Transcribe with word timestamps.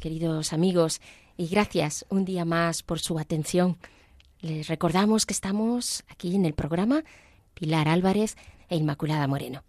Queridos 0.00 0.52
amigos, 0.52 1.00
y 1.36 1.46
gracias 1.46 2.04
un 2.08 2.24
día 2.24 2.44
más 2.44 2.82
por 2.82 2.98
su 2.98 3.20
atención. 3.20 3.78
Les 4.40 4.66
recordamos 4.66 5.24
que 5.24 5.34
estamos 5.34 6.02
aquí 6.08 6.34
en 6.34 6.46
el 6.46 6.52
programa 6.52 7.04
Pilar 7.54 7.86
Álvarez 7.86 8.34
e 8.68 8.74
Inmaculada 8.74 9.28
Moreno. 9.28 9.62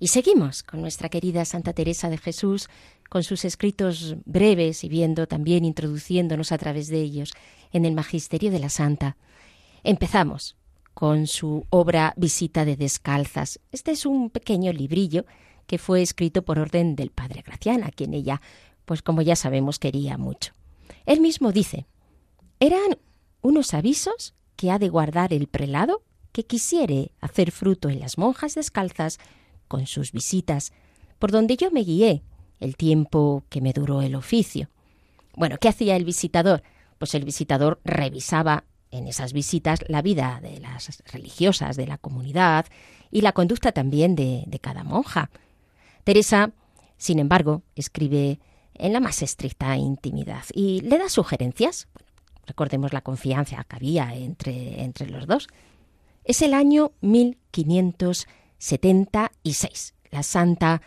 Y 0.00 0.08
seguimos 0.08 0.64
con 0.64 0.80
nuestra 0.80 1.08
querida 1.08 1.44
Santa 1.44 1.72
Teresa 1.72 2.10
de 2.10 2.18
Jesús, 2.18 2.68
con 3.08 3.22
sus 3.22 3.44
escritos 3.44 4.16
breves 4.24 4.82
y 4.82 4.88
viendo 4.88 5.28
también 5.28 5.64
introduciéndonos 5.64 6.50
a 6.50 6.58
través 6.58 6.88
de 6.88 7.00
ellos 7.00 7.32
en 7.70 7.84
el 7.84 7.94
Magisterio 7.94 8.50
de 8.50 8.58
la 8.58 8.70
Santa. 8.70 9.16
Empezamos 9.84 10.56
con 10.94 11.28
su 11.28 11.64
obra 11.70 12.12
Visita 12.16 12.64
de 12.64 12.74
Descalzas. 12.74 13.60
Este 13.70 13.92
es 13.92 14.04
un 14.04 14.30
pequeño 14.30 14.72
librillo 14.72 15.26
que 15.68 15.78
fue 15.78 16.02
escrito 16.02 16.42
por 16.42 16.58
orden 16.58 16.96
del 16.96 17.10
padre 17.10 17.44
Gracián, 17.46 17.84
a 17.84 17.90
quien 17.90 18.14
ella 18.14 18.40
pues 18.88 19.02
como 19.02 19.20
ya 19.20 19.36
sabemos 19.36 19.78
quería 19.78 20.16
mucho. 20.16 20.54
Él 21.04 21.20
mismo 21.20 21.52
dice, 21.52 21.86
eran 22.58 22.96
unos 23.42 23.74
avisos 23.74 24.34
que 24.56 24.70
ha 24.70 24.78
de 24.78 24.88
guardar 24.88 25.34
el 25.34 25.46
prelado 25.46 26.02
que 26.32 26.46
quisiere 26.46 27.12
hacer 27.20 27.50
fruto 27.50 27.90
en 27.90 28.00
las 28.00 28.16
monjas 28.16 28.54
descalzas 28.54 29.18
con 29.68 29.86
sus 29.86 30.10
visitas, 30.10 30.72
por 31.18 31.32
donde 31.32 31.58
yo 31.58 31.70
me 31.70 31.84
guié 31.84 32.22
el 32.60 32.76
tiempo 32.76 33.44
que 33.50 33.60
me 33.60 33.74
duró 33.74 34.00
el 34.00 34.14
oficio. 34.14 34.70
Bueno, 35.36 35.58
¿qué 35.60 35.68
hacía 35.68 35.94
el 35.94 36.06
visitador? 36.06 36.62
Pues 36.96 37.14
el 37.14 37.26
visitador 37.26 37.80
revisaba 37.84 38.64
en 38.90 39.06
esas 39.06 39.34
visitas 39.34 39.80
la 39.86 40.00
vida 40.00 40.40
de 40.42 40.60
las 40.60 41.02
religiosas 41.12 41.76
de 41.76 41.86
la 41.86 41.98
comunidad 41.98 42.64
y 43.10 43.20
la 43.20 43.32
conducta 43.32 43.72
también 43.72 44.16
de, 44.16 44.44
de 44.46 44.58
cada 44.58 44.82
monja. 44.82 45.28
Teresa, 46.04 46.52
sin 46.96 47.18
embargo, 47.18 47.62
escribe 47.76 48.40
en 48.78 48.92
la 48.92 49.00
más 49.00 49.22
estricta 49.22 49.76
intimidad 49.76 50.44
y 50.52 50.80
le 50.80 50.98
da 50.98 51.08
sugerencias. 51.08 51.88
recordemos 52.46 52.92
la 52.92 53.02
confianza 53.02 53.64
que 53.64 53.76
había 53.76 54.14
entre, 54.14 54.82
entre 54.82 55.08
los 55.08 55.26
dos. 55.26 55.48
Es 56.24 56.42
el 56.42 56.54
año 56.54 56.92
1576. 57.00 59.94
La 60.10 60.22
santa 60.22 60.80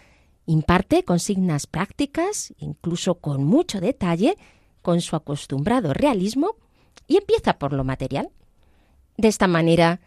imparte 0.45 1.03
consignas 1.03 1.67
prácticas, 1.67 2.53
incluso 2.57 3.15
con 3.15 3.43
mucho 3.43 3.79
detalle, 3.79 4.37
con 4.81 5.01
su 5.01 5.15
acostumbrado 5.15 5.93
realismo, 5.93 6.55
y 7.07 7.17
empieza 7.17 7.59
por 7.59 7.73
lo 7.73 7.83
material. 7.83 8.31
De 9.17 9.27
esta 9.27 9.47
manera, 9.47 9.99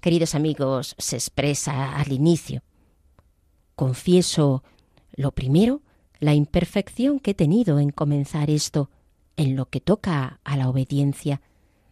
queridos 0.00 0.34
amigos, 0.34 0.94
se 0.98 1.16
expresa 1.16 1.96
al 1.96 2.12
inicio. 2.12 2.62
Confieso 3.74 4.62
lo 5.12 5.32
primero 5.32 5.80
la 6.20 6.34
imperfección 6.34 7.18
que 7.18 7.32
he 7.32 7.34
tenido 7.34 7.80
en 7.80 7.90
comenzar 7.90 8.50
esto, 8.50 8.90
en 9.36 9.56
lo 9.56 9.66
que 9.66 9.80
toca 9.80 10.40
a 10.44 10.56
la 10.56 10.68
obediencia, 10.68 11.40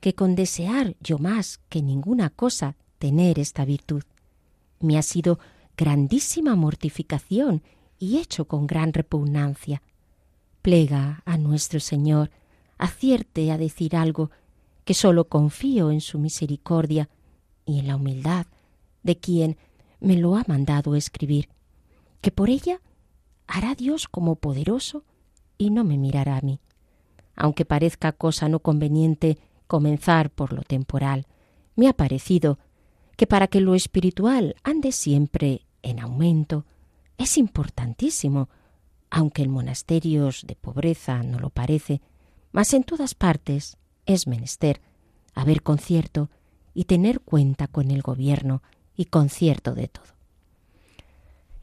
que 0.01 0.15
con 0.15 0.35
desear 0.35 0.97
yo 1.01 1.19
más 1.19 1.61
que 1.69 1.83
ninguna 1.83 2.31
cosa 2.31 2.77
tener 2.99 3.39
esta 3.39 3.65
virtud, 3.65 4.03
me 4.81 4.99
ha 4.99 5.03
sido 5.03 5.39
grandísima 5.77 6.55
mortificación 6.55 7.63
y 7.99 8.19
hecho 8.19 8.47
con 8.47 8.67
gran 8.67 8.93
repugnancia. 8.93 9.83
Plega 10.63 11.23
a 11.25 11.39
nuestro 11.39 11.81
Señor, 11.81 12.31
acierte 12.77 13.51
a 13.51 13.59
decir 13.59 13.97
algo, 13.97 14.31
que 14.85 14.95
sólo 14.95 15.29
confío 15.29 15.91
en 15.91 16.01
su 16.01 16.19
misericordia 16.19 17.09
y 17.65 17.79
en 17.79 17.87
la 17.87 17.97
humildad 17.97 18.47
de 19.03 19.19
quien 19.19 19.57
me 20.01 20.17
lo 20.17 20.37
ha 20.37 20.45
mandado 20.47 20.95
escribir, 20.95 21.49
que 22.21 22.31
por 22.31 22.51
ella 22.51 22.81
hará 23.49 23.75
Dios 23.75 24.07
como 24.07 24.37
poderoso 24.37 25.05
y 25.57 25.71
no 25.71 25.83
me 25.83 25.99
mirará 25.99 26.37
a 26.37 26.43
mí. 26.43 26.61
Aunque 27.35 27.65
parezca 27.65 28.13
cosa 28.13 28.49
no 28.49 28.61
conveniente 28.61 29.39
comenzar 29.67 30.31
por 30.31 30.53
lo 30.53 30.63
temporal, 30.63 31.27
me 31.75 31.89
ha 31.89 31.93
parecido 31.93 32.59
que 33.17 33.27
para 33.27 33.49
que 33.49 33.61
lo 33.61 33.75
espiritual 33.75 34.55
ande 34.63 34.93
siempre 34.93 35.67
en 35.83 35.99
aumento, 35.99 36.67
es 37.17 37.37
importantísimo, 37.37 38.49
aunque 39.11 39.43
en 39.43 39.51
monasterios 39.51 40.47
de 40.47 40.55
pobreza 40.55 41.23
no 41.23 41.39
lo 41.39 41.51
parece, 41.51 42.01
mas 42.53 42.73
en 42.75 42.85
todas 42.85 43.15
partes 43.15 43.77
es 44.07 44.27
menester 44.27 44.81
haber 45.35 45.63
concierto 45.63 46.31
y 46.75 46.85
tener 46.85 47.21
cuenta 47.21 47.67
con 47.67 47.91
el 47.91 48.03
gobierno 48.03 48.63
y 48.97 49.07
concierto 49.07 49.75
de 49.75 49.89
todo. 49.89 50.18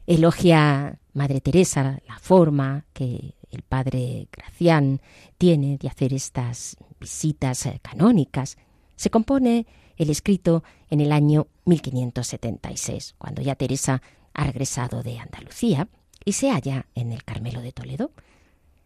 Elogia 0.06 1.00
Madre 1.14 1.40
Teresa 1.40 1.98
la 2.06 2.18
forma 2.20 2.84
que 2.92 3.34
el 3.50 3.62
padre 3.62 4.28
Gracián 4.30 5.00
tiene 5.36 5.78
de 5.78 5.88
hacer 5.88 6.14
estas 6.14 6.76
visitas 7.00 7.66
eh, 7.66 7.80
canónicas. 7.82 8.56
Se 8.94 9.10
compone 9.10 9.66
el 9.96 10.10
escrito 10.10 10.62
en 10.90 11.00
el 11.00 11.10
año 11.10 11.48
1576, 11.64 13.16
cuando 13.18 13.42
ya 13.42 13.56
Teresa 13.56 14.00
ha 14.32 14.44
regresado 14.44 15.02
de 15.02 15.18
Andalucía 15.18 15.88
y 16.24 16.34
se 16.34 16.50
halla 16.50 16.86
en 16.94 17.10
el 17.10 17.24
Carmelo 17.24 17.60
de 17.60 17.72
Toledo. 17.72 18.12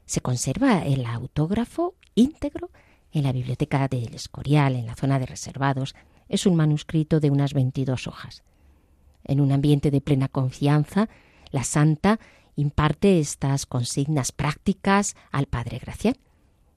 Se 0.07 0.23
conserva 0.23 0.87
el 0.87 1.05
autógrafo 1.05 1.97
íntegro 2.15 2.71
en 3.13 3.25
la 3.25 3.33
biblioteca 3.33 3.89
del 3.89 4.15
Escorial, 4.15 4.75
en 4.75 4.87
la 4.87 4.95
zona 4.95 5.19
de 5.19 5.27
reservados. 5.27 5.95
Es 6.31 6.47
un 6.47 6.57
manuscrito 6.57 7.21
de 7.21 7.31
unas 7.31 7.53
22 7.53 8.07
hojas 8.07 8.43
en 9.25 9.41
un 9.41 9.53
ambiente 9.53 9.91
de 9.91 10.01
plena 10.01 10.29
confianza, 10.29 11.09
la 11.51 11.65
santa 11.65 12.21
imparte 12.57 13.19
estas 13.19 13.67
consignas 13.67 14.33
prácticas 14.33 15.17
al 15.31 15.47
padre 15.47 15.79
Gracián. 15.79 16.17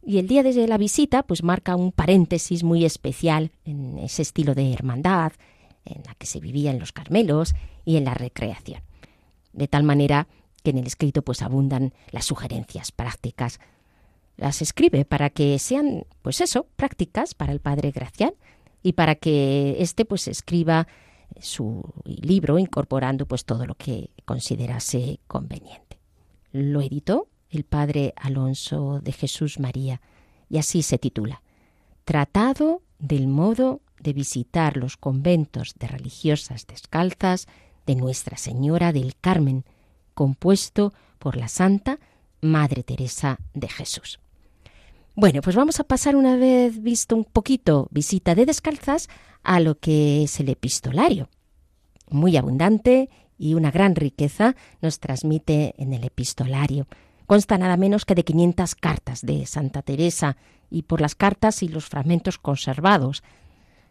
Y 0.06 0.18
el 0.18 0.28
día 0.28 0.44
de 0.44 0.68
la 0.68 0.78
visita, 0.78 1.24
pues 1.24 1.44
marca 1.44 1.76
un 1.76 1.92
paréntesis 1.92 2.64
muy 2.64 2.84
especial 2.84 3.52
en 3.64 3.98
ese 4.00 4.22
estilo 4.22 4.54
de 4.54 4.74
hermandad 4.74 5.34
en 5.86 6.04
la 6.06 6.16
que 6.16 6.26
se 6.26 6.40
vivía 6.40 6.72
en 6.72 6.80
los 6.80 6.92
Carmelos 6.92 7.56
y 7.86 7.98
en 7.98 8.06
la 8.06 8.14
recreación. 8.14 8.82
De 9.54 9.68
tal 9.68 9.84
manera 9.84 10.28
que 10.64 10.72
en 10.72 10.78
el 10.78 10.88
escrito 10.88 11.22
pues 11.22 11.42
abundan 11.42 11.94
las 12.12 12.26
sugerencias 12.26 12.92
prácticas. 12.92 13.60
Las 14.38 14.62
escribe 14.62 15.06
para 15.06 15.30
que 15.30 15.60
sean, 15.60 16.06
pues 16.22 16.42
eso, 16.42 16.68
prácticas 16.76 17.36
para 17.36 17.52
el 17.52 17.60
padre 17.60 17.92
Gracián 17.92 18.34
y 18.82 18.94
para 18.94 19.16
que 19.16 19.76
éste 19.80 20.06
pues 20.06 20.28
escriba 20.28 20.88
su 21.42 21.84
libro 22.06 22.60
incorporando 22.60 23.26
pues 23.26 23.46
todo 23.46 23.66
lo 23.66 23.76
que 23.76 24.12
considerase 24.26 25.20
conveniente. 25.28 26.00
Lo 26.52 26.82
editó 26.82 27.28
el 27.50 27.64
padre 27.64 28.14
Alonso 28.16 29.00
de 29.02 29.12
Jesús 29.12 29.60
María 29.60 30.02
y 30.50 30.58
así 30.58 30.82
se 30.82 30.98
titula 30.98 31.42
Tratado 32.06 32.82
del 33.00 33.28
modo 33.28 33.82
de 34.00 34.14
visitar 34.14 34.78
los 34.78 34.98
conventos 34.98 35.74
de 35.80 35.88
religiosas 35.88 36.68
descalzas 36.68 37.48
de 37.86 37.96
Nuestra 37.96 38.38
Señora 38.38 38.92
del 38.92 39.16
Carmen, 39.16 39.66
compuesto 40.14 40.94
por 41.20 41.38
la 41.38 41.48
Santa 41.48 42.00
Madre 42.42 42.84
Teresa 42.84 43.40
de 43.54 43.70
Jesús. 43.70 44.20
Bueno, 45.16 45.42
pues 45.42 45.56
vamos 45.56 45.80
a 45.80 45.84
pasar 45.84 46.16
una 46.16 46.38
vez 46.38 46.82
visto 46.82 47.16
un 47.16 47.24
poquito 47.24 47.88
visita 47.92 48.34
de 48.34 48.48
descalzas 48.48 49.10
a 49.44 49.60
lo 49.60 49.78
que 49.78 50.24
es 50.24 50.40
el 50.40 50.50
epistolario. 50.50 51.30
muy 52.10 52.36
abundante 52.38 53.10
y 53.38 53.54
una 53.56 53.72
gran 53.72 53.96
riqueza 53.96 54.56
nos 54.82 55.00
transmite 55.00 55.74
en 55.78 55.94
el 55.94 56.04
epistolario. 56.04 56.88
Consta 57.26 57.58
nada 57.58 57.78
menos 57.78 58.06
que 58.06 58.16
de 58.16 58.24
500 58.24 58.76
cartas 58.76 59.22
de 59.22 59.46
Santa 59.46 59.82
Teresa 59.82 60.38
y 60.70 60.84
por 60.84 61.02
las 61.02 61.16
cartas 61.16 61.64
y 61.64 61.70
los 61.70 61.86
fragmentos 61.86 62.38
conservados. 62.38 63.24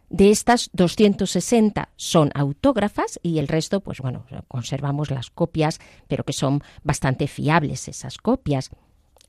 De 0.09 0.29
estas, 0.29 0.69
260 0.73 1.89
son 1.95 2.31
autógrafas 2.35 3.19
y 3.23 3.39
el 3.39 3.47
resto, 3.47 3.79
pues 3.79 3.99
bueno, 3.99 4.25
conservamos 4.47 5.09
las 5.09 5.29
copias, 5.29 5.79
pero 6.07 6.23
que 6.23 6.33
son 6.33 6.61
bastante 6.83 7.27
fiables 7.27 7.87
esas 7.87 8.17
copias. 8.17 8.69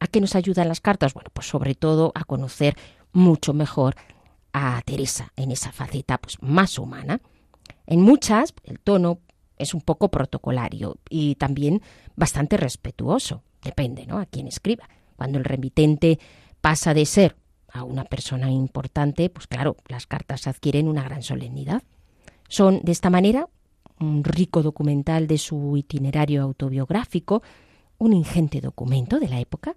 ¿A 0.05 0.07
qué 0.07 0.21
nos 0.21 0.35
ayudan 0.35 0.69
las 0.69 0.83
cartas? 0.83 1.15
Bueno, 1.15 1.31
pues 1.33 1.49
sobre 1.49 1.75
todo 1.75 2.13
a 2.15 2.25
conocer 2.25 2.77
mucho 3.15 3.55
mejor 3.55 3.97
a 4.53 4.83
Teresa 4.85 5.33
en 5.35 5.51
esa 5.51 5.73
faceta 5.73 6.19
pues, 6.19 6.37
más 6.43 6.79
humana. 6.79 7.23
En 7.87 8.03
muchas, 8.03 8.53
el 8.65 8.81
tono 8.81 9.21
es 9.57 9.73
un 9.73 9.81
poco 9.81 10.11
protocolario 10.11 10.99
y 11.09 11.37
también 11.37 11.81
bastante 12.17 12.59
respetuoso. 12.59 13.45
Depende, 13.63 14.05
¿no? 14.05 14.19
A 14.19 14.27
quién 14.27 14.47
escriba. 14.47 14.91
Cuando 15.17 15.39
el 15.39 15.45
remitente 15.47 16.19
pasa 16.61 16.93
de 16.93 17.07
ser 17.07 17.37
a 17.73 17.83
una 17.83 18.05
persona 18.05 18.51
importante, 18.51 19.31
pues 19.31 19.47
claro, 19.47 19.75
las 19.89 20.07
cartas 20.07 20.47
adquieren 20.47 20.87
una 20.87 21.03
gran 21.03 21.23
solemnidad. 21.23 21.83
Son 22.51 22.83
de 22.83 22.93
esta 22.93 23.09
manera 23.09 23.49
un 23.99 24.23
rico 24.23 24.63
documental 24.63 25.27
de 25.29 25.39
su 25.39 25.79
itinerario 25.79 26.43
autobiográfico, 26.43 27.43
un 27.97 28.13
ingente 28.13 28.61
documento 28.61 29.19
de 29.19 29.29
la 29.31 29.41
época. 29.41 29.77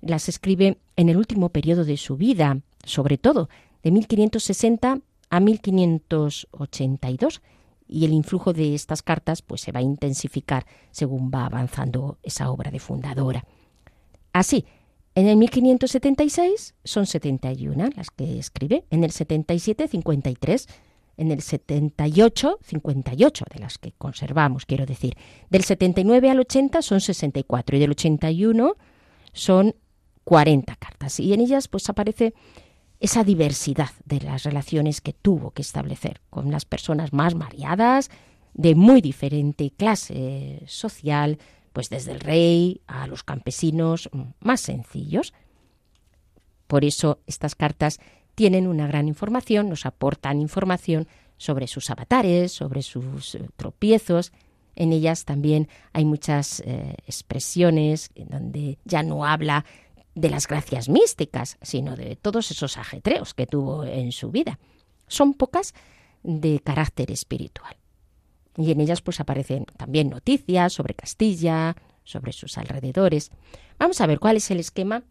Las 0.00 0.28
escribe 0.28 0.78
en 0.96 1.08
el 1.08 1.16
último 1.16 1.50
periodo 1.50 1.84
de 1.84 1.96
su 1.96 2.16
vida, 2.16 2.60
sobre 2.84 3.18
todo 3.18 3.48
de 3.82 3.90
1560 3.90 5.00
a 5.30 5.40
1582, 5.40 7.42
y 7.86 8.04
el 8.04 8.12
influjo 8.12 8.52
de 8.52 8.74
estas 8.74 9.02
cartas 9.02 9.42
pues 9.42 9.62
se 9.62 9.72
va 9.72 9.80
a 9.80 9.82
intensificar 9.82 10.64
según 10.90 11.30
va 11.34 11.46
avanzando 11.46 12.18
esa 12.22 12.50
obra 12.50 12.70
de 12.70 12.78
fundadora. 12.78 13.44
Así, 14.32 14.64
en 15.14 15.26
el 15.26 15.36
1576 15.36 16.74
son 16.84 17.06
71 17.06 17.90
las 17.96 18.10
que 18.10 18.38
escribe, 18.38 18.84
en 18.90 19.02
el 19.02 19.10
77 19.10 19.88
53, 19.88 20.68
en 21.16 21.32
el 21.32 21.42
78 21.42 22.58
58 22.62 23.44
de 23.52 23.60
las 23.60 23.78
que 23.78 23.92
conservamos, 23.92 24.66
quiero 24.66 24.86
decir. 24.86 25.16
Del 25.50 25.64
79 25.64 26.30
al 26.30 26.40
80 26.40 26.82
son 26.82 27.00
64 27.00 27.76
y 27.76 27.80
del 27.80 27.90
81 27.90 28.76
son 29.32 29.74
40 30.24 30.74
cartas 30.76 31.20
y 31.20 31.32
en 31.32 31.40
ellas 31.40 31.68
pues 31.68 31.88
aparece 31.88 32.34
esa 33.00 33.24
diversidad 33.24 33.90
de 34.04 34.20
las 34.20 34.42
relaciones 34.42 35.00
que 35.00 35.14
tuvo 35.14 35.52
que 35.52 35.62
establecer 35.62 36.20
con 36.28 36.50
las 36.50 36.66
personas 36.66 37.12
más 37.12 37.34
variadas, 37.34 38.10
de 38.52 38.74
muy 38.74 39.00
diferente 39.00 39.72
clase 39.76 40.62
social, 40.66 41.38
pues 41.72 41.88
desde 41.88 42.12
el 42.12 42.20
rey 42.20 42.82
a 42.86 43.06
los 43.06 43.22
campesinos 43.22 44.10
más 44.40 44.60
sencillos. 44.60 45.32
Por 46.66 46.84
eso 46.84 47.20
estas 47.26 47.54
cartas 47.54 47.98
tienen 48.34 48.66
una 48.66 48.86
gran 48.86 49.08
información, 49.08 49.68
nos 49.68 49.86
aportan 49.86 50.40
información 50.40 51.08
sobre 51.36 51.66
sus 51.66 51.90
avatares, 51.90 52.52
sobre 52.52 52.82
sus 52.82 53.34
eh, 53.34 53.48
tropiezos. 53.56 54.32
En 54.76 54.92
ellas 54.92 55.24
también 55.24 55.68
hay 55.92 56.04
muchas 56.04 56.60
eh, 56.60 56.94
expresiones 57.06 58.10
en 58.14 58.28
donde 58.28 58.78
ya 58.84 59.02
no 59.02 59.24
habla 59.24 59.64
de 60.14 60.30
las 60.30 60.46
gracias 60.46 60.88
místicas, 60.88 61.56
sino 61.62 61.96
de 61.96 62.16
todos 62.16 62.50
esos 62.50 62.76
ajetreos 62.76 63.34
que 63.34 63.46
tuvo 63.46 63.84
en 63.84 64.12
su 64.12 64.30
vida. 64.30 64.58
Son 65.06 65.34
pocas 65.34 65.74
de 66.22 66.60
carácter 66.60 67.10
espiritual. 67.10 67.76
Y 68.56 68.72
en 68.72 68.80
ellas 68.80 69.00
pues 69.00 69.20
aparecen 69.20 69.64
también 69.76 70.10
noticias 70.10 70.72
sobre 70.72 70.94
Castilla, 70.94 71.76
sobre 72.04 72.32
sus 72.32 72.58
alrededores. 72.58 73.30
Vamos 73.78 74.00
a 74.00 74.06
ver 74.06 74.18
cuál 74.18 74.36
es 74.36 74.50
el 74.50 74.60
esquema 74.60 75.04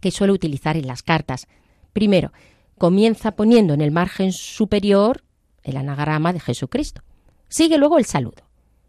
que 0.00 0.10
suele 0.10 0.32
utilizar 0.32 0.76
en 0.76 0.86
las 0.86 1.02
cartas. 1.02 1.46
Primero, 1.92 2.32
comienza 2.78 3.32
poniendo 3.32 3.74
en 3.74 3.80
el 3.80 3.90
margen 3.90 4.32
superior 4.32 5.24
el 5.62 5.76
anagrama 5.76 6.32
de 6.32 6.40
Jesucristo. 6.40 7.02
Sigue 7.48 7.78
luego 7.78 7.98
el 7.98 8.04
saludo. 8.04 8.42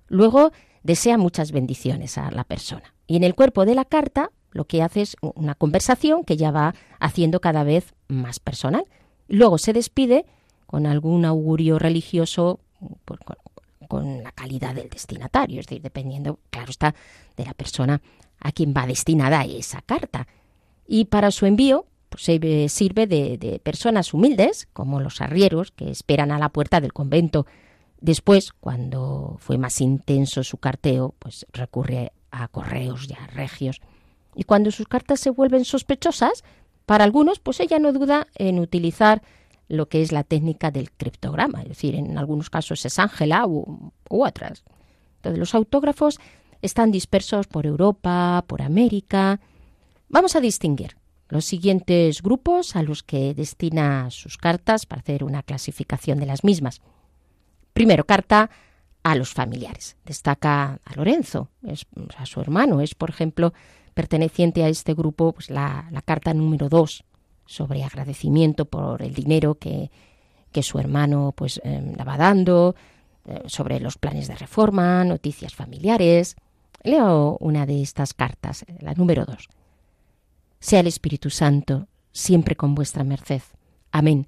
Luego 0.07 0.51
desea 0.83 1.17
muchas 1.17 1.51
bendiciones 1.51 2.17
a 2.17 2.31
la 2.31 2.43
persona. 2.43 2.93
Y 3.07 3.15
en 3.15 3.23
el 3.23 3.35
cuerpo 3.35 3.65
de 3.65 3.75
la 3.75 3.85
carta 3.85 4.31
lo 4.53 4.65
que 4.65 4.81
hace 4.81 5.01
es 5.01 5.17
una 5.21 5.55
conversación 5.55 6.23
que 6.23 6.37
ya 6.37 6.51
va 6.51 6.75
haciendo 6.99 7.41
cada 7.41 7.63
vez 7.63 7.93
más 8.07 8.39
personal. 8.39 8.85
Luego 9.27 9.57
se 9.57 9.73
despide 9.73 10.25
con 10.65 10.85
algún 10.85 11.25
augurio 11.25 11.79
religioso 11.79 12.59
con, 13.87 14.23
la 14.23 14.31
calidad 14.31 14.73
del 14.73 14.89
destinatario, 14.89 15.59
es 15.59 15.67
decir, 15.67 15.83
dependiendo, 15.83 16.39
claro 16.49 16.71
está, 16.71 16.95
de 17.37 17.45
la 17.45 17.53
persona 17.53 18.01
a 18.39 18.51
quien 18.51 18.73
va 18.75 18.87
destinada 18.87 19.43
esa 19.43 19.81
carta. 19.81 20.27
Y 20.87 21.05
para 21.05 21.29
su 21.29 21.45
envío 21.45 21.85
pues, 22.09 22.23
sirve 22.23 23.05
de, 23.07 23.37
de 23.37 23.59
personas 23.59 24.13
humildes, 24.13 24.67
como 24.73 24.99
los 24.99 25.21
arrieros, 25.21 25.71
que 25.71 25.91
esperan 25.91 26.31
a 26.31 26.39
la 26.39 26.49
puerta 26.49 26.81
del 26.81 26.91
convento. 26.91 27.45
Después, 28.01 28.51
cuando 28.51 29.37
fue 29.39 29.59
más 29.59 29.79
intenso 29.79 30.43
su 30.43 30.57
carteo, 30.57 31.13
pues 31.19 31.45
recurre 31.53 32.13
a 32.31 32.47
correos 32.47 33.07
ya 33.07 33.27
regios 33.27 33.79
y 34.35 34.43
cuando 34.43 34.71
sus 34.71 34.87
cartas 34.87 35.19
se 35.19 35.29
vuelven 35.29 35.65
sospechosas, 35.65 36.43
para 36.85 37.03
algunos, 37.03 37.39
pues 37.39 37.59
ella 37.59 37.79
no 37.79 37.93
duda 37.93 38.27
en 38.35 38.59
utilizar 38.59 39.21
lo 39.69 39.87
que 39.87 40.01
es 40.01 40.11
la 40.11 40.23
técnica 40.23 40.71
del 40.71 40.91
criptograma, 40.91 41.61
es 41.61 41.69
decir, 41.69 41.95
en 41.95 42.17
algunos 42.17 42.49
casos 42.49 42.85
es 42.85 42.99
Ángela 42.99 43.47
u, 43.47 43.91
otras. 44.09 44.63
Entonces, 45.17 45.39
los 45.39 45.55
autógrafos 45.55 46.19
están 46.61 46.91
dispersos 46.91 47.47
por 47.47 47.65
Europa, 47.65 48.43
por 48.47 48.61
América. 48.61 49.39
Vamos 50.09 50.35
a 50.35 50.41
distinguir 50.41 50.97
los 51.29 51.45
siguientes 51.45 52.21
grupos 52.21 52.75
a 52.75 52.83
los 52.83 53.01
que 53.03 53.33
destina 53.33 54.09
sus 54.11 54.37
cartas 54.37 54.85
para 54.85 54.99
hacer 54.99 55.23
una 55.23 55.41
clasificación 55.43 56.19
de 56.19 56.25
las 56.25 56.43
mismas. 56.43 56.81
Primero, 57.73 58.05
carta 58.05 58.51
a 59.01 59.15
los 59.15 59.33
familiares. 59.33 59.97
Destaca 60.05 60.79
a 60.83 60.95
Lorenzo, 60.95 61.49
a 62.17 62.25
su 62.25 62.41
hermano, 62.41 62.81
es 62.81 62.95
por 62.95 63.09
ejemplo 63.09 63.53
perteneciente 63.93 64.63
a 64.63 64.69
este 64.69 64.93
grupo 64.93 65.33
pues 65.33 65.49
la, 65.49 65.89
carta 66.05 66.33
número 66.33 66.69
2 66.69 67.03
sobre 67.45 67.83
agradecimiento 67.83 68.65
por 68.65 69.01
el 69.01 69.13
dinero 69.13 69.55
que, 69.55 69.91
que 70.51 70.63
su 70.63 70.79
hermano 70.79 71.33
pues 71.35 71.61
em, 71.63 71.95
la 71.95 72.03
va 72.03 72.17
dando, 72.17 72.75
eh, 73.25 73.43
sobre 73.45 73.79
los 73.79 73.97
planes 73.97 74.27
de 74.27 74.35
reforma, 74.35 75.03
noticias 75.05 75.55
familiares. 75.55 76.35
Leo 76.83 77.37
una 77.39 77.65
de 77.65 77.81
estas 77.81 78.13
cartas, 78.13 78.65
la 78.79 78.93
número 78.95 79.25
2. 79.25 79.47
Sea 80.59 80.81
el 80.81 80.87
Espíritu 80.87 81.29
Santo 81.29 81.87
siempre 82.11 82.55
con 82.55 82.75
vuestra 82.75 83.05
merced. 83.05 83.41
Amén. 83.91 84.27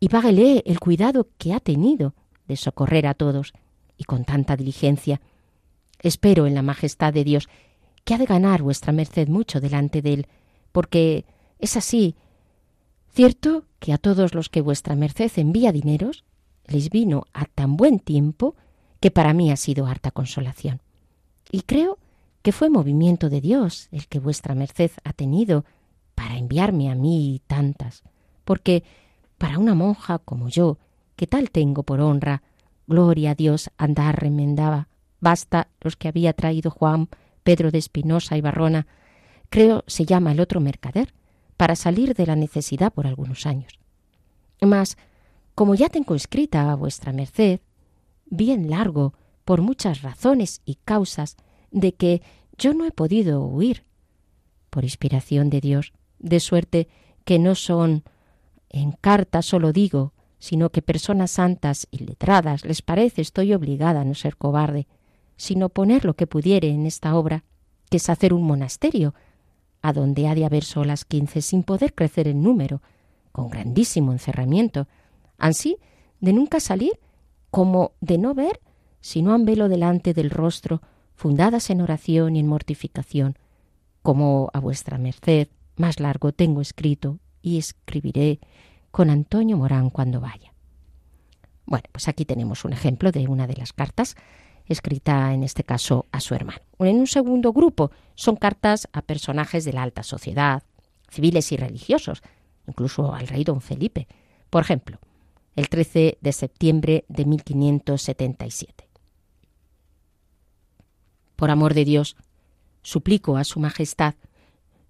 Y 0.00 0.10
páguele 0.10 0.62
el 0.66 0.80
cuidado 0.80 1.28
que 1.38 1.54
ha 1.54 1.60
tenido 1.60 2.14
de 2.46 2.56
socorrer 2.56 3.06
a 3.06 3.14
todos 3.14 3.54
y 3.96 4.04
con 4.04 4.24
tanta 4.24 4.56
diligencia. 4.56 5.22
Espero 6.00 6.46
en 6.46 6.54
la 6.54 6.62
majestad 6.62 7.14
de 7.14 7.24
Dios 7.24 7.48
que 8.06 8.14
ha 8.14 8.18
de 8.18 8.24
ganar 8.24 8.62
vuestra 8.62 8.92
merced 8.92 9.26
mucho 9.26 9.60
delante 9.60 10.00
de 10.00 10.14
él, 10.14 10.26
porque 10.70 11.24
es 11.58 11.76
así. 11.76 12.14
Cierto 13.10 13.64
que 13.80 13.92
a 13.92 13.98
todos 13.98 14.32
los 14.32 14.48
que 14.48 14.60
vuestra 14.60 14.94
merced 14.94 15.32
envía 15.34 15.72
dineros, 15.72 16.24
les 16.66 16.88
vino 16.88 17.24
a 17.32 17.46
tan 17.46 17.76
buen 17.76 17.98
tiempo 17.98 18.54
que 19.00 19.10
para 19.10 19.34
mí 19.34 19.50
ha 19.50 19.56
sido 19.56 19.86
harta 19.86 20.12
consolación. 20.12 20.80
Y 21.50 21.62
creo 21.62 21.98
que 22.42 22.52
fue 22.52 22.70
movimiento 22.70 23.28
de 23.28 23.40
Dios 23.40 23.88
el 23.90 24.06
que 24.06 24.20
vuestra 24.20 24.54
merced 24.54 24.92
ha 25.02 25.12
tenido 25.12 25.64
para 26.14 26.38
enviarme 26.38 26.92
a 26.92 26.94
mí 26.94 27.42
tantas, 27.48 28.04
porque 28.44 28.84
para 29.36 29.58
una 29.58 29.74
monja 29.74 30.20
como 30.20 30.48
yo, 30.48 30.78
que 31.16 31.26
tal 31.26 31.50
tengo 31.50 31.82
por 31.82 32.00
honra, 32.00 32.44
gloria 32.86 33.32
a 33.32 33.34
Dios 33.34 33.68
andar 33.76 34.20
remendaba, 34.22 34.86
basta 35.18 35.66
los 35.80 35.96
que 35.96 36.06
había 36.06 36.34
traído 36.34 36.70
Juan 36.70 37.08
Pedro 37.46 37.70
de 37.70 37.78
Espinosa 37.78 38.36
y 38.36 38.40
Barrona, 38.40 38.88
creo 39.50 39.84
se 39.86 40.04
llama 40.04 40.32
el 40.32 40.40
otro 40.40 40.60
mercader, 40.60 41.14
para 41.56 41.76
salir 41.76 42.12
de 42.14 42.26
la 42.26 42.34
necesidad 42.34 42.92
por 42.92 43.06
algunos 43.06 43.46
años. 43.46 43.78
Mas, 44.60 44.96
como 45.54 45.76
ya 45.76 45.88
tengo 45.88 46.16
escrita 46.16 46.72
a 46.72 46.74
vuestra 46.74 47.12
merced, 47.12 47.60
bien 48.24 48.68
largo, 48.68 49.14
por 49.44 49.62
muchas 49.62 50.02
razones 50.02 50.60
y 50.64 50.74
causas, 50.84 51.36
de 51.70 51.94
que 51.94 52.20
yo 52.58 52.74
no 52.74 52.84
he 52.84 52.90
podido 52.90 53.40
huir, 53.44 53.84
por 54.68 54.82
inspiración 54.82 55.48
de 55.48 55.60
Dios, 55.60 55.92
de 56.18 56.40
suerte 56.40 56.88
que 57.24 57.38
no 57.38 57.54
son 57.54 58.02
en 58.70 58.90
carta 58.90 59.40
solo 59.42 59.72
digo, 59.72 60.14
sino 60.40 60.70
que 60.70 60.82
personas 60.82 61.30
santas 61.30 61.86
y 61.92 61.98
letradas 61.98 62.64
les 62.64 62.82
parece 62.82 63.22
estoy 63.22 63.54
obligada 63.54 64.00
a 64.00 64.04
no 64.04 64.14
ser 64.14 64.36
cobarde, 64.36 64.88
sino 65.36 65.68
poner 65.68 66.04
lo 66.04 66.14
que 66.14 66.26
pudiere 66.26 66.68
en 66.70 66.86
esta 66.86 67.14
obra, 67.14 67.44
que 67.90 67.98
es 67.98 68.08
hacer 68.08 68.32
un 68.32 68.42
monasterio, 68.42 69.14
a 69.82 69.92
donde 69.92 70.26
ha 70.26 70.34
de 70.34 70.44
haber 70.44 70.64
solas 70.64 71.04
quince 71.04 71.42
sin 71.42 71.62
poder 71.62 71.94
crecer 71.94 72.28
en 72.28 72.42
número, 72.42 72.82
con 73.32 73.50
grandísimo 73.50 74.12
encerramiento, 74.12 74.88
así 75.38 75.76
de 76.20 76.32
nunca 76.32 76.60
salir 76.60 76.98
como 77.50 77.92
de 78.00 78.18
no 78.18 78.34
ver 78.34 78.60
si 79.00 79.22
no 79.22 79.34
han 79.34 79.44
velo 79.44 79.68
delante 79.68 80.14
del 80.14 80.30
rostro, 80.30 80.82
fundadas 81.14 81.70
en 81.70 81.80
oración 81.80 82.36
y 82.36 82.40
en 82.40 82.48
mortificación, 82.48 83.38
como 84.02 84.50
a 84.52 84.60
vuestra 84.60 84.98
merced 84.98 85.48
más 85.76 86.00
largo 86.00 86.32
tengo 86.32 86.60
escrito 86.60 87.18
y 87.42 87.58
escribiré 87.58 88.40
con 88.90 89.10
Antonio 89.10 89.56
Morán 89.56 89.90
cuando 89.90 90.20
vaya. 90.20 90.52
Bueno, 91.66 91.84
pues 91.92 92.08
aquí 92.08 92.24
tenemos 92.24 92.64
un 92.64 92.72
ejemplo 92.72 93.12
de 93.12 93.28
una 93.28 93.46
de 93.46 93.56
las 93.56 93.72
cartas 93.72 94.16
escrita 94.68 95.32
en 95.32 95.42
este 95.42 95.64
caso 95.64 96.06
a 96.12 96.20
su 96.20 96.34
hermano. 96.34 96.62
En 96.78 96.96
un 96.96 97.06
segundo 97.06 97.52
grupo 97.52 97.90
son 98.14 98.36
cartas 98.36 98.88
a 98.92 99.02
personajes 99.02 99.64
de 99.64 99.72
la 99.72 99.82
alta 99.82 100.02
sociedad, 100.02 100.62
civiles 101.08 101.52
y 101.52 101.56
religiosos, 101.56 102.22
incluso 102.66 103.14
al 103.14 103.28
rey 103.28 103.44
don 103.44 103.60
Felipe. 103.60 104.06
Por 104.50 104.62
ejemplo, 104.62 104.98
el 105.54 105.68
13 105.68 106.18
de 106.20 106.32
septiembre 106.32 107.04
de 107.08 107.24
1577. 107.24 108.88
Por 111.36 111.50
amor 111.50 111.74
de 111.74 111.84
Dios, 111.84 112.16
suplico 112.82 113.36
a 113.36 113.44
Su 113.44 113.60
Majestad 113.60 114.14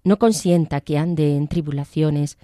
no 0.07 0.17
consienta 0.19 0.79
que 0.79 0.97
ande 0.97 1.35
en 1.35 1.49
tribulaciones 1.49 2.37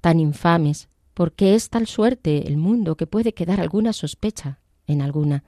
tan 0.00 0.18
infames, 0.18 0.88
porque 1.14 1.54
es 1.54 1.70
tal 1.70 1.86
suerte 1.86 2.48
el 2.48 2.56
mundo 2.56 2.96
que 2.96 3.06
puede 3.06 3.34
quedar 3.34 3.60
alguna 3.60 3.92
sospecha 3.92 4.58
en 4.88 5.00
alguna, 5.00 5.44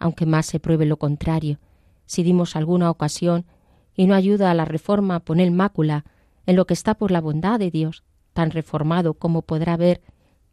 aunque 0.00 0.26
más 0.26 0.46
se 0.46 0.58
pruebe 0.58 0.86
lo 0.86 0.96
contrario, 0.96 1.60
si 2.06 2.24
dimos 2.24 2.56
alguna 2.56 2.90
ocasión 2.90 3.46
y 3.94 4.06
no 4.06 4.14
ayuda 4.14 4.50
a 4.50 4.54
la 4.54 4.64
reforma 4.64 5.20
poner 5.20 5.52
mácula 5.52 6.04
en 6.46 6.56
lo 6.56 6.66
que 6.66 6.74
está 6.74 6.94
por 6.94 7.12
la 7.12 7.20
bondad 7.20 7.60
de 7.60 7.70
Dios, 7.70 8.02
tan 8.32 8.50
reformado 8.50 9.14
como 9.14 9.42
podrá 9.42 9.76
ver 9.76 10.00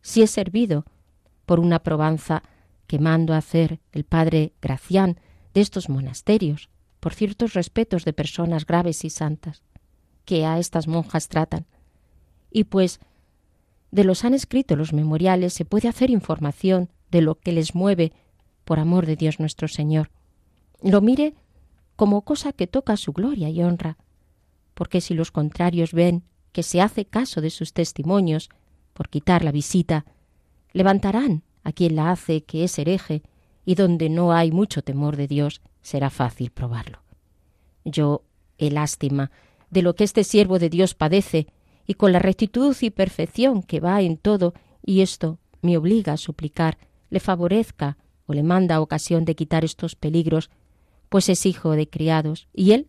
si 0.01 0.22
es 0.22 0.30
servido 0.30 0.86
por 1.46 1.60
una 1.60 1.80
probanza 1.80 2.44
que 2.86 3.00
mando 3.00 3.34
hacer 3.34 3.80
el 3.92 4.04
padre 4.04 4.54
Gracián 4.62 5.20
de 5.54 5.62
estos 5.62 5.89
monasterios, 5.89 6.70
por 7.00 7.13
ciertos 7.13 7.54
respetos 7.54 8.06
de 8.06 8.13
personas 8.13 8.66
graves 8.66 9.04
y 9.06 9.10
santas, 9.10 9.63
que 10.25 10.46
a 10.46 10.60
estas 10.60 10.88
monjas 10.88 11.30
tratan. 11.30 11.66
Y 12.51 12.66
pues 12.66 13.00
de 13.92 14.04
los 14.04 14.25
han 14.25 14.34
escrito 14.34 14.75
los 14.75 14.94
memoriales 14.94 15.54
se 15.54 15.66
puede 15.66 15.88
hacer 15.88 16.10
información 16.10 16.89
de 17.12 17.22
lo 17.22 17.36
que 17.36 17.54
les 17.54 17.74
mueve 17.74 18.12
por 18.67 18.79
amor 18.79 19.05
de 19.05 19.15
Dios 19.15 19.39
nuestro 19.39 19.69
Señor. 19.69 20.12
Lo 20.83 21.00
mire 21.00 21.36
como 21.95 22.24
cosa 22.24 22.51
que 22.51 22.67
toca 22.67 22.97
su 22.97 23.13
gloria 23.13 23.50
y 23.50 23.63
honra, 23.63 23.97
porque 24.74 25.00
si 25.00 25.13
los 25.13 25.31
contrarios 25.31 25.93
ven 25.93 26.25
que 26.51 26.63
se 26.63 26.81
hace 26.81 27.05
caso 27.05 27.39
de 27.39 27.50
sus 27.50 27.71
testimonios 27.71 28.50
por 28.93 29.07
quitar 29.07 29.45
la 29.45 29.53
visita, 29.53 30.05
levantarán 30.74 31.43
a 31.63 31.71
quien 31.71 31.95
la 31.95 32.12
hace 32.12 32.43
que 32.43 32.65
es 32.65 32.77
hereje, 32.77 33.24
y 33.63 33.75
donde 33.75 34.09
no 34.09 34.33
hay 34.33 34.51
mucho 34.51 34.81
temor 34.81 35.15
de 35.15 35.27
Dios 35.27 35.62
será 35.81 36.09
fácil 36.09 36.51
probarlo. 36.51 37.00
Yo 37.86 38.24
he 38.57 38.69
lástima 38.69 39.31
de 39.69 39.81
lo 39.81 39.95
que 39.95 40.03
este 40.03 40.25
siervo 40.25 40.59
de 40.59 40.69
Dios 40.69 40.93
padece, 40.93 41.47
y 41.86 41.93
con 41.93 42.12
la 42.12 42.19
rectitud 42.19 42.75
y 42.81 42.89
perfección 42.89 43.63
que 43.63 43.79
va 43.79 44.01
en 44.01 44.17
todo, 44.17 44.53
y 44.86 45.00
esto 45.00 45.39
me 45.62 45.77
obliga 45.77 46.13
a 46.13 46.17
suplicar, 46.17 46.77
le 47.09 47.21
favorezca 47.21 47.97
o 48.27 48.34
le 48.34 48.43
manda 48.43 48.81
ocasión 48.81 49.25
de 49.25 49.36
quitar 49.36 49.65
estos 49.65 49.96
peligros, 49.96 50.51
pues 51.10 51.29
es 51.29 51.46
hijo 51.46 51.72
de 51.72 51.89
criados, 51.89 52.48
y 52.53 52.74
él, 52.74 52.88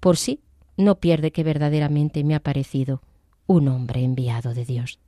por 0.00 0.16
sí, 0.16 0.40
no 0.76 0.98
pierde 0.98 1.32
que 1.32 1.44
verdaderamente 1.44 2.24
me 2.24 2.34
ha 2.34 2.40
parecido 2.40 3.02
un 3.46 3.68
hombre 3.68 4.02
enviado 4.02 4.54
de 4.54 4.64
Dios. 4.64 4.98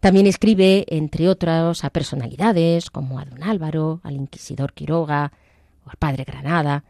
También 0.00 0.26
escribe, 0.26 0.84
entre 0.88 1.28
otros, 1.28 1.84
a 1.84 1.90
personalidades 1.90 2.90
como 2.90 3.18
a 3.18 3.24
don 3.24 3.42
Álvaro, 3.42 4.00
al 4.04 4.14
inquisidor 4.14 4.72
Quiroga 4.72 5.32
o 5.84 5.90
al 5.90 5.96
padre 5.96 6.24
Granada. 6.24 6.84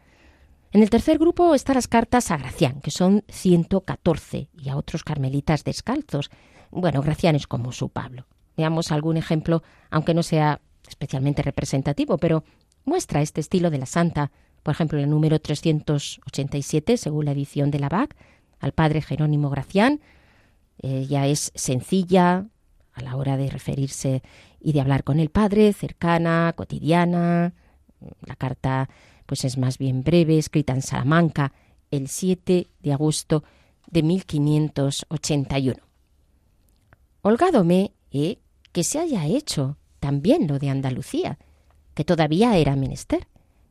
En 0.71 0.83
el 0.83 0.91
tercer 0.91 1.17
grupo 1.17 1.55
están 1.55 1.75
las 1.75 1.87
cartas 1.87 2.29
a 2.29 2.37
Gracián, 2.37 2.81
que 2.81 2.91
son 2.91 3.23
114, 3.27 4.49
y 4.53 4.69
a 4.69 4.77
otros 4.77 5.03
carmelitas 5.03 5.63
descalzos. 5.63 6.29
Bueno, 6.69 7.01
Gracián 7.01 7.35
es 7.35 7.47
como 7.47 7.71
su 7.71 7.89
Pablo. 7.89 8.27
Veamos 8.55 8.91
algún 8.91 9.17
ejemplo, 9.17 9.63
aunque 9.89 10.13
no 10.13 10.21
sea 10.21 10.61
especialmente 10.89 11.41
representativo, 11.41 12.17
pero 12.17 12.43
muestra 12.83 13.21
este 13.21 13.39
estilo 13.39 13.69
de 13.69 13.77
la 13.77 13.85
santa. 13.85 14.31
Por 14.63 14.73
ejemplo, 14.73 14.99
el 14.99 15.09
número 15.09 15.39
387, 15.39 16.97
según 16.97 17.25
la 17.25 17.31
edición 17.31 17.71
de 17.71 17.79
la 17.79 17.89
BAC, 17.89 18.15
al 18.59 18.73
padre 18.73 19.01
Jerónimo 19.01 19.49
Gracián. 19.49 20.01
Ella 20.81 21.27
es 21.27 21.51
sencilla 21.55 22.47
a 22.93 23.01
la 23.01 23.15
hora 23.15 23.37
de 23.37 23.49
referirse 23.49 24.21
y 24.59 24.73
de 24.73 24.81
hablar 24.81 25.03
con 25.03 25.19
el 25.19 25.29
padre, 25.29 25.71
cercana, 25.73 26.53
cotidiana. 26.55 27.53
La 28.25 28.35
carta 28.35 28.89
pues 29.25 29.45
es 29.45 29.57
más 29.57 29.77
bien 29.77 30.03
breve, 30.03 30.37
escrita 30.37 30.73
en 30.73 30.81
Salamanca 30.81 31.53
el 31.91 32.07
7 32.07 32.67
de 32.79 32.93
agosto 32.93 33.43
de 33.87 34.03
1581. 34.03 35.77
Holgádome 37.21 37.93
eh, 38.11 38.39
que 38.71 38.83
se 38.83 38.99
haya 38.99 39.25
hecho 39.25 39.77
también 39.99 40.47
lo 40.47 40.59
de 40.59 40.69
Andalucía, 40.69 41.37
que 41.93 42.05
todavía 42.05 42.57
era 42.57 42.75
menester, 42.75 43.27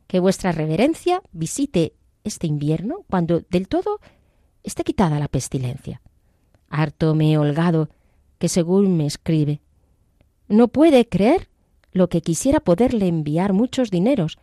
que 0.06 0.20
vuestra 0.20 0.52
reverencia 0.52 1.22
visite 1.32 1.94
este 2.24 2.46
invierno 2.46 3.04
cuando 3.08 3.40
del 3.50 3.68
todo 3.68 4.00
esté 4.62 4.84
quitada 4.84 5.18
la 5.18 5.28
pestilencia. 5.28 6.00
Harto 6.68 7.14
me 7.14 7.32
he 7.32 7.38
holgado 7.38 7.88
que 8.38 8.48
según 8.48 8.96
me 8.96 9.06
escribe, 9.06 9.60
no 10.48 10.68
puede 10.68 11.08
creer 11.08 11.48
lo 11.92 12.08
que 12.08 12.22
quisiera 12.22 12.60
poderle 12.60 13.06
enviar 13.08 13.52
muchos 13.52 13.90
dineros, 13.90 14.38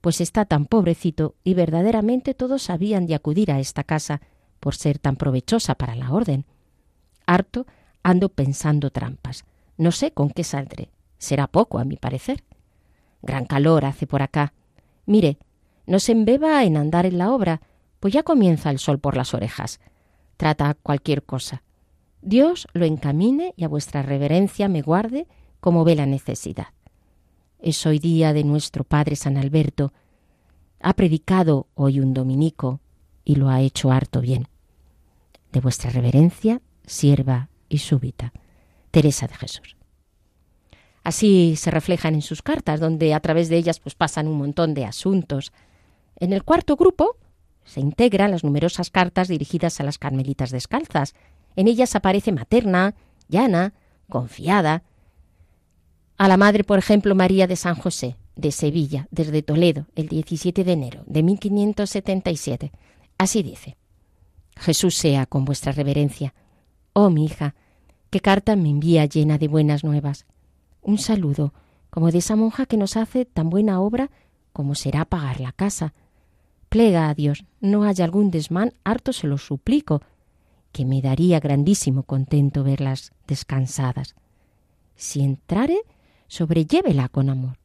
pues 0.00 0.20
está 0.20 0.44
tan 0.44 0.66
pobrecito 0.66 1.36
y 1.44 1.54
verdaderamente 1.54 2.34
todos 2.34 2.70
habían 2.70 3.06
de 3.06 3.14
acudir 3.14 3.50
a 3.52 3.60
esta 3.60 3.84
casa 3.84 4.20
por 4.60 4.74
ser 4.74 4.98
tan 4.98 5.16
provechosa 5.16 5.74
para 5.74 5.94
la 5.94 6.12
orden. 6.12 6.44
Harto 7.26 7.66
ando 8.02 8.28
pensando 8.28 8.90
trampas. 8.90 9.44
No 9.76 9.92
sé 9.92 10.12
con 10.12 10.30
qué 10.30 10.44
saldré. 10.44 10.90
Será 11.22 11.46
poco, 11.46 11.78
a 11.78 11.84
mi 11.84 11.94
parecer. 11.94 12.42
Gran 13.22 13.44
calor 13.44 13.84
hace 13.84 14.08
por 14.08 14.22
acá. 14.22 14.54
Mire, 15.06 15.38
no 15.86 16.00
se 16.00 16.10
embeba 16.10 16.64
en 16.64 16.76
andar 16.76 17.06
en 17.06 17.16
la 17.16 17.30
obra, 17.30 17.60
pues 18.00 18.12
ya 18.12 18.24
comienza 18.24 18.70
el 18.70 18.80
sol 18.80 18.98
por 18.98 19.16
las 19.16 19.32
orejas. 19.32 19.78
Trata 20.36 20.74
cualquier 20.74 21.22
cosa. 21.22 21.62
Dios 22.22 22.66
lo 22.72 22.86
encamine 22.86 23.54
y 23.56 23.62
a 23.62 23.68
vuestra 23.68 24.02
reverencia 24.02 24.66
me 24.66 24.82
guarde 24.82 25.28
como 25.60 25.84
ve 25.84 25.94
la 25.94 26.06
necesidad. 26.06 26.74
Es 27.60 27.86
hoy 27.86 28.00
día 28.00 28.32
de 28.32 28.42
nuestro 28.42 28.82
Padre 28.82 29.14
San 29.14 29.36
Alberto. 29.36 29.92
Ha 30.80 30.92
predicado 30.94 31.68
hoy 31.76 32.00
un 32.00 32.14
dominico 32.14 32.80
y 33.24 33.36
lo 33.36 33.48
ha 33.48 33.60
hecho 33.60 33.92
harto 33.92 34.20
bien. 34.20 34.48
De 35.52 35.60
vuestra 35.60 35.90
reverencia, 35.90 36.60
sierva 36.84 37.48
y 37.68 37.78
súbita, 37.78 38.32
Teresa 38.90 39.28
de 39.28 39.34
Jesús. 39.34 39.76
Así 41.04 41.56
se 41.56 41.70
reflejan 41.70 42.14
en 42.14 42.22
sus 42.22 42.42
cartas, 42.42 42.78
donde 42.78 43.14
a 43.14 43.20
través 43.20 43.48
de 43.48 43.56
ellas 43.56 43.80
pues 43.80 43.94
pasan 43.94 44.28
un 44.28 44.38
montón 44.38 44.74
de 44.74 44.84
asuntos. 44.84 45.52
En 46.16 46.32
el 46.32 46.44
cuarto 46.44 46.76
grupo 46.76 47.16
se 47.64 47.80
integran 47.80 48.30
las 48.30 48.44
numerosas 48.44 48.90
cartas 48.90 49.28
dirigidas 49.28 49.80
a 49.80 49.84
las 49.84 49.98
carmelitas 49.98 50.50
descalzas. 50.50 51.14
En 51.56 51.66
ellas 51.66 51.96
aparece 51.96 52.30
materna, 52.30 52.94
llana, 53.28 53.74
confiada. 54.08 54.84
A 56.18 56.28
la 56.28 56.36
madre, 56.36 56.62
por 56.62 56.78
ejemplo, 56.78 57.14
María 57.16 57.48
de 57.48 57.56
San 57.56 57.74
José, 57.74 58.16
de 58.36 58.52
Sevilla, 58.52 59.08
desde 59.10 59.42
Toledo, 59.42 59.86
el 59.96 60.08
17 60.08 60.62
de 60.62 60.72
enero 60.72 61.02
de 61.06 61.24
1577. 61.24 62.70
Así 63.18 63.42
dice: 63.42 63.76
Jesús 64.56 64.94
sea 64.94 65.26
con 65.26 65.44
vuestra 65.44 65.72
reverencia. 65.72 66.32
Oh 66.92 67.10
mi 67.10 67.24
hija, 67.24 67.56
qué 68.10 68.20
carta 68.20 68.54
me 68.54 68.70
envía 68.70 69.06
llena 69.06 69.38
de 69.38 69.48
buenas 69.48 69.82
nuevas 69.82 70.26
un 70.82 70.98
saludo, 70.98 71.54
como 71.90 72.10
de 72.10 72.18
esa 72.18 72.36
monja 72.36 72.66
que 72.66 72.76
nos 72.76 72.96
hace 72.96 73.24
tan 73.24 73.48
buena 73.48 73.80
obra 73.80 74.10
como 74.52 74.74
será 74.74 75.04
pagar 75.04 75.40
la 75.40 75.52
casa. 75.52 75.94
Plega 76.68 77.08
a 77.08 77.14
Dios, 77.14 77.44
no 77.60 77.84
haya 77.84 78.04
algún 78.04 78.30
desmán, 78.30 78.74
harto 78.84 79.12
se 79.12 79.26
lo 79.26 79.38
suplico, 79.38 80.02
que 80.72 80.84
me 80.84 81.02
daría 81.02 81.40
grandísimo 81.40 82.02
contento 82.02 82.64
verlas 82.64 83.12
descansadas. 83.26 84.14
Si 84.96 85.20
entrare, 85.20 85.82
sobrellévela 86.28 87.08
con 87.08 87.28
amor. 87.28 87.58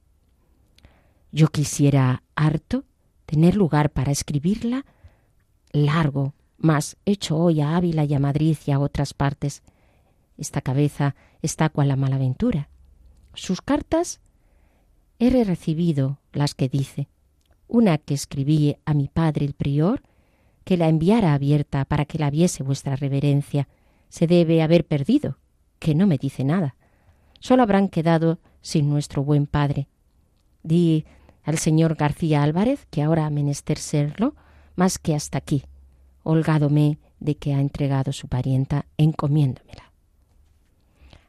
Yo 1.31 1.47
quisiera 1.47 2.24
harto 2.36 2.83
tener 3.25 3.55
lugar 3.55 3.91
para 3.91 4.12
escribirla 4.12 4.86
largo, 5.71 6.33
más 6.57 6.97
hecho 7.05 7.38
hoy 7.38 7.62
a 7.62 7.75
Ávila 7.75 8.05
y 8.05 8.13
a 8.13 8.19
Madrid 8.19 8.57
y 8.65 8.71
a 8.71 8.79
otras 8.79 9.13
partes. 9.13 9.63
Esta 10.38 10.62
cabeza 10.62 11.15
está 11.41 11.69
cual 11.69 11.89
la 11.89 11.95
malaventura. 11.95 12.69
Sus 13.38 13.62
cartas 13.62 14.20
he 15.20 15.29
recibido 15.44 16.17
las 16.34 16.56
que 16.56 16.70
dice, 16.70 17.08
una 17.67 18.00
que 18.00 18.15
escribí 18.15 18.77
a 18.84 18.96
mi 18.96 19.10
padre 19.10 19.46
el 19.46 19.53
prior, 19.53 20.01
que 20.63 20.75
la 20.75 20.89
enviara 20.89 21.36
abierta 21.36 21.86
para 21.86 22.06
que 22.06 22.17
la 22.17 22.32
viese 22.32 22.63
vuestra 22.63 22.96
reverencia, 22.96 23.67
se 24.10 24.25
debe 24.25 24.63
haber 24.63 24.88
perdido, 24.88 25.38
que 25.77 25.94
no 25.94 26.08
me 26.08 26.17
dice 26.17 26.44
nada. 26.44 26.75
solo 27.39 27.62
habrán 27.62 27.89
quedado 27.89 28.39
sin 28.62 28.89
nuestro 28.89 29.24
buen 29.24 29.46
padre. 29.46 29.88
Di 30.63 31.06
al 31.44 31.60
señor 31.60 31.94
García 31.94 32.41
Álvarez 32.41 32.88
que 32.89 33.03
ahora 33.03 33.27
ha 33.27 33.29
menester 33.29 33.77
serlo, 33.77 34.34
más 34.75 34.98
que 34.98 35.13
hasta 35.13 35.38
aquí, 35.38 35.63
holgádome 36.24 36.98
de 37.20 37.36
que 37.36 37.53
ha 37.53 37.60
entregado 37.60 38.12
su 38.13 38.27
parienta, 38.27 38.88
encomiéndomela. 38.98 39.87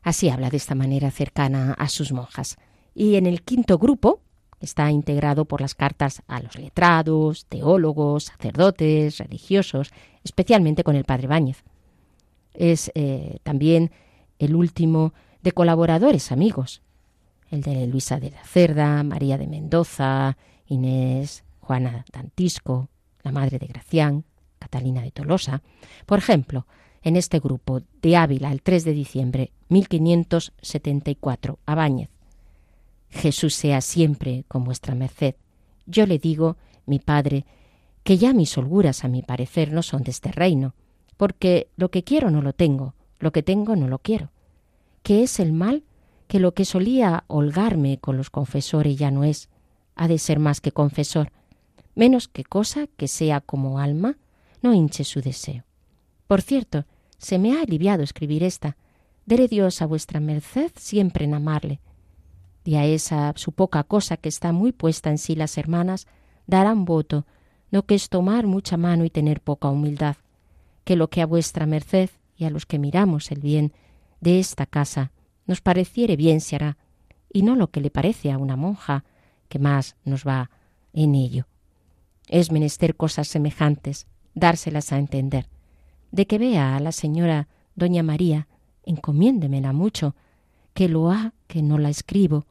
Así 0.02 0.28
habla 0.28 0.50
de 0.50 0.56
esta 0.56 0.74
manera 0.74 1.10
cercana 1.10 1.74
a 1.74 1.88
sus 1.88 2.12
monjas. 2.12 2.56
Y 2.94 3.16
en 3.16 3.26
el 3.26 3.42
quinto 3.42 3.78
grupo, 3.78 4.20
está 4.60 4.90
integrado 4.90 5.44
por 5.44 5.60
las 5.60 5.74
cartas 5.74 6.22
a 6.26 6.40
los 6.40 6.58
letrados, 6.58 7.46
teólogos, 7.46 8.24
sacerdotes, 8.24 9.18
religiosos, 9.18 9.90
especialmente 10.24 10.84
con 10.84 10.96
el 10.96 11.04
padre 11.04 11.28
Báñez. 11.28 11.64
Es 12.54 12.90
eh, 12.94 13.38
también 13.42 13.90
el 14.38 14.56
último 14.56 15.12
de 15.42 15.52
colaboradores 15.52 16.32
amigos, 16.32 16.82
el 17.50 17.62
de 17.62 17.86
Luisa 17.86 18.18
de 18.18 18.30
la 18.30 18.44
Cerda, 18.44 19.02
María 19.02 19.38
de 19.38 19.46
Mendoza, 19.46 20.36
Inés, 20.66 21.44
Juana 21.60 22.04
Dantisco, 22.12 22.88
la 23.22 23.32
madre 23.32 23.58
de 23.58 23.66
Gracián, 23.66 24.24
Catalina 24.58 25.02
de 25.02 25.10
Tolosa. 25.10 25.62
Por 26.04 26.18
ejemplo, 26.18 26.66
en 27.08 27.16
este 27.16 27.40
grupo 27.40 27.80
de 28.02 28.16
Ávila 28.16 28.52
el 28.52 28.60
3 28.60 28.84
de 28.84 28.92
diciembre 28.92 29.50
1574, 29.70 31.58
Abáñez. 31.64 32.10
Jesús 33.08 33.54
sea 33.54 33.80
siempre 33.80 34.44
con 34.46 34.62
vuestra 34.64 34.94
merced. 34.94 35.34
Yo 35.86 36.06
le 36.06 36.18
digo, 36.18 36.58
mi 36.84 36.98
padre, 36.98 37.46
que 38.04 38.18
ya 38.18 38.34
mis 38.34 38.56
holguras 38.58 39.04
a 39.04 39.08
mi 39.08 39.22
parecer 39.22 39.72
no 39.72 39.82
son 39.82 40.02
de 40.02 40.10
este 40.10 40.32
reino, 40.32 40.74
porque 41.16 41.68
lo 41.76 41.90
que 41.90 42.04
quiero 42.04 42.30
no 42.30 42.42
lo 42.42 42.52
tengo, 42.52 42.94
lo 43.20 43.32
que 43.32 43.42
tengo 43.42 43.74
no 43.74 43.88
lo 43.88 44.00
quiero. 44.00 44.30
Que 45.02 45.22
es 45.22 45.40
el 45.40 45.54
mal 45.54 45.84
que 46.26 46.40
lo 46.40 46.52
que 46.52 46.66
solía 46.66 47.24
holgarme 47.26 47.96
con 47.96 48.18
los 48.18 48.28
confesores 48.28 48.98
ya 48.98 49.10
no 49.10 49.24
es, 49.24 49.48
ha 49.96 50.08
de 50.08 50.18
ser 50.18 50.40
más 50.40 50.60
que 50.60 50.72
confesor, 50.72 51.32
menos 51.94 52.28
que 52.28 52.44
cosa 52.44 52.86
que 52.98 53.08
sea 53.08 53.40
como 53.40 53.78
alma, 53.78 54.18
no 54.60 54.74
hinche 54.74 55.04
su 55.04 55.22
deseo. 55.22 55.64
Por 56.26 56.42
cierto, 56.42 56.84
se 57.18 57.38
me 57.38 57.52
ha 57.52 57.62
aliviado 57.62 58.02
escribir 58.02 58.42
esta. 58.42 58.76
Dere 59.26 59.48
Dios 59.48 59.82
a 59.82 59.86
vuestra 59.86 60.20
merced 60.20 60.72
siempre 60.76 61.24
en 61.24 61.34
amarle. 61.34 61.80
Y 62.64 62.76
a 62.76 62.84
esa 62.84 63.32
su 63.36 63.52
poca 63.52 63.82
cosa 63.84 64.16
que 64.16 64.28
está 64.28 64.52
muy 64.52 64.72
puesta 64.72 65.10
en 65.10 65.18
sí 65.18 65.34
las 65.34 65.58
hermanas, 65.58 66.06
darán 66.46 66.84
voto, 66.84 67.26
no 67.70 67.84
que 67.84 67.94
es 67.94 68.08
tomar 68.08 68.46
mucha 68.46 68.76
mano 68.76 69.04
y 69.04 69.10
tener 69.10 69.40
poca 69.40 69.68
humildad, 69.68 70.16
que 70.84 70.96
lo 70.96 71.08
que 71.10 71.20
a 71.20 71.26
vuestra 71.26 71.66
merced 71.66 72.10
y 72.36 72.44
a 72.44 72.50
los 72.50 72.66
que 72.66 72.78
miramos 72.78 73.30
el 73.30 73.40
bien 73.40 73.72
de 74.20 74.38
esta 74.38 74.66
casa 74.66 75.12
nos 75.46 75.60
pareciere 75.60 76.16
bien 76.16 76.40
se 76.40 76.56
hará, 76.56 76.76
y 77.32 77.42
no 77.42 77.56
lo 77.56 77.70
que 77.70 77.80
le 77.80 77.90
parece 77.90 78.30
a 78.30 78.38
una 78.38 78.56
monja, 78.56 79.04
que 79.48 79.58
más 79.58 79.96
nos 80.04 80.26
va 80.26 80.50
en 80.92 81.14
ello. 81.14 81.46
Es 82.28 82.52
menester 82.52 82.96
cosas 82.96 83.28
semejantes, 83.28 84.06
dárselas 84.34 84.92
a 84.92 84.98
entender. 84.98 85.48
De 86.10 86.26
que 86.26 86.38
vea 86.38 86.76
a 86.76 86.80
la 86.80 86.92
señora 86.92 87.48
doña 87.74 88.02
María, 88.02 88.48
encomiéndemela 88.84 89.72
mucho, 89.72 90.14
que 90.74 90.88
lo 90.88 91.10
ha 91.10 91.32
que 91.46 91.62
no 91.62 91.78
la 91.78 91.90
escribo. 91.90 92.46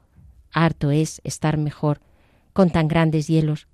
Harto 0.51 0.91
es 0.91 1.21
estar 1.23 1.57
mejor 1.57 2.01
con 2.53 2.69
tan 2.69 2.87
grandes 2.87 3.27
hielos. 3.27 3.67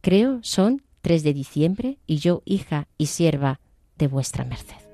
Creo 0.00 0.40
son 0.42 0.82
tres 1.02 1.22
de 1.22 1.34
diciembre 1.34 1.98
y 2.06 2.16
yo 2.16 2.42
hija 2.44 2.88
y 2.98 3.06
sierva 3.06 3.60
de 3.96 4.06
vuestra 4.06 4.44
merced. 4.44 4.90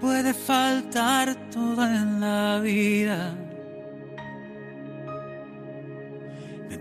puede 0.00 0.34
faltar 0.34 1.34
todo 1.50 1.84
en 1.84 2.20
la 2.20 2.58
vida. 2.60 3.34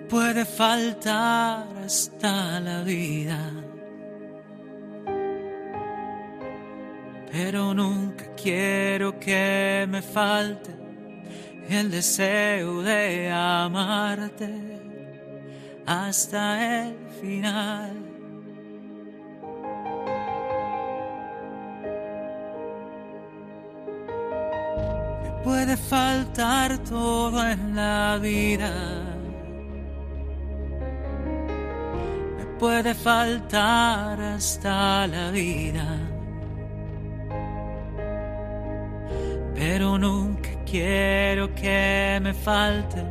Puede 0.09 0.43
faltar 0.43 1.67
hasta 1.85 2.59
la 2.59 2.81
vida. 2.83 3.51
Pero 7.31 7.73
nunca 7.73 8.25
quiero 8.35 9.19
que 9.19 9.85
me 9.87 10.01
falte 10.01 10.71
el 11.69 11.91
deseo 11.91 12.81
de 12.81 13.31
amarte 13.31 14.51
hasta 15.85 16.85
el 16.85 16.95
final. 17.21 18.09
puede 25.43 25.77
faltar 25.77 26.77
todo 26.79 27.43
en 27.47 27.75
la 27.75 28.19
vida. 28.21 29.08
Puede 32.59 32.93
faltar 32.93 34.21
hasta 34.21 35.07
la 35.07 35.31
vida. 35.31 35.97
Pero 39.55 39.97
nunca 39.97 40.49
quiero 40.65 41.53
que 41.55 42.19
me 42.21 42.33
falte 42.33 43.03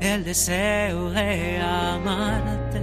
el 0.00 0.24
deseo 0.24 1.10
de 1.10 1.58
amarte 1.60 2.80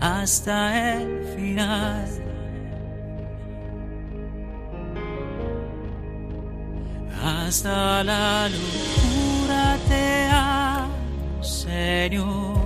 hasta 0.00 0.94
el 0.94 1.24
final. 1.36 2.26
hasta 7.26 8.04
la 8.04 8.48
locura 8.48 9.76
te 9.88 10.28
amo, 10.30 11.42
Señor. 11.42 12.65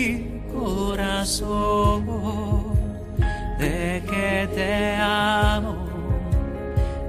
de 3.59 4.01
que 4.09 4.49
te 4.55 4.95
amo, 4.95 5.75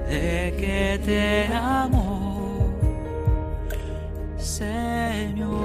de 0.07 0.53
que 0.55 1.01
te 1.03 1.51
amo, 1.51 2.69
Señor. 4.37 5.63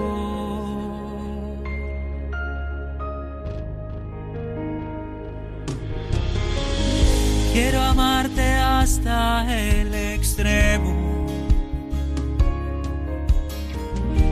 Quiero 7.53 7.83
amarte 7.83 8.55
hasta 8.55 9.45
el 9.55 9.95
extremo. 9.95 11.27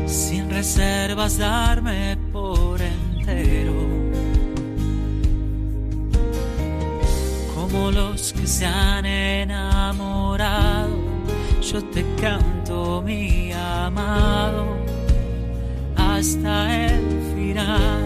Sin 0.06 0.48
reservas 0.48 1.36
darme 1.36 2.16
por 2.32 2.80
entero. 2.80 4.05
Los 7.76 8.32
que 8.32 8.46
se 8.46 8.66
han 8.66 9.04
enamorado, 9.06 10.96
yo 11.62 11.82
te 11.84 12.04
canto 12.20 13.02
mi 13.02 13.52
amado 13.52 14.66
hasta 15.96 16.86
el 16.86 17.00
final. 17.34 18.05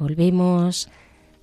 Volvemos 0.00 0.88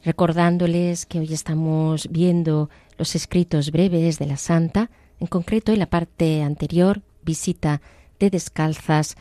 recordándoles 0.04 1.06
que 1.06 1.20
hoy 1.20 1.34
estamos 1.34 2.08
viendo 2.10 2.70
los 2.98 3.16
escritos 3.16 3.72
breves 3.72 4.20
de 4.20 4.26
la 4.26 4.38
Santa, 4.38 4.90
en 5.20 5.28
concreto 5.28 5.72
en 5.72 5.80
la 5.80 5.90
parte 5.90 6.44
anterior, 6.44 7.02
visita 7.24 7.82
de 8.20 8.30
descalzas 8.30 9.16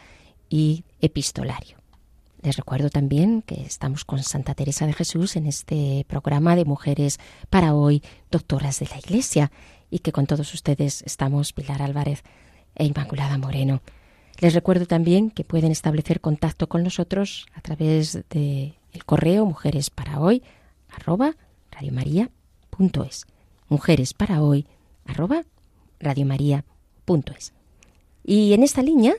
y 0.48 0.84
epistolario. 1.00 1.76
Les 2.42 2.56
recuerdo 2.56 2.90
también 2.90 3.42
que 3.42 3.62
estamos 3.62 4.04
con 4.04 4.22
Santa 4.22 4.54
Teresa 4.54 4.86
de 4.86 4.92
Jesús 4.92 5.36
en 5.36 5.46
este 5.46 6.04
programa 6.08 6.56
de 6.56 6.64
Mujeres 6.64 7.18
para 7.50 7.74
hoy, 7.74 8.02
doctoras 8.30 8.78
de 8.78 8.86
la 8.86 8.98
Iglesia, 8.98 9.50
y 9.90 10.00
que 10.00 10.12
con 10.12 10.26
todos 10.26 10.52
ustedes 10.54 11.02
estamos 11.02 11.52
Pilar 11.52 11.82
Álvarez 11.82 12.22
e 12.74 12.84
Inmaculada 12.84 13.38
Moreno. 13.38 13.82
Les 14.38 14.54
recuerdo 14.54 14.86
también 14.86 15.30
que 15.30 15.44
pueden 15.44 15.72
establecer 15.72 16.20
contacto 16.20 16.68
con 16.68 16.82
nosotros 16.82 17.46
a 17.54 17.60
través 17.60 18.22
del 18.96 19.04
correo 19.04 19.44
mujeres 19.44 19.90
para 19.90 20.20
hoy 20.20 20.42
arroba 20.88 21.36
radiomaria.es. 21.70 23.26
Mujeres 23.68 24.14
para 24.14 24.42
hoy 24.42 24.66
arroba 25.04 25.44
radiomaria.es. 26.00 27.52
Y 28.24 28.54
en 28.54 28.62
esta 28.62 28.80
línea 28.80 29.14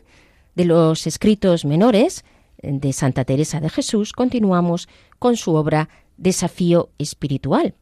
de 0.55 0.65
los 0.65 1.05
escritos 1.05 1.63
menores 1.63 2.25
de 2.63 2.91
Santa 2.91 3.23
Teresa 3.23 3.59
de 3.59 3.69
Jesús 3.69 4.13
continuamos 4.13 4.89
con 5.19 5.37
su 5.37 5.53
obra 5.53 5.89
Desafío 6.17 6.89
Espiritual. 6.97 7.75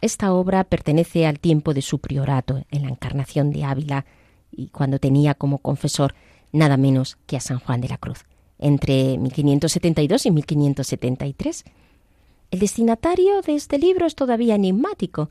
Esta 0.00 0.32
obra 0.32 0.64
pertenece 0.64 1.26
al 1.26 1.40
tiempo 1.40 1.74
de 1.74 1.82
su 1.82 1.98
priorato 1.98 2.64
en 2.70 2.82
la 2.82 2.88
encarnación 2.88 3.50
de 3.50 3.64
Ávila 3.64 4.06
y 4.50 4.68
cuando 4.68 4.98
tenía 4.98 5.34
como 5.34 5.58
confesor 5.58 6.14
nada 6.52 6.78
menos 6.78 7.18
que 7.26 7.36
a 7.36 7.40
San 7.40 7.58
Juan 7.58 7.82
de 7.82 7.88
la 7.88 7.98
Cruz, 7.98 8.24
entre 8.64 9.18
1572 9.18 10.24
y 10.24 10.30
1573. 10.30 11.64
El 12.50 12.58
destinatario 12.58 13.42
de 13.42 13.54
este 13.54 13.78
libro 13.78 14.06
es 14.06 14.14
todavía 14.14 14.54
enigmático. 14.54 15.28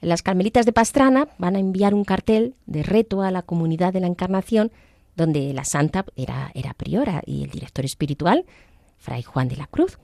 Las 0.00 0.22
Carmelitas 0.22 0.66
de 0.66 0.72
Pastrana 0.72 1.28
van 1.38 1.56
a 1.56 1.58
enviar 1.58 1.94
un 1.94 2.04
cartel 2.04 2.54
de 2.66 2.84
reto 2.84 3.22
a 3.22 3.32
la 3.32 3.42
comunidad 3.42 3.92
de 3.92 4.00
la 4.00 4.06
Encarnación, 4.06 4.70
donde 5.16 5.52
la 5.52 5.64
santa 5.64 6.06
era, 6.14 6.52
era 6.54 6.72
priora 6.74 7.22
y 7.26 7.42
el 7.42 7.50
director 7.50 7.84
espiritual, 7.84 8.46
Fray 8.98 9.24
Juan 9.24 9.48
de 9.48 9.56
la 9.56 9.66
Cruz, 9.66 9.98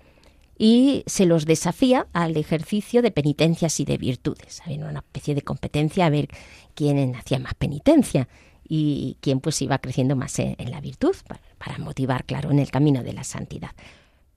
y 0.58 1.04
se 1.06 1.24
los 1.24 1.46
desafía 1.46 2.08
al 2.12 2.36
ejercicio 2.36 3.00
de 3.00 3.12
penitencias 3.12 3.78
y 3.78 3.84
de 3.84 3.96
virtudes. 3.96 4.60
Había 4.64 4.86
una 4.86 4.98
especie 4.98 5.36
de 5.36 5.42
competencia 5.42 6.06
a 6.06 6.10
ver 6.10 6.28
quién 6.74 7.14
hacía 7.14 7.38
más 7.38 7.54
penitencia 7.54 8.26
y 8.68 9.16
quien 9.20 9.40
pues 9.40 9.60
iba 9.62 9.78
creciendo 9.78 10.16
más 10.16 10.38
en, 10.38 10.70
la 10.70 10.80
virtud, 10.80 11.14
para, 11.58 11.78
motivar, 11.78 12.24
claro, 12.24 12.50
en 12.50 12.58
el 12.58 12.70
camino 12.70 13.02
de 13.02 13.12
la 13.12 13.24
santidad. 13.24 13.70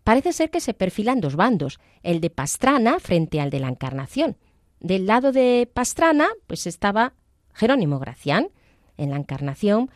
Parece 0.03 0.33
ser 0.33 0.49
que 0.49 0.59
se 0.59 0.73
perfilan 0.73 1.21
dos 1.21 1.35
bandos, 1.35 1.79
el 2.03 2.21
de 2.21 2.29
Pastrana 2.29 2.99
frente 2.99 3.41
al 3.41 3.49
de 3.49 3.59
la 3.59 3.69
Encarnación. 3.69 4.37
Del 4.79 5.05
lado 5.05 5.31
de 5.31 5.69
Pastrana, 5.71 6.29
pues 6.47 6.67
estaba 6.67 7.13
Jerónimo 7.53 7.99
Gracián. 7.99 8.49
En 8.97 9.11
la 9.11 9.17
Encarnación, 9.17 9.89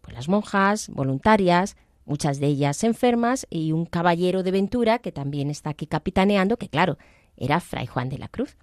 pues 0.00 0.14
las 0.14 0.28
monjas 0.28 0.88
voluntarias, 0.88 1.76
muchas 2.04 2.40
de 2.40 2.46
ellas 2.46 2.84
enfermas, 2.84 3.46
y 3.50 3.72
un 3.72 3.86
caballero 3.86 4.42
de 4.42 4.50
Ventura 4.50 4.98
que 4.98 5.12
también 5.12 5.50
está 5.50 5.70
aquí 5.70 5.86
capitaneando, 5.86 6.56
que 6.56 6.68
claro, 6.68 6.96
era 7.36 7.60
Fray 7.60 7.86
Juan 7.86 8.08
de 8.08 8.18
la 8.18 8.28
Cruz. 8.28 8.56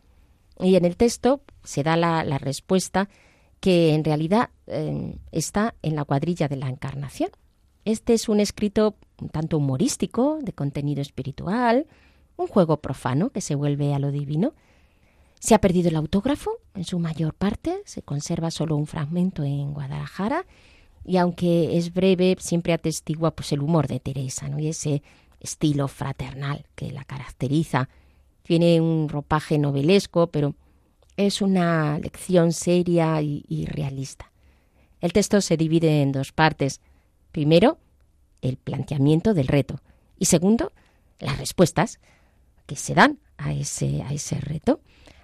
Y 0.60 0.76
en 0.76 0.86
el 0.86 0.98
texto 0.98 1.41
se 1.63 1.84
da 1.84 1.96
la, 1.98 2.24
la 2.24 2.38
respuesta 2.39 3.10
que 3.60 3.93
en 3.93 4.04
realidad 4.04 4.50
eh, 4.67 5.15
está 5.32 5.76
en 5.82 5.96
la 5.96 6.06
cuadrilla 6.06 6.48
de 6.48 6.58
la 6.58 6.70
Encarnación. 6.70 7.32
Este 7.86 8.13
es 8.13 8.30
un 8.30 8.39
escrito 8.39 8.96
un 9.22 9.30
tanto 9.30 9.58
humorístico, 9.58 10.39
de 10.41 10.54
contenido 10.54 11.02
espiritual, 11.02 11.88
un 12.36 12.48
juego 12.48 12.78
profano 12.78 13.30
que 13.30 13.41
se 13.41 13.56
vuelve 13.56 13.93
a 13.93 14.00
lo 14.00 14.12
divino. 14.12 14.54
Se 15.39 15.56
ha 15.56 15.62
perdido 15.62 15.89
el 15.89 15.96
autógrafo 15.96 16.52
en 16.76 16.84
su 16.84 17.00
mayor 17.00 17.34
parte, 17.34 17.82
se 17.86 18.02
conserva 18.02 18.52
solo 18.52 18.76
un 18.76 18.88
fragmento 18.88 19.43
en 19.43 19.74
Guadalajara 19.74 20.46
y 21.04 21.17
aunque 21.17 21.78
es 21.78 21.93
breve, 21.93 22.36
siempre 22.39 22.74
atestigua 22.74 23.32
pues, 23.32 23.52
el 23.52 23.62
humor 23.62 23.88
de 23.88 24.00
Teresa 24.00 24.50
¿no? 24.50 24.60
y 24.60 24.67
ese 24.67 25.02
estilo 25.39 25.88
fraternal 25.88 26.65
que 26.76 26.91
la 26.91 27.04
caracteriza. 27.04 27.89
Tiene 28.43 28.82
un 28.82 29.10
ropaje 29.10 29.58
novelesco, 29.58 30.28
pero 30.28 30.56
es 31.17 31.41
una 31.41 31.97
lección 31.99 32.53
seria 32.53 33.21
y, 33.21 33.65
realista. 33.65 34.32
El 35.01 35.13
texto 35.13 35.41
se 35.41 35.58
divide 35.58 36.01
en 36.01 36.12
dos 36.12 36.32
partes. 36.32 36.80
Primero, 37.32 37.80
el 38.41 38.58
planteamiento 38.58 39.34
del 39.34 39.47
reto 39.47 39.82
y 40.17 40.25
segundo, 40.25 40.71
las 41.19 41.38
respuestas 41.38 41.99
que 42.65 42.75
se 42.75 42.93
dan 42.93 43.19
a 43.38 43.53
ese, 43.53 44.03
a 44.03 44.13
ese 44.13 44.39
reto. 44.39 44.80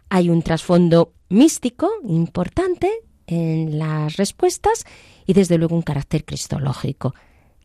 Hay 0.10 0.30
un 0.30 0.42
trasfondo 0.42 1.14
místico 1.30 1.90
importante 2.04 2.92
en 3.28 3.80
las 3.80 4.18
respuestas 4.18 4.86
y 5.26 5.34
desde 5.34 5.58
luego 5.58 5.76
un 5.76 5.82
carácter 5.82 6.26
cristológico. 6.26 7.14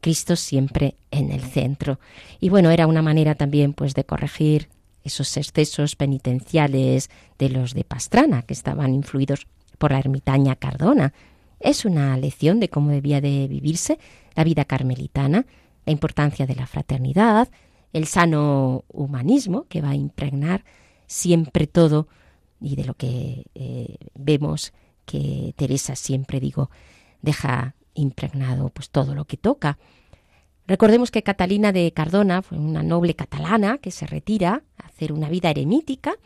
Cristo 0.01 0.37
siempre 0.37 0.97
en 1.11 1.33
el 1.33 1.43
centro. 1.43 1.99
Y 2.41 2.51
bueno, 2.51 2.71
era 2.71 2.87
una 2.87 3.03
manera 3.03 3.35
también 3.35 3.73
pues 3.73 3.95
de 3.95 4.05
corregir 4.05 4.69
esos 5.09 5.37
excesos 5.37 5.97
penitenciales 5.97 7.11
de 7.39 7.49
los 7.51 7.75
de 7.75 7.85
Pastrana, 7.85 8.43
que 8.43 8.55
estaban 8.55 8.95
influidos 8.95 9.47
por 9.79 9.93
la 9.93 9.99
ermitaña 9.99 10.57
Cardona, 10.57 11.13
Es 11.61 11.85
una 11.85 12.17
lección 12.17 12.61
de 12.61 12.69
cómo 12.69 12.91
debía 12.91 13.21
de 13.21 13.49
vivirse 13.49 13.99
la 14.37 14.45
vida 14.45 14.65
carmelitana, 14.65 15.45
la 15.85 15.93
importancia 15.93 16.47
de 16.47 16.55
la 16.55 16.69
fraternidad, 16.69 17.49
el 17.93 18.07
sano 18.07 18.85
humanismo 18.89 19.67
que 19.69 19.81
va 19.81 19.91
a 19.91 19.97
impregnar 19.97 20.65
siempre 21.09 21.67
todo 21.67 22.07
y 22.61 22.77
de 22.77 22.85
lo 22.85 22.95
que 22.95 23.47
eh, 23.55 23.97
vemos 24.15 24.73
que 25.05 25.53
Teresa 25.57 25.97
siempre 25.97 26.39
digo 26.39 26.71
deja 27.23 27.75
impregnado 27.95 28.69
pues 28.69 28.91
todo 28.91 29.15
lo 29.15 29.25
que 29.25 29.37
toca. 29.37 29.79
Recordemos 30.69 31.11
que 31.11 31.23
Catalina 31.23 31.73
de 31.73 31.91
Cardona 31.93 32.43
fue 32.43 32.59
una 32.59 32.83
noble 32.83 33.15
catalana 33.15 33.79
que 33.79 33.91
se 33.91 34.07
retira 34.07 34.65
a 34.77 34.89
hacer 34.89 35.15
una 35.15 35.31
vida 35.31 35.49
eremítica 35.49 36.17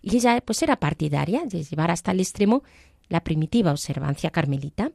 y 0.00 0.16
ella 0.16 0.40
pues 0.42 0.62
era 0.62 0.76
partidaria 0.76 1.42
de 1.44 1.62
llevar 1.62 1.90
hasta 1.90 2.12
el 2.12 2.20
extremo 2.20 2.62
la 3.10 3.22
primitiva 3.22 3.72
observancia 3.72 4.30
carmelita 4.30 4.92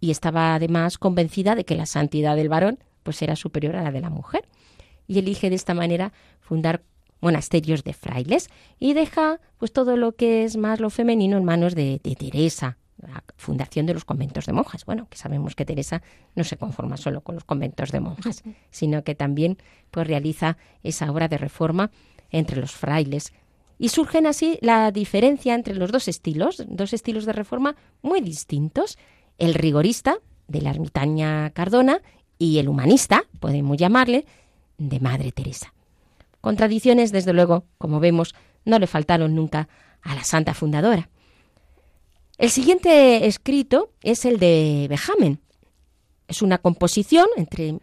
y 0.00 0.10
estaba 0.10 0.54
además 0.54 0.96
convencida 0.96 1.54
de 1.54 1.66
que 1.66 1.74
la 1.74 1.84
santidad 1.84 2.34
del 2.34 2.48
varón 2.48 2.78
pues 3.02 3.20
era 3.20 3.36
superior 3.36 3.76
a 3.76 3.82
la 3.82 3.92
de 3.92 4.00
la 4.00 4.08
mujer 4.08 4.48
y 5.06 5.18
elige 5.18 5.50
de 5.50 5.56
esta 5.56 5.74
manera 5.74 6.14
fundar 6.40 6.82
monasterios 7.20 7.84
de 7.84 7.92
frailes 7.92 8.48
y 8.78 8.94
deja 8.94 9.38
pues 9.58 9.70
todo 9.70 9.98
lo 9.98 10.12
que 10.12 10.44
es 10.44 10.56
más 10.56 10.80
lo 10.80 10.88
femenino 10.88 11.36
en 11.36 11.44
manos 11.44 11.74
de, 11.74 12.00
de 12.02 12.16
Teresa, 12.16 12.78
la 13.02 13.24
fundación 13.36 13.86
de 13.86 13.94
los 13.94 14.04
conventos 14.04 14.46
de 14.46 14.52
monjas. 14.52 14.84
Bueno, 14.84 15.08
que 15.08 15.16
sabemos 15.16 15.54
que 15.54 15.64
Teresa 15.64 16.02
no 16.34 16.44
se 16.44 16.56
conforma 16.56 16.96
solo 16.96 17.22
con 17.22 17.34
los 17.34 17.44
conventos 17.44 17.92
de 17.92 18.00
monjas, 18.00 18.42
sino 18.70 19.04
que 19.04 19.14
también 19.14 19.58
pues 19.90 20.06
realiza 20.06 20.56
esa 20.82 21.10
obra 21.10 21.28
de 21.28 21.38
reforma 21.38 21.90
entre 22.30 22.60
los 22.60 22.72
frailes. 22.72 23.32
Y 23.78 23.88
surgen 23.88 24.26
así 24.26 24.58
la 24.60 24.90
diferencia 24.90 25.54
entre 25.54 25.74
los 25.74 25.90
dos 25.90 26.08
estilos, 26.08 26.62
dos 26.68 26.92
estilos 26.92 27.24
de 27.24 27.32
reforma 27.32 27.76
muy 28.02 28.20
distintos, 28.20 28.98
el 29.38 29.54
rigorista 29.54 30.18
de 30.48 30.60
la 30.60 30.70
ermitaña 30.70 31.50
Cardona 31.50 32.02
y 32.38 32.58
el 32.58 32.68
humanista, 32.68 33.24
podemos 33.38 33.76
llamarle, 33.76 34.26
de 34.76 35.00
Madre 35.00 35.32
Teresa. 35.32 35.72
Contradicciones, 36.40 37.12
desde 37.12 37.32
luego, 37.32 37.64
como 37.78 38.00
vemos, 38.00 38.34
no 38.64 38.78
le 38.78 38.86
faltaron 38.86 39.34
nunca 39.34 39.68
a 40.02 40.14
la 40.14 40.24
santa 40.24 40.54
fundadora. 40.54 41.10
El 42.40 42.48
siguiente 42.48 43.26
escrito 43.26 43.90
es 44.02 44.24
el 44.24 44.38
de 44.38 44.86
Bejamen. 44.88 45.40
Es 46.26 46.40
una 46.40 46.56
composición 46.56 47.26
entre 47.36 47.78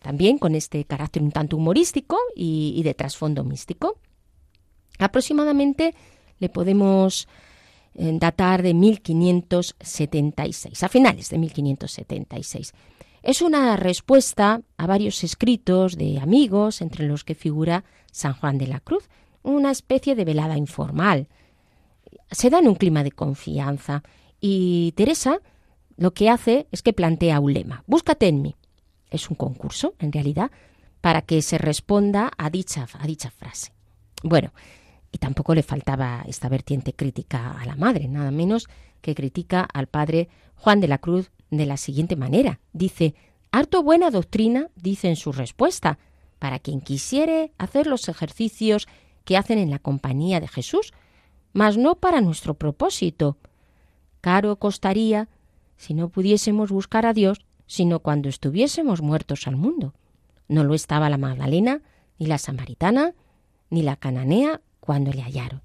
también 0.00 0.38
con 0.38 0.54
este 0.54 0.84
carácter 0.84 1.24
un 1.24 1.32
tanto 1.32 1.56
humorístico 1.56 2.16
y, 2.36 2.80
de 2.84 2.94
trasfondo 2.94 3.42
místico. 3.42 3.98
Aproximadamente 5.00 5.96
le 6.38 6.48
podemos 6.48 7.26
eh, 7.94 8.16
datar 8.20 8.62
de 8.62 8.74
1576, 8.74 10.84
a 10.84 10.88
finales 10.88 11.28
de 11.28 11.38
1576. 11.38 12.74
Es 13.24 13.42
una 13.42 13.76
respuesta 13.76 14.62
a 14.76 14.86
varios 14.86 15.24
escritos 15.24 15.96
de 15.96 16.20
amigos, 16.20 16.80
entre 16.80 17.08
los 17.08 17.24
que 17.24 17.34
figura 17.34 17.82
San 18.12 18.34
Juan 18.34 18.56
de 18.56 18.68
la 18.68 18.78
Cruz, 18.78 19.08
una 19.42 19.72
especie 19.72 20.14
de 20.14 20.24
velada 20.24 20.56
informal, 20.56 21.26
se 22.30 22.50
da 22.50 22.58
en 22.58 22.68
un 22.68 22.74
clima 22.74 23.04
de 23.04 23.12
confianza 23.12 24.02
y 24.40 24.92
Teresa 24.96 25.40
lo 25.96 26.12
que 26.12 26.28
hace 26.28 26.66
es 26.72 26.82
que 26.82 26.92
plantea 26.92 27.40
un 27.40 27.54
lema, 27.54 27.82
búscate 27.86 28.28
en 28.28 28.42
mí. 28.42 28.56
Es 29.10 29.30
un 29.30 29.36
concurso, 29.36 29.94
en 29.98 30.12
realidad, 30.12 30.50
para 31.00 31.22
que 31.22 31.40
se 31.40 31.58
responda 31.58 32.30
a 32.36 32.50
dicha, 32.50 32.86
a 32.98 33.06
dicha 33.06 33.30
frase. 33.30 33.72
Bueno, 34.22 34.52
y 35.12 35.18
tampoco 35.18 35.54
le 35.54 35.62
faltaba 35.62 36.24
esta 36.26 36.48
vertiente 36.48 36.92
crítica 36.92 37.52
a 37.58 37.64
la 37.64 37.76
madre, 37.76 38.08
nada 38.08 38.30
menos 38.30 38.68
que 39.00 39.14
critica 39.14 39.62
al 39.62 39.86
padre 39.86 40.28
Juan 40.56 40.80
de 40.80 40.88
la 40.88 40.98
Cruz 40.98 41.30
de 41.50 41.64
la 41.64 41.76
siguiente 41.76 42.16
manera. 42.16 42.60
Dice, 42.72 43.14
harto 43.52 43.82
buena 43.82 44.10
doctrina, 44.10 44.68
dice 44.74 45.08
en 45.08 45.16
su 45.16 45.32
respuesta, 45.32 45.98
para 46.38 46.58
quien 46.58 46.80
quisiere 46.80 47.52
hacer 47.56 47.86
los 47.86 48.08
ejercicios 48.08 48.88
que 49.24 49.36
hacen 49.36 49.58
en 49.58 49.70
la 49.70 49.78
compañía 49.78 50.40
de 50.40 50.48
Jesús, 50.48 50.92
mas 51.56 51.78
no 51.78 51.94
para 51.94 52.20
nuestro 52.20 52.52
propósito. 52.52 53.38
Caro 54.20 54.56
costaría 54.56 55.30
si 55.78 55.94
no 55.94 56.10
pudiésemos 56.10 56.70
buscar 56.70 57.06
a 57.06 57.14
Dios, 57.14 57.46
sino 57.66 58.00
cuando 58.00 58.28
estuviésemos 58.28 59.00
muertos 59.00 59.46
al 59.46 59.56
mundo. 59.56 59.94
No 60.48 60.64
lo 60.64 60.74
estaba 60.74 61.08
la 61.08 61.16
Magdalena, 61.16 61.80
ni 62.18 62.26
la 62.26 62.36
Samaritana, 62.36 63.14
ni 63.70 63.80
la 63.80 63.96
Cananea 63.96 64.60
cuando 64.80 65.12
le 65.12 65.22
hallaron. 65.22 65.62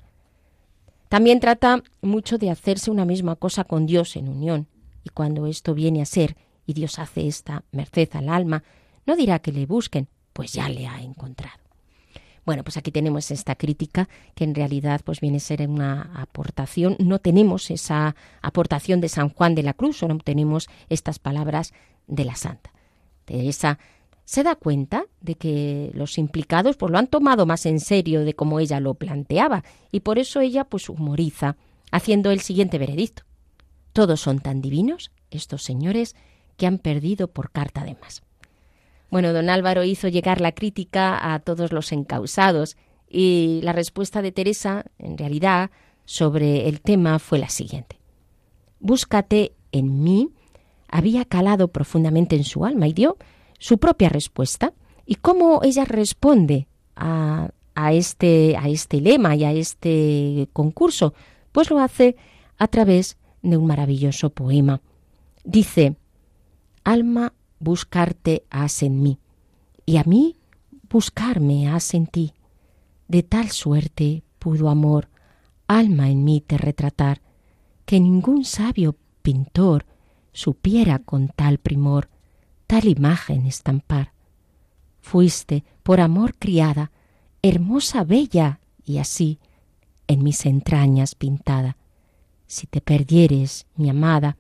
También 1.10 1.41
trata 1.41 1.84
mucho 2.01 2.38
de 2.38 2.51
hacerse 2.51 2.89
una 2.89 3.04
misma 3.04 3.36
cosa 3.36 3.65
con 3.65 3.86
Dios 3.86 4.15
en 4.15 4.30
unión, 4.30 4.67
y 5.04 5.10
cuando 5.10 5.45
esto 5.45 5.73
viene 5.73 6.01
a 6.01 6.06
ser 6.06 6.38
y 6.65 6.71
Dios 6.71 6.99
hace 6.99 7.27
esta 7.27 7.65
merced 7.73 8.08
al 8.13 8.30
alma, 8.30 8.63
no 9.06 9.17
dirá 9.17 9.39
que 9.39 9.51
le 9.51 9.65
busquen, 9.65 10.08
pues 10.32 10.54
ya 10.54 10.69
le 10.69 10.88
ha 10.88 11.01
encontrado. 11.01 11.61
Bueno, 12.45 12.63
pues 12.63 12.77
aquí 12.77 12.91
tenemos 12.91 13.30
esta 13.30 13.56
crítica 13.56 14.10
que 14.34 14.43
en 14.43 14.56
realidad 14.56 15.01
pues 15.04 15.21
viene 15.21 15.38
a 15.38 15.41
ser 15.41 15.67
una 15.67 16.12
aportación. 16.15 16.95
No 16.99 17.19
tenemos 17.19 17.69
esa 17.69 18.15
aportación 18.41 18.99
de 18.99 19.10
San 19.10 19.30
Juan 19.30 19.54
de 19.54 19.63
la 19.63 19.73
Cruz, 19.73 19.97
solo 19.97 20.17
tenemos 20.17 20.67
estas 20.89 21.19
palabras 21.19 21.73
de 22.08 22.25
la 22.25 22.36
Santa. 22.36 22.71
Teresa 23.25 23.77
se 24.25 24.43
da 24.43 24.56
cuenta 24.56 25.06
de 25.19 25.36
que 25.36 25.91
los 25.93 26.17
implicados 26.17 26.77
pues 26.77 26.91
lo 26.91 26.97
han 26.97 27.08
tomado 27.08 27.45
más 27.45 27.65
en 27.65 27.80
serio 27.80 28.23
de 28.23 28.34
como 28.34 28.60
ella 28.60 28.80
lo 28.80 28.93
planteaba 28.95 29.63
y 29.91 29.99
por 29.99 30.19
eso 30.19 30.39
ella 30.39 30.63
pues 30.63 30.89
humoriza 30.89 31.58
haciendo 31.91 32.32
el 32.32 32.39
siguiente 32.39 32.77
veredicto. 32.77 33.23
Todos 33.93 34.21
son 34.21 34.39
tan 34.39 34.62
divinos 34.62 35.12
estos 35.30 35.63
señores 35.63 36.15
que 36.58 36.65
han 36.65 36.80
perdido 36.80 37.27
por 37.27 37.51
carta 37.51 37.84
de 37.84 37.95
más. 37.95 38.23
Bueno, 39.12 39.34
don 39.34 39.50
Álvaro 39.50 39.84
hizo 39.84 40.08
llegar 40.08 40.39
la 40.39 40.54
crítica 40.54 41.34
a 41.34 41.39
todos 41.39 41.74
los 41.74 41.91
encausados 41.91 42.78
y 43.10 43.60
la 43.62 43.74
respuesta 43.74 44.21
de 44.21 44.32
Teresa, 44.32 44.86
en 44.97 45.17
realidad, 45.17 45.69
sobre 46.06 46.69
el 46.69 46.80
tema 46.80 47.19
fue 47.19 47.38
la 47.38 47.50
siguiente. 47.50 48.00
Búscate 48.80 49.54
en 49.74 50.02
mí 50.02 50.30
había 50.88 51.26
calado 51.26 51.67
profundamente 51.69 52.36
en 52.36 52.45
su 52.45 52.65
alma 52.65 52.88
y 52.88 52.93
dio 52.93 53.17
su 53.60 53.78
propia 53.80 54.10
respuesta. 54.10 54.74
¿Y 55.06 55.15
cómo 55.15 55.62
ella 55.63 55.84
responde 55.84 56.67
a, 56.95 57.50
a, 57.76 57.93
este, 57.93 58.56
a 58.58 58.69
este 58.69 59.02
lema 59.02 59.36
y 59.36 59.43
a 59.43 59.52
este 59.52 60.47
concurso? 60.54 61.13
Pues 61.52 61.69
lo 61.69 61.80
hace 61.80 62.15
a 62.58 62.67
través 62.67 63.17
de 63.41 63.58
un 63.58 63.67
maravilloso 63.67 64.30
poema. 64.30 64.82
Dice, 65.43 65.95
Alma 66.84 67.34
buscarte 67.62 68.43
has 68.50 68.84
en 68.84 69.02
mí, 69.02 69.19
y 69.86 69.97
a 69.97 70.04
mí 70.04 70.36
buscarme 70.89 71.69
has 71.69 71.93
en 71.93 72.08
ti. 72.08 72.34
De 73.08 73.24
tal 73.24 73.50
suerte 73.50 74.24
pudo 74.39 74.69
amor, 74.69 75.10
alma 75.67 76.10
en 76.10 76.24
mí 76.24 76.41
te 76.41 76.58
retratar, 76.58 77.21
que 77.86 78.00
ningún 78.00 78.43
sabio 78.43 78.97
pintor 79.21 79.86
supiera 80.34 81.00
con 81.00 81.30
tal 81.30 81.58
primor 81.58 82.10
tal 82.71 82.88
imagen 82.88 83.47
estampar. 83.47 84.13
Fuiste, 85.02 85.65
por 85.84 86.00
amor 86.00 86.36
criada, 86.39 86.89
hermosa, 87.41 88.06
bella, 88.06 88.62
y 88.86 89.00
así, 89.00 89.39
en 90.08 90.24
mis 90.24 90.45
entrañas 90.45 91.13
pintada. 91.13 91.76
Si 92.47 92.67
te 92.67 92.80
perdieres, 92.80 93.67
mi 93.76 93.89
amada, 93.89 94.38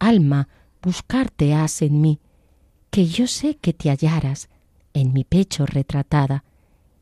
alma, 0.00 0.48
buscarte 0.82 1.54
has 1.54 1.80
en 1.80 2.00
mí, 2.00 2.18
que 2.90 3.06
yo 3.06 3.26
sé 3.26 3.56
que 3.56 3.72
te 3.72 3.90
hallaras 3.90 4.48
en 4.94 5.12
mi 5.12 5.24
pecho 5.24 5.66
retratada 5.66 6.44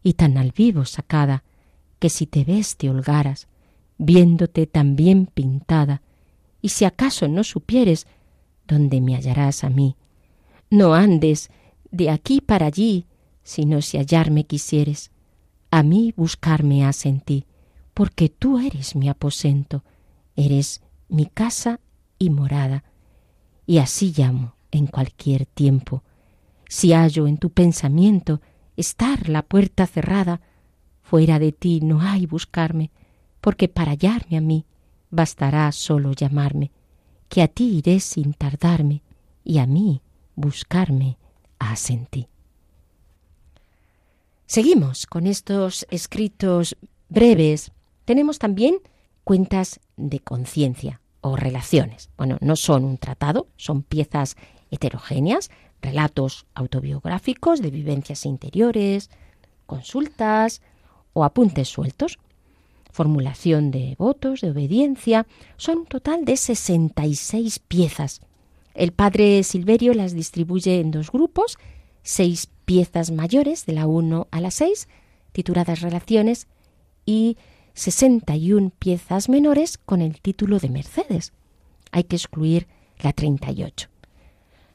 y 0.03 0.15
tan 0.15 0.39
al 0.39 0.53
vivo 0.53 0.85
sacada, 0.85 1.45
que 1.99 2.11
si 2.11 2.27
te 2.27 2.45
ves 2.45 2.77
te 2.77 2.91
holgaras, 2.91 3.49
viéndote 3.99 4.67
tan 4.67 4.97
bien 4.97 5.27
pintada, 5.27 6.03
y 6.61 6.71
si 6.71 6.85
acaso 6.85 7.29
no 7.29 7.45
supieres 7.45 8.07
dónde 8.67 9.01
me 9.01 9.15
hallarás 9.15 9.65
a 9.65 9.71
mí, 9.71 9.97
no 10.71 10.95
andes 10.95 11.51
de 11.91 12.11
aquí 12.11 12.41
para 12.41 12.67
allí, 12.67 13.07
sino 13.43 13.81
si 13.81 13.99
hallarme 13.99 14.45
quisieres, 14.45 15.11
a 15.71 15.83
mí 15.83 16.13
buscarme 16.17 16.85
has 16.85 17.07
en 17.07 17.21
ti, 17.21 17.47
porque 17.95 18.29
tú 18.29 18.59
eres 18.59 18.97
mi 18.97 19.09
aposento, 19.09 19.85
eres 20.35 20.83
mi 21.09 21.27
casa 21.27 21.81
y 22.19 22.31
morada, 22.31 22.85
y 23.67 23.79
así 23.79 24.13
llamo 24.17 24.56
en 24.71 24.87
cualquier 24.87 25.47
tiempo. 25.47 26.03
Si 26.69 26.93
hallo 26.93 27.27
en 27.27 27.39
tu 27.39 27.51
pensamiento 27.51 28.41
estar 28.77 29.29
la 29.29 29.43
puerta 29.43 29.87
cerrada, 29.87 30.41
fuera 31.03 31.39
de 31.39 31.53
ti 31.53 31.81
no 31.81 32.01
hay 32.01 32.27
buscarme, 32.27 32.91
porque 33.41 33.69
para 33.69 33.93
hallarme 33.93 34.37
a 34.37 34.41
mí 34.41 34.67
bastará 35.11 35.71
solo 35.73 36.13
llamarme, 36.13 36.73
que 37.29 37.43
a 37.43 37.49
ti 37.49 37.79
iré 37.79 38.01
sin 38.01 38.35
tardarme, 38.35 39.03
y 39.45 39.59
a 39.59 39.67
mí 39.67 40.03
buscarme 40.35 41.19
has 41.59 41.91
en 41.91 42.07
ti. 42.07 42.29
Seguimos 44.47 45.07
con 45.07 45.27
estos 45.27 45.87
escritos 45.91 46.77
breves. 47.09 47.73
Tenemos 48.05 48.39
también 48.39 48.77
cuentas 49.25 49.81
de 49.97 50.21
conciencia 50.21 51.01
o 51.21 51.37
relaciones. 51.37 52.11
Bueno, 52.17 52.39
no 52.41 52.55
son 52.55 52.85
un 52.85 52.99
tratado, 52.99 53.49
son 53.57 53.83
piezas 53.83 54.37
heterogéneas, 54.71 55.51
relatos 55.83 56.47
autobiográficos 56.55 57.63
de 57.63 57.71
vivencias 57.71 58.27
interiores, 58.27 59.11
consultas 59.67 60.63
o 61.13 61.25
apuntes 61.25 61.69
sueltos, 61.69 62.19
formulación 62.91 63.71
de 63.71 63.95
votos, 63.99 64.41
de 64.41 64.51
obediencia, 64.51 65.27
son 65.57 65.79
un 65.79 65.87
total 65.87 66.25
de 66.25 66.37
66 66.37 67.59
piezas. 67.61 68.21
El 68.75 68.93
padre 68.93 69.43
Silverio 69.43 69.95
las 69.95 70.13
distribuye 70.13 70.81
en 70.81 70.91
dos 70.91 71.11
grupos, 71.11 71.59
seis 72.03 72.49
piezas 72.65 73.11
mayores 73.11 73.67
de 73.67 73.73
la 73.73 73.87
1 73.87 74.29
a 74.31 74.41
la 74.41 74.51
6, 74.51 74.89
tituladas 75.33 75.81
Relaciones, 75.81 76.49
y 77.05 77.37
61 77.75 78.73
piezas 78.79 79.29
menores 79.29 79.79
con 79.79 80.01
el 80.03 80.21
título 80.21 80.59
de 80.59 80.71
Mercedes. 80.71 81.33
Hay 81.93 82.05
que 82.05 82.17
excluir 82.17 82.67
la 83.03 83.13
38. 83.13 83.89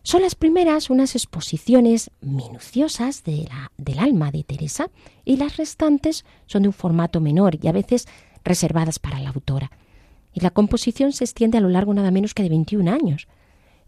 Son 0.04 0.24
las 0.24 0.34
primeras 0.34 0.90
unas 0.90 1.16
exposiciones 1.16 2.10
minuciosas 2.22 3.24
de 3.24 3.46
la, 3.48 3.72
del 3.78 4.00
alma 4.00 4.32
de 4.32 4.44
Teresa 4.44 4.90
y 5.26 5.38
las 5.38 5.58
restantes 5.58 6.26
son 6.48 6.64
de 6.64 6.70
un 6.70 6.74
formato 6.74 7.22
menor 7.22 7.60
y 7.62 7.68
a 7.68 7.72
veces 7.72 8.08
reservadas 8.44 8.98
para 8.98 9.20
la 9.20 9.30
autora. 9.30 9.72
Y 10.34 10.40
la 10.40 10.50
composición 10.50 11.12
se 11.14 11.24
extiende 11.24 11.60
a 11.60 11.62
lo 11.62 11.70
largo 11.70 11.94
nada 11.94 12.10
menos 12.10 12.34
que 12.34 12.42
de 12.42 12.50
21 12.50 12.92
años. 12.92 13.28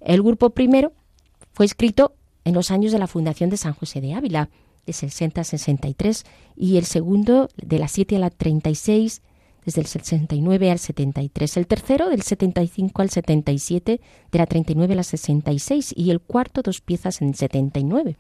El 0.02 0.22
grupo 0.22 0.52
primero 0.52 0.94
fue 1.52 1.66
escrito 1.66 2.14
en 2.46 2.54
los 2.54 2.70
años 2.70 2.92
de 2.92 3.00
la 3.00 3.08
fundación 3.08 3.50
de 3.50 3.58
San 3.58 3.74
José 3.74 4.00
de 4.00 4.14
Ávila, 4.14 4.50
de 4.86 4.94
60 4.94 5.42
a 5.42 5.44
63, 5.46 6.26
y 6.56 6.78
el 6.78 6.86
segundo 6.86 7.50
de 7.56 7.80
la 7.80 7.88
7 7.88 8.18
a 8.18 8.20
la 8.20 8.30
36 8.30 9.22
desde 9.66 9.82
el 9.82 9.88
69 9.88 10.72
al 10.72 10.80
73, 10.80 11.58
el 11.58 11.68
tercero 11.68 12.10
del 12.10 12.22
75 12.22 13.02
al 13.02 13.10
77, 13.10 14.02
de 14.32 14.38
la 14.38 14.46
39 14.46 14.94
a 14.94 14.98
la 14.98 15.04
66 15.04 15.94
y 15.96 16.12
el 16.12 16.20
cuarto 16.20 16.62
dos 16.62 16.82
piezas 16.82 17.22
en 17.22 17.30
el 17.30 17.36
79. 17.36 18.18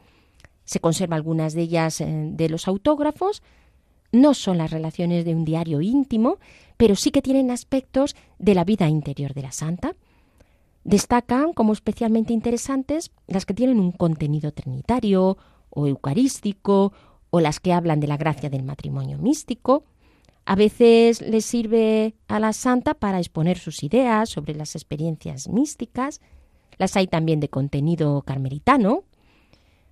Se 0.65 0.79
conserva 0.79 1.15
algunas 1.15 1.53
de 1.53 1.63
ellas 1.63 2.01
eh, 2.01 2.29
de 2.31 2.49
los 2.49 2.67
autógrafos, 2.67 3.43
no 4.11 4.33
son 4.35 4.59
las 4.59 4.71
relaciones 4.71 5.25
de 5.25 5.35
un 5.35 5.43
diario 5.43 5.81
íntimo, 5.81 6.37
pero 6.77 6.95
sí 6.95 7.11
que 7.11 7.21
tienen 7.21 7.51
aspectos 7.51 8.15
de 8.37 8.53
la 8.53 8.63
vida 8.63 8.87
interior 8.87 9.33
de 9.33 9.41
la 9.41 9.51
santa. 9.51 9.95
Destacan 10.83 11.53
como 11.53 11.73
especialmente 11.73 12.31
interesantes 12.31 13.11
las 13.27 13.45
que 13.45 13.53
tienen 13.53 13.79
un 13.79 13.91
contenido 13.91 14.51
trinitario 14.51 15.37
o 15.69 15.87
eucarístico 15.87 16.93
o 17.31 17.39
las 17.39 17.59
que 17.59 17.73
hablan 17.73 17.99
de 17.99 18.07
la 18.07 18.17
gracia 18.17 18.49
del 18.51 18.63
matrimonio 18.63 19.17
místico, 19.17 19.85
a 20.45 20.55
veces 20.55 21.21
le 21.21 21.41
sirve 21.41 22.15
a 22.27 22.39
la 22.39 22.53
santa 22.53 22.93
para 22.93 23.19
exponer 23.19 23.57
sus 23.57 23.83
ideas 23.83 24.29
sobre 24.29 24.55
las 24.55 24.75
experiencias 24.75 25.47
místicas. 25.47 26.19
Las 26.77 26.97
hay 26.97 27.07
también 27.07 27.39
de 27.39 27.49
contenido 27.49 28.21
carmelitano. 28.23 29.03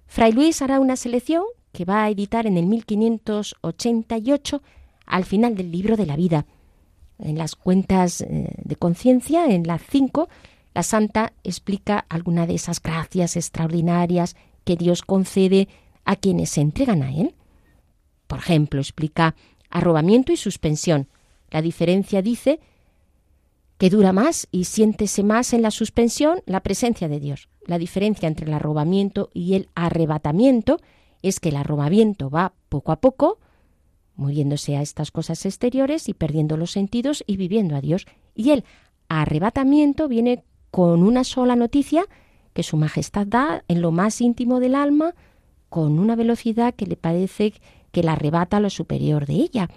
Fray 0.08 0.34
Luis 0.34 0.62
hará 0.62 0.80
una 0.80 0.98
selección 0.98 1.44
que 1.72 1.86
va 1.86 2.04
a 2.04 2.10
editar 2.10 2.48
en 2.48 2.58
el 2.58 2.66
1588 2.66 4.62
al 5.06 5.24
final 5.24 5.56
del 5.56 5.72
libro 5.72 5.96
de 5.96 6.06
la 6.06 6.18
vida. 6.18 6.46
En 7.18 7.38
las 7.38 7.56
cuentas 7.56 8.22
eh, 8.22 8.50
de 8.58 8.76
conciencia, 8.76 9.46
en 9.46 9.68
las 9.68 9.82
5, 9.90 10.28
la 10.74 10.84
santa 10.84 11.34
explica 11.44 12.06
alguna 12.10 12.46
de 12.46 12.56
esas 12.56 12.82
gracias 12.82 13.38
extraordinarias 13.38 14.36
que 14.66 14.76
Dios 14.76 15.02
concede 15.02 15.70
a 16.04 16.16
quienes 16.16 16.50
se 16.50 16.62
entregan 16.62 17.04
a 17.04 17.14
Él. 17.14 17.36
Por 18.28 18.40
ejemplo, 18.40 18.80
explica 18.80 19.36
arrobamiento 19.72 20.32
y 20.32 20.38
suspensión. 20.38 21.08
La 21.50 21.62
diferencia 21.62 22.22
dice 22.22 22.60
que 23.78 23.90
dura 23.90 24.14
más 24.14 24.48
y 24.52 24.66
siéntese 24.66 25.24
más 25.24 25.54
en 25.54 25.64
la 25.64 25.72
suspensión 25.72 26.42
la 26.46 26.62
presencia 26.62 27.08
de 27.08 27.20
Dios. 27.20 27.50
La 27.66 27.78
diferencia 27.78 28.28
entre 28.28 28.46
el 28.46 28.54
arrobamiento 28.54 29.30
y 29.34 29.56
el 29.56 29.70
arrebatamiento 29.76 30.78
es 31.22 31.40
que 31.40 31.50
el 31.50 31.56
arrobamiento 31.56 32.30
va 32.30 32.54
poco 32.70 32.92
a 32.92 33.00
poco, 33.00 33.40
muriéndose 34.16 34.78
a 34.78 34.82
estas 34.82 35.12
cosas 35.12 35.46
exteriores 35.46 36.10
y 36.10 36.14
perdiendo 36.14 36.58
los 36.58 36.72
sentidos 36.72 37.24
y 37.26 37.38
viviendo 37.38 37.76
a 37.76 37.82
Dios. 37.82 38.06
Y 38.36 38.52
el 38.52 38.64
arrebatamiento 39.10 40.08
viene 40.08 40.44
con 40.70 41.04
una 41.04 41.24
sola 41.24 41.56
noticia 41.56 42.06
que 42.54 42.64
Su 42.64 42.78
Majestad 42.78 43.28
da 43.28 43.64
en 43.68 43.82
lo 43.82 43.92
más 43.92 44.22
íntimo 44.22 44.60
del 44.60 44.76
alma, 44.76 45.16
con 45.70 46.00
una 46.00 46.16
velocidad 46.16 46.74
que 46.76 46.86
le 46.86 46.98
parece 46.98 47.54
que 47.92 48.04
la 48.04 48.14
arrebata 48.14 48.60
lo 48.60 48.70
superior 48.70 49.26
de 49.26 49.34
ella, 49.34 49.70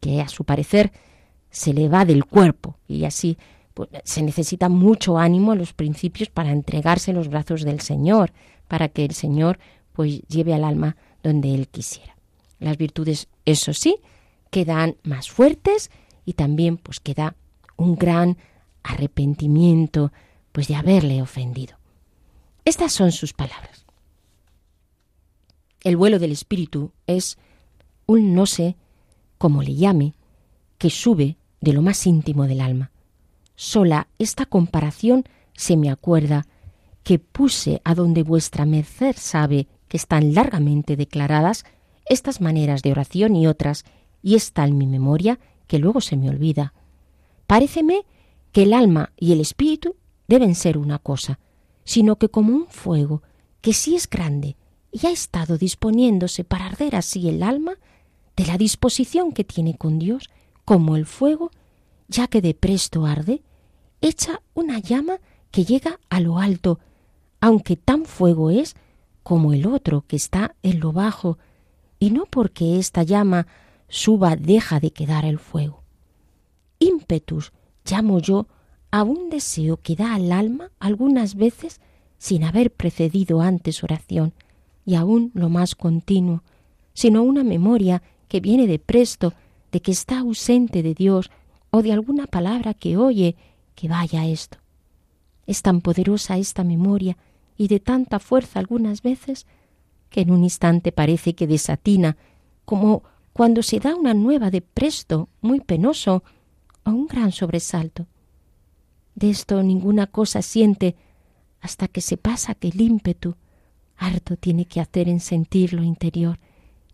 que 0.00 0.20
a 0.20 0.28
su 0.28 0.44
parecer 0.44 0.92
se 1.50 1.72
le 1.72 1.88
va 1.88 2.04
del 2.04 2.24
cuerpo 2.24 2.76
y 2.86 3.04
así 3.04 3.38
pues, 3.74 3.88
se 4.04 4.22
necesita 4.22 4.68
mucho 4.68 5.18
ánimo 5.18 5.52
a 5.52 5.56
los 5.56 5.72
principios 5.72 6.28
para 6.28 6.52
entregarse 6.52 7.10
en 7.10 7.16
los 7.16 7.28
brazos 7.28 7.62
del 7.62 7.80
Señor, 7.80 8.32
para 8.68 8.88
que 8.88 9.04
el 9.04 9.14
Señor 9.14 9.58
pues 9.92 10.22
lleve 10.28 10.54
al 10.54 10.64
alma 10.64 10.96
donde 11.22 11.54
él 11.54 11.68
quisiera. 11.68 12.16
Las 12.58 12.76
virtudes, 12.76 13.28
eso 13.44 13.72
sí, 13.72 13.96
quedan 14.50 14.96
más 15.02 15.30
fuertes 15.30 15.90
y 16.24 16.34
también 16.34 16.76
pues 16.76 17.00
queda 17.00 17.36
un 17.76 17.96
gran 17.96 18.38
arrepentimiento 18.82 20.12
pues 20.52 20.68
de 20.68 20.76
haberle 20.76 21.20
ofendido. 21.20 21.76
Estas 22.64 22.92
son 22.92 23.12
sus 23.12 23.32
palabras. 23.32 23.84
El 25.82 25.96
vuelo 25.96 26.18
del 26.18 26.32
espíritu 26.32 26.92
es 27.06 27.38
un 28.06 28.34
no 28.34 28.46
sé 28.46 28.76
cómo 29.38 29.62
le 29.62 29.74
llame, 29.74 30.14
que 30.78 30.90
sube 30.90 31.36
de 31.60 31.72
lo 31.72 31.82
más 31.82 32.06
íntimo 32.06 32.46
del 32.46 32.60
alma. 32.60 32.90
Sola 33.54 34.08
esta 34.18 34.46
comparación 34.46 35.24
se 35.54 35.76
me 35.76 35.90
acuerda 35.90 36.46
que 37.02 37.18
puse 37.18 37.80
a 37.84 37.94
donde 37.94 38.22
vuestra 38.22 38.66
merced 38.66 39.14
sabe 39.16 39.68
que 39.88 39.96
están 39.96 40.34
largamente 40.34 40.96
declaradas 40.96 41.64
estas 42.08 42.40
maneras 42.40 42.82
de 42.82 42.92
oración 42.92 43.36
y 43.36 43.46
otras, 43.46 43.84
y 44.22 44.34
está 44.34 44.64
en 44.64 44.78
mi 44.78 44.86
memoria 44.86 45.38
que 45.66 45.78
luego 45.78 46.00
se 46.00 46.16
me 46.16 46.28
olvida. 46.28 46.72
Paréceme 47.46 48.04
que 48.52 48.64
el 48.64 48.72
alma 48.72 49.12
y 49.16 49.32
el 49.32 49.40
espíritu 49.40 49.96
deben 50.28 50.54
ser 50.54 50.78
una 50.78 50.98
cosa, 50.98 51.38
sino 51.84 52.16
que 52.16 52.28
como 52.28 52.54
un 52.54 52.66
fuego 52.68 53.22
que 53.60 53.72
sí 53.72 53.96
es 53.96 54.08
grande 54.08 54.56
y 54.92 55.06
ha 55.06 55.10
estado 55.10 55.58
disponiéndose 55.58 56.44
para 56.44 56.66
arder 56.66 56.96
así 56.96 57.28
el 57.28 57.42
alma, 57.42 57.74
de 58.36 58.46
la 58.46 58.58
disposición 58.58 59.32
que 59.32 59.44
tiene 59.44 59.76
con 59.76 59.98
Dios, 59.98 60.28
como 60.64 60.96
el 60.96 61.06
fuego, 61.06 61.50
ya 62.08 62.28
que 62.28 62.40
de 62.40 62.54
presto 62.54 63.06
arde, 63.06 63.42
echa 64.00 64.42
una 64.54 64.78
llama 64.78 65.18
que 65.50 65.64
llega 65.64 65.98
a 66.10 66.20
lo 66.20 66.38
alto, 66.38 66.78
aunque 67.40 67.76
tan 67.76 68.04
fuego 68.04 68.50
es 68.50 68.76
como 69.22 69.52
el 69.52 69.66
otro 69.66 70.04
que 70.06 70.16
está 70.16 70.54
en 70.62 70.80
lo 70.80 70.92
bajo, 70.92 71.38
y 71.98 72.10
no 72.10 72.26
porque 72.26 72.78
esta 72.78 73.02
llama 73.02 73.46
suba 73.88 74.36
deja 74.36 74.80
de 74.80 74.90
quedar 74.90 75.24
el 75.24 75.38
fuego. 75.38 75.82
Ímpetus 76.78 77.52
llamo 77.84 78.18
yo 78.18 78.46
a 78.90 79.02
un 79.02 79.30
deseo 79.30 79.78
que 79.78 79.96
da 79.96 80.14
al 80.14 80.30
alma 80.30 80.70
algunas 80.78 81.34
veces 81.36 81.80
sin 82.18 82.44
haber 82.44 82.70
precedido 82.72 83.40
antes 83.40 83.82
oración, 83.82 84.34
y 84.84 84.94
aún 84.94 85.30
lo 85.34 85.48
más 85.48 85.74
continuo, 85.74 86.42
sino 86.92 87.22
una 87.22 87.44
memoria 87.44 88.02
que 88.36 88.40
viene 88.42 88.66
de 88.66 88.78
presto, 88.78 89.32
de 89.72 89.80
que 89.80 89.90
está 89.90 90.18
ausente 90.18 90.82
de 90.82 90.92
Dios 90.92 91.30
o 91.70 91.80
de 91.80 91.90
alguna 91.90 92.26
palabra 92.26 92.74
que 92.74 92.98
oye 92.98 93.34
que 93.74 93.88
vaya 93.88 94.26
esto. 94.26 94.58
Es 95.46 95.62
tan 95.62 95.80
poderosa 95.80 96.36
esta 96.36 96.62
memoria 96.62 97.16
y 97.56 97.68
de 97.68 97.80
tanta 97.80 98.18
fuerza 98.18 98.58
algunas 98.58 99.00
veces 99.00 99.46
que 100.10 100.20
en 100.20 100.32
un 100.32 100.44
instante 100.44 100.92
parece 100.92 101.34
que 101.34 101.46
desatina, 101.46 102.18
como 102.66 103.04
cuando 103.32 103.62
se 103.62 103.80
da 103.80 103.96
una 103.96 104.12
nueva 104.12 104.50
de 104.50 104.60
presto, 104.60 105.30
muy 105.40 105.60
penoso, 105.60 106.22
o 106.84 106.90
un 106.90 107.06
gran 107.06 107.32
sobresalto. 107.32 108.04
De 109.14 109.30
esto 109.30 109.62
ninguna 109.62 110.08
cosa 110.08 110.42
siente 110.42 110.94
hasta 111.62 111.88
que 111.88 112.02
se 112.02 112.18
pasa 112.18 112.54
que 112.54 112.68
el 112.68 112.82
ímpetu 112.82 113.34
harto 113.96 114.36
tiene 114.36 114.66
que 114.66 114.82
hacer 114.82 115.08
en 115.08 115.20
sentir 115.20 115.72
lo 115.72 115.82
interior 115.82 116.38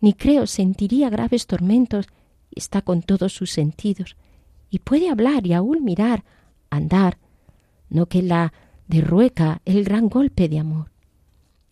ni 0.03 0.11
creo 0.11 0.47
sentiría 0.47 1.09
graves 1.09 1.47
tormentos, 1.47 2.07
está 2.53 2.81
con 2.81 3.03
todos 3.03 3.31
sus 3.31 3.51
sentidos, 3.51 4.17
y 4.69 4.79
puede 4.79 5.09
hablar 5.09 5.47
y 5.47 5.53
aún 5.53 5.85
mirar, 5.85 6.25
andar, 6.69 7.19
no 7.89 8.07
que 8.07 8.21
la 8.21 8.51
derrueca 8.89 9.61
el 9.63 9.85
gran 9.85 10.09
golpe 10.09 10.49
de 10.49 10.59
amor. 10.59 10.91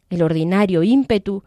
El 0.10 0.22
ordinario 0.22 0.82
ímpetu 0.82 1.44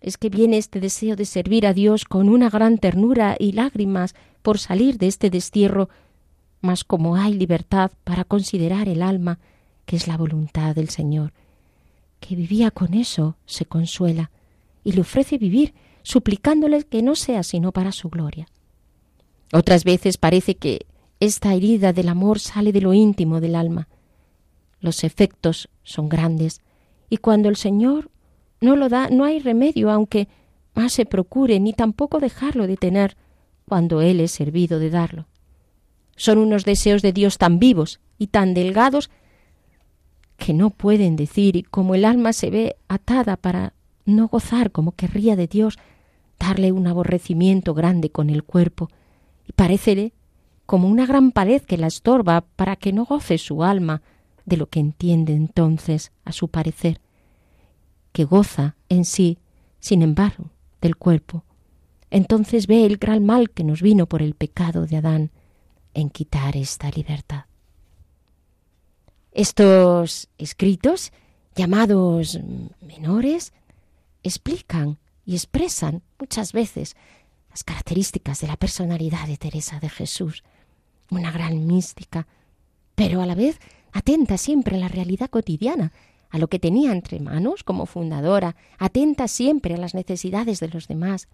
es 0.00 0.16
que 0.16 0.28
viene 0.28 0.58
este 0.58 0.78
deseo 0.78 1.16
de 1.16 1.24
servir 1.24 1.66
a 1.66 1.74
Dios 1.74 2.04
con 2.04 2.28
una 2.28 2.50
gran 2.50 2.78
ternura 2.78 3.34
y 3.36 3.50
lágrimas 3.50 4.14
por 4.40 4.60
salir 4.60 4.96
de 4.96 5.08
este 5.08 5.30
destierro, 5.30 5.88
mas 6.60 6.84
como 6.84 7.16
hay 7.16 7.34
libertad 7.34 7.90
para 8.04 8.22
considerar 8.22 8.88
el 8.88 9.02
alma, 9.02 9.40
que 9.86 9.96
es 9.96 10.06
la 10.06 10.16
voluntad 10.16 10.76
del 10.76 10.88
Señor, 10.88 11.32
que 12.20 12.36
vivía 12.36 12.70
con 12.70 12.94
eso, 12.94 13.36
se 13.44 13.64
consuela 13.64 14.30
y 14.84 14.92
le 14.92 15.00
ofrece 15.00 15.36
vivir 15.36 15.74
suplicándole 16.08 16.84
que 16.84 17.02
no 17.02 17.14
sea 17.16 17.42
sino 17.42 17.70
para 17.70 17.92
su 17.92 18.08
gloria. 18.08 18.48
Otras 19.52 19.84
veces 19.84 20.16
parece 20.16 20.54
que 20.54 20.86
Esta 21.20 21.52
herida 21.52 21.92
del 21.92 22.08
amor 22.08 22.38
sale 22.38 22.72
de 22.72 22.80
lo 22.80 22.94
íntimo 22.94 23.40
del 23.40 23.56
alma. 23.56 23.88
Los 24.80 25.04
efectos 25.04 25.68
son 25.82 26.08
grandes 26.08 26.62
y 27.10 27.16
cuando 27.18 27.48
el 27.48 27.56
Señor 27.56 28.10
no 28.60 28.76
lo 28.76 28.88
da, 28.88 29.10
no 29.10 29.24
hay 29.24 29.40
remedio, 29.40 29.90
aunque 29.90 30.28
más 30.74 30.92
se 30.92 31.04
procure, 31.04 31.60
ni 31.60 31.72
tampoco 31.72 32.20
dejarlo 32.20 32.66
de 32.66 32.76
tener 32.76 33.16
cuando 33.66 34.00
Él 34.00 34.20
es 34.20 34.30
servido 34.30 34.78
de 34.78 34.90
darlo. 34.90 35.26
Son 36.16 36.38
unos 36.38 36.64
deseos 36.64 37.02
de 37.02 37.12
Dios 37.12 37.36
tan 37.36 37.58
vivos 37.58 38.00
y 38.16 38.28
tan 38.28 38.54
delgados 38.54 39.10
que 40.36 40.54
no 40.54 40.70
pueden 40.70 41.16
decir, 41.16 41.56
y 41.56 41.64
como 41.64 41.94
el 41.96 42.04
alma 42.04 42.32
se 42.32 42.50
ve 42.50 42.76
atada 42.86 43.36
para 43.36 43.74
no 44.06 44.28
gozar 44.28 44.70
como 44.70 44.92
querría 44.92 45.34
de 45.34 45.48
Dios, 45.48 45.78
darle 46.38 46.72
un 46.72 46.86
aborrecimiento 46.86 47.74
grande 47.74 48.10
con 48.10 48.30
el 48.30 48.44
cuerpo, 48.44 48.88
y 49.46 49.52
pareceré 49.52 50.12
como 50.66 50.88
una 50.88 51.06
gran 51.06 51.32
pared 51.32 51.62
que 51.62 51.78
la 51.78 51.86
estorba 51.86 52.42
para 52.56 52.76
que 52.76 52.92
no 52.92 53.04
goce 53.04 53.38
su 53.38 53.64
alma 53.64 54.02
de 54.44 54.56
lo 54.56 54.68
que 54.68 54.80
entiende 54.80 55.34
entonces, 55.34 56.12
a 56.24 56.32
su 56.32 56.48
parecer, 56.48 57.00
que 58.12 58.24
goza 58.24 58.76
en 58.88 59.04
sí, 59.04 59.38
sin 59.80 60.02
embargo, 60.02 60.50
del 60.80 60.96
cuerpo. 60.96 61.44
Entonces 62.10 62.66
ve 62.66 62.86
el 62.86 62.96
gran 62.96 63.24
mal 63.24 63.50
que 63.50 63.64
nos 63.64 63.82
vino 63.82 64.06
por 64.06 64.22
el 64.22 64.34
pecado 64.34 64.86
de 64.86 64.96
Adán 64.96 65.30
en 65.94 66.10
quitar 66.10 66.56
esta 66.56 66.90
libertad. 66.90 67.44
Estos 69.32 70.28
escritos, 70.38 71.12
llamados 71.54 72.40
menores, 72.80 73.52
explican 74.22 74.98
y 75.28 75.34
expresan 75.34 76.02
muchas 76.18 76.54
veces 76.54 76.96
las 77.50 77.62
características 77.62 78.40
de 78.40 78.46
la 78.46 78.56
personalidad 78.56 79.26
de 79.26 79.36
Teresa 79.36 79.78
de 79.78 79.90
Jesús, 79.90 80.42
una 81.10 81.30
gran 81.30 81.66
mística, 81.66 82.26
pero 82.94 83.20
a 83.20 83.26
la 83.26 83.34
vez 83.34 83.60
atenta 83.92 84.38
siempre 84.38 84.76
a 84.76 84.80
la 84.80 84.88
realidad 84.88 85.28
cotidiana, 85.28 85.92
a 86.30 86.38
lo 86.38 86.48
que 86.48 86.58
tenía 86.58 86.92
entre 86.92 87.20
manos 87.20 87.62
como 87.62 87.84
fundadora, 87.84 88.56
atenta 88.78 89.28
siempre 89.28 89.74
a 89.74 89.76
las 89.76 89.92
necesidades 89.92 90.60
de 90.60 90.68
los 90.68 90.88
demás. 90.88 91.28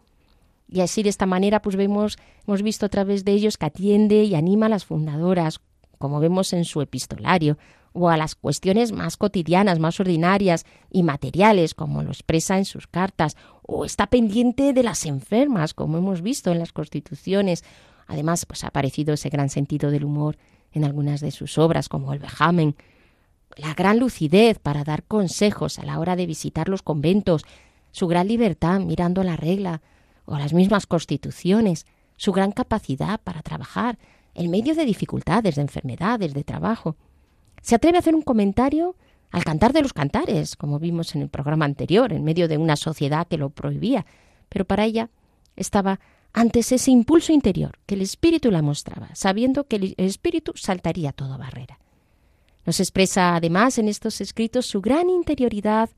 Y 0.68 0.80
así 0.80 1.04
de 1.04 1.10
esta 1.10 1.26
manera 1.26 1.62
pues 1.62 1.76
vemos, 1.76 2.18
hemos 2.48 2.62
visto 2.62 2.86
a 2.86 2.88
través 2.88 3.24
de 3.24 3.30
ellos 3.30 3.56
que 3.56 3.66
atiende 3.66 4.24
y 4.24 4.34
anima 4.34 4.66
a 4.66 4.70
las 4.70 4.84
fundadoras, 4.84 5.60
como 5.98 6.18
vemos 6.18 6.52
en 6.52 6.64
su 6.64 6.80
epistolario, 6.80 7.58
o 7.94 8.10
a 8.10 8.16
las 8.16 8.34
cuestiones 8.34 8.92
más 8.92 9.16
cotidianas, 9.16 9.78
más 9.78 9.98
ordinarias 10.00 10.66
y 10.90 11.04
materiales, 11.04 11.74
como 11.74 12.02
lo 12.02 12.10
expresa 12.10 12.58
en 12.58 12.64
sus 12.64 12.88
cartas, 12.88 13.36
o 13.62 13.84
está 13.84 14.08
pendiente 14.08 14.72
de 14.72 14.82
las 14.82 15.06
enfermas, 15.06 15.74
como 15.74 15.96
hemos 15.96 16.20
visto 16.20 16.50
en 16.50 16.58
las 16.58 16.72
constituciones. 16.72 17.64
Además, 18.08 18.46
pues 18.46 18.64
ha 18.64 18.68
aparecido 18.68 19.14
ese 19.14 19.30
gran 19.30 19.48
sentido 19.48 19.90
del 19.92 20.04
humor 20.04 20.36
en 20.72 20.84
algunas 20.84 21.20
de 21.20 21.30
sus 21.30 21.56
obras, 21.56 21.88
como 21.88 22.12
El 22.12 22.18
vejamen, 22.18 22.74
la 23.56 23.74
gran 23.74 24.00
lucidez 24.00 24.58
para 24.58 24.82
dar 24.82 25.04
consejos 25.04 25.78
a 25.78 25.84
la 25.84 26.00
hora 26.00 26.16
de 26.16 26.26
visitar 26.26 26.68
los 26.68 26.82
conventos, 26.82 27.44
su 27.92 28.08
gran 28.08 28.26
libertad 28.26 28.80
mirando 28.80 29.22
la 29.22 29.36
regla 29.36 29.82
o 30.24 30.36
las 30.36 30.52
mismas 30.52 30.86
constituciones, 30.86 31.86
su 32.16 32.32
gran 32.32 32.50
capacidad 32.50 33.20
para 33.20 33.42
trabajar 33.42 33.98
en 34.34 34.50
medio 34.50 34.74
de 34.74 34.84
dificultades, 34.84 35.54
de 35.54 35.62
enfermedades, 35.62 36.34
de 36.34 36.42
trabajo. 36.42 36.96
Se 37.64 37.74
atreve 37.74 37.96
a 37.96 38.00
hacer 38.00 38.14
un 38.14 38.20
comentario 38.20 38.94
al 39.30 39.42
cantar 39.42 39.72
de 39.72 39.80
los 39.80 39.94
cantares, 39.94 40.54
como 40.54 40.78
vimos 40.78 41.14
en 41.14 41.22
el 41.22 41.30
programa 41.30 41.64
anterior, 41.64 42.12
en 42.12 42.22
medio 42.22 42.46
de 42.46 42.58
una 42.58 42.76
sociedad 42.76 43.26
que 43.26 43.38
lo 43.38 43.48
prohibía, 43.48 44.04
pero 44.50 44.66
para 44.66 44.84
ella 44.84 45.08
estaba 45.56 45.98
antes 46.34 46.72
ese 46.72 46.90
impulso 46.90 47.32
interior 47.32 47.78
que 47.86 47.94
el 47.94 48.02
espíritu 48.02 48.50
la 48.50 48.60
mostraba, 48.60 49.08
sabiendo 49.14 49.64
que 49.64 49.76
el 49.76 49.94
espíritu 49.96 50.52
saltaría 50.56 51.12
toda 51.12 51.38
barrera. 51.38 51.78
Nos 52.66 52.80
expresa 52.80 53.34
además 53.34 53.78
en 53.78 53.88
estos 53.88 54.20
escritos 54.20 54.66
su 54.66 54.82
gran 54.82 55.08
interioridad, 55.08 55.88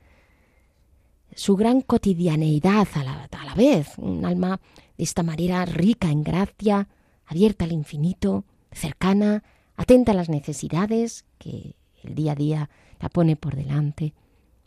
su 1.35 1.57
gran 1.57 1.81
cotidianeidad 1.81 2.87
a 2.95 3.03
la, 3.03 3.29
a 3.29 3.45
la 3.45 3.55
vez, 3.57 3.89
un 3.99 4.25
alma 4.25 4.61
de 4.97 5.03
esta 5.03 5.25
manera 5.25 5.64
rica 5.64 6.12
en 6.12 6.23
gracia, 6.23 6.87
abierta 7.27 7.64
al 7.64 7.73
infinito, 7.73 8.45
cercana, 8.71 9.43
atenta 9.77 10.12
a 10.12 10.14
las 10.14 10.29
necesidades 10.29 11.26
que 11.39 11.74
el 12.03 12.14
día 12.14 12.32
a 12.32 12.37
día 12.37 12.70
la 13.01 13.09
pone 13.09 13.37
por 13.37 13.57
delante. 13.57 14.12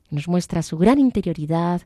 Nos 0.09 0.27
muestra 0.27 0.61
su 0.61 0.77
gran 0.77 0.99
interioridad, 0.99 1.81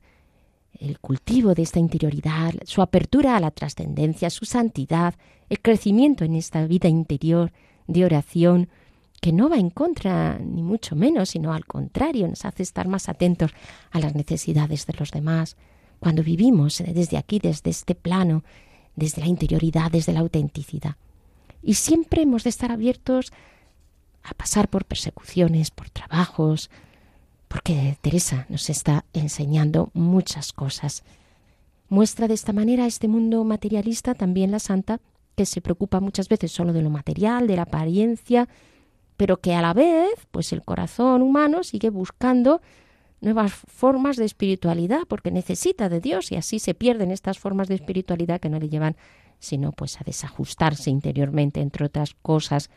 el 0.79 0.99
cultivo 0.99 1.53
de 1.53 1.63
esta 1.63 1.79
interioridad, 1.79 2.53
su 2.65 2.81
apertura 2.81 3.35
a 3.35 3.39
la 3.39 3.51
trascendencia, 3.51 4.29
su 4.29 4.45
santidad, 4.45 5.15
el 5.49 5.59
crecimiento 5.59 6.23
en 6.25 6.35
esta 6.35 6.65
vida 6.65 6.89
interior 6.89 7.51
de 7.87 8.05
oración, 8.05 8.69
que 9.21 9.31
no 9.31 9.49
va 9.49 9.57
en 9.57 9.69
contra, 9.69 10.37
ni 10.39 10.63
mucho 10.63 10.95
menos, 10.95 11.29
sino 11.29 11.53
al 11.53 11.65
contrario, 11.65 12.27
nos 12.27 12.43
hace 12.43 12.63
estar 12.63 12.87
más 12.87 13.07
atentos 13.07 13.51
a 13.91 13.99
las 13.99 14.15
necesidades 14.15 14.85
de 14.85 14.93
los 14.99 15.11
demás. 15.11 15.55
Cuando 15.99 16.23
vivimos 16.23 16.83
desde 16.85 17.17
aquí, 17.17 17.39
desde 17.39 17.69
este 17.69 17.95
plano, 17.95 18.43
desde 18.95 19.21
la 19.21 19.27
interioridad, 19.27 19.91
desde 19.91 20.11
la 20.11 20.19
autenticidad. 20.19 20.97
Y 21.61 21.75
siempre 21.75 22.23
hemos 22.23 22.43
de 22.43 22.49
estar 22.49 22.71
abiertos 22.71 23.31
a 24.23 24.33
pasar 24.33 24.69
por 24.69 24.85
persecuciones, 24.85 25.71
por 25.71 25.89
trabajos, 25.89 26.69
porque 27.47 27.97
Teresa 28.01 28.45
nos 28.49 28.69
está 28.69 29.05
enseñando 29.13 29.89
muchas 29.93 30.53
cosas. 30.53 31.03
Muestra 31.89 32.27
de 32.27 32.33
esta 32.33 32.53
manera 32.53 32.87
este 32.87 33.07
mundo 33.07 33.43
materialista 33.43 34.15
también 34.15 34.51
la 34.51 34.59
santa, 34.59 34.99
que 35.35 35.45
se 35.45 35.61
preocupa 35.61 35.99
muchas 35.99 36.29
veces 36.29 36.51
solo 36.51 36.73
de 36.73 36.81
lo 36.81 36.89
material, 36.89 37.47
de 37.47 37.55
la 37.55 37.63
apariencia, 37.63 38.47
pero 39.17 39.37
que 39.37 39.53
a 39.53 39.61
la 39.61 39.73
vez, 39.73 40.13
pues 40.31 40.53
el 40.53 40.63
corazón 40.63 41.21
humano 41.21 41.63
sigue 41.63 41.89
buscando 41.89 42.61
nuevas 43.21 43.53
formas 43.53 44.17
de 44.17 44.25
espiritualidad, 44.25 45.01
porque 45.07 45.31
necesita 45.31 45.89
de 45.89 45.99
Dios 45.99 46.31
y 46.31 46.35
así 46.35 46.59
se 46.59 46.73
pierden 46.73 47.11
estas 47.11 47.39
formas 47.39 47.67
de 47.67 47.75
espiritualidad 47.75 48.39
que 48.39 48.49
no 48.49 48.59
le 48.59 48.69
llevan 48.69 48.95
sino 49.43 49.73
pues 49.73 49.99
a 49.99 50.03
desajustarse 50.05 50.89
interiormente, 50.89 51.59
entre 51.59 51.85
otras 51.85 52.15
cosas, 52.21 52.69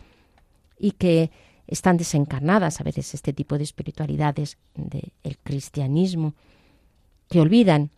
y 0.78 0.92
que 0.92 1.30
están 1.66 1.96
desencarnadas 1.96 2.80
a 2.80 2.84
veces 2.84 3.14
este 3.14 3.32
tipo 3.32 3.58
de 3.58 3.64
espiritualidades 3.64 4.56
del 4.74 5.38
cristianismo, 5.42 6.34
que 7.28 7.40
olvidan 7.40 7.90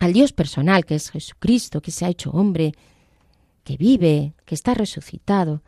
al 0.00 0.12
Dios 0.12 0.32
personal, 0.32 0.84
que 0.84 0.96
es 0.96 1.10
Jesucristo, 1.10 1.80
que 1.80 1.90
se 1.90 2.04
ha 2.04 2.08
hecho 2.08 2.30
hombre, 2.30 2.72
que 3.62 3.76
vive, 3.76 4.32
que 4.46 4.54
está 4.54 4.74
resucitado, 4.74 5.62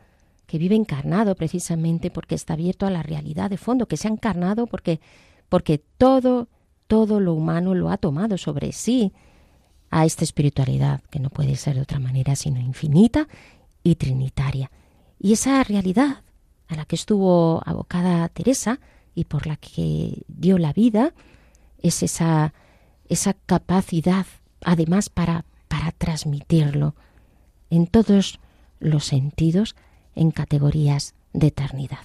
que 0.45 0.57
vive 0.57 0.75
encarnado 0.75 1.35
precisamente 1.35 2.11
porque 2.11 2.35
está 2.35 2.53
abierto 2.53 2.85
a 2.85 2.91
la 2.91 3.03
realidad 3.03 3.49
de 3.49 3.57
fondo, 3.57 3.87
que 3.87 3.97
se 3.97 4.07
ha 4.07 4.11
encarnado 4.11 4.67
porque, 4.67 4.99
porque 5.49 5.77
todo, 5.97 6.49
todo 6.87 7.19
lo 7.19 7.33
humano 7.33 7.75
lo 7.75 7.89
ha 7.89 7.97
tomado 7.97 8.37
sobre 8.37 8.71
sí, 8.71 9.13
a 9.89 10.05
esta 10.05 10.23
espiritualidad, 10.23 11.03
que 11.11 11.19
no 11.19 11.29
puede 11.29 11.55
ser 11.55 11.75
de 11.75 11.81
otra 11.81 11.99
manera 11.99 12.35
sino 12.35 12.59
infinita 12.59 13.27
y 13.83 13.95
trinitaria. 13.95 14.71
Y 15.23 15.31
esa 15.31 15.63
realidad 15.63 16.21
a 16.67 16.75
la 16.75 16.83
que 16.83 16.97
estuvo 16.97 17.63
abocada 17.65 18.27
Teresa 18.27 18.81
y 19.15 19.23
por 19.23 19.47
la 19.47 19.55
que 19.55 20.23
dio 20.27 20.57
la 20.57 20.73
vida 20.73 21.13
es 21.81 22.03
esa, 22.03 22.53
esa 23.07 23.33
capacidad, 23.33 24.25
además, 24.65 25.07
para, 25.07 25.45
para 25.69 25.93
transmitirlo 25.93 26.93
en 27.69 27.87
todos 27.87 28.41
los 28.81 29.05
sentidos 29.05 29.77
en 30.13 30.31
categorías 30.31 31.15
de 31.31 31.47
eternidad. 31.47 32.03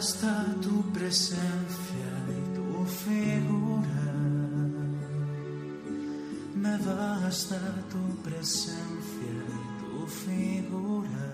Basta 0.00 0.46
tu 0.62 0.80
presencia 0.94 2.10
y 2.38 2.40
tu 2.56 2.86
figura. 3.04 4.08
Me 6.54 6.74
basta 6.88 7.60
tu 7.92 8.02
presencia 8.24 9.34
y 9.56 9.64
tu 9.80 10.06
figura. 10.06 11.28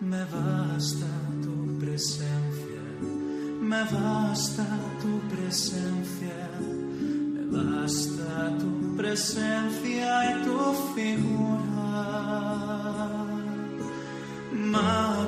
Me 0.00 0.24
basta 0.36 1.12
tu 1.44 1.78
presencia. 1.78 2.84
Me 3.60 3.82
basta 3.84 4.66
tu 5.02 5.12
presencia. 5.28 6.40
Me 7.34 7.44
basta 7.54 8.58
tu 8.60 8.96
presencia 8.96 10.08
y 10.30 10.44
tu 10.46 10.58
figura 10.94 11.54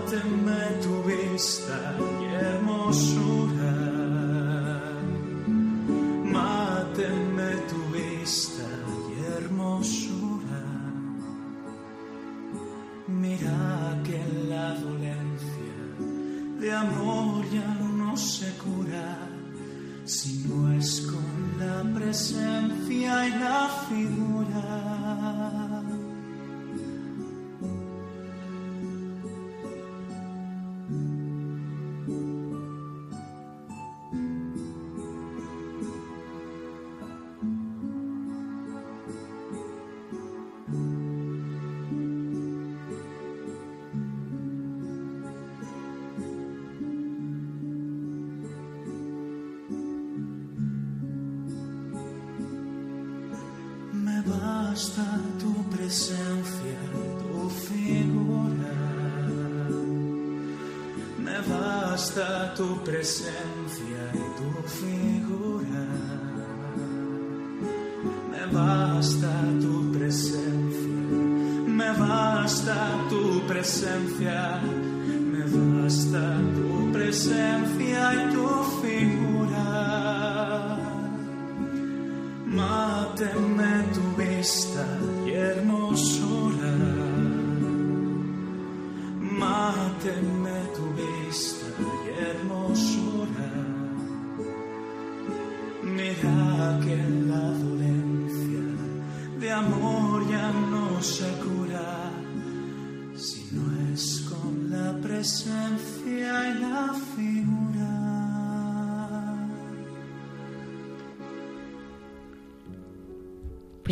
Máteme 0.07 0.63
tu 0.85 1.03
vista 1.03 1.97
y 1.99 2.25
hermosura. 2.27 3.75
Máteme 6.23 7.51
tu 7.69 7.81
vista 7.91 8.69
y 9.11 9.15
hermosura. 9.35 10.63
Mira 13.09 14.01
que 14.05 14.23
la 14.49 14.75
dolencia 14.75 15.77
de 16.61 16.73
amor 16.73 17.45
ya 17.51 17.75
no 17.97 18.17
se 18.17 18.57
cura 18.59 19.19
si 20.05 20.47
no 20.47 20.73
es 20.73 21.01
con 21.01 21.59
la 21.59 21.83
presencia 21.99 23.27
y 23.27 23.31
la 23.31 23.69
figura. 23.89 25.66
Tu 62.55 62.83
presencia 62.85 64.03
y 64.15 64.25
tu 64.39 64.51
figura. 64.69 65.87
Me 68.31 68.47
basta 68.53 69.33
tu 69.61 69.93
presencia. 69.93 70.89
Me 71.67 71.91
basta 71.93 73.07
tu 73.09 73.47
presencia. 73.47 74.61
Me 75.33 75.43
basta 75.43 76.39
tu 76.55 76.93
presencia 76.93 77.66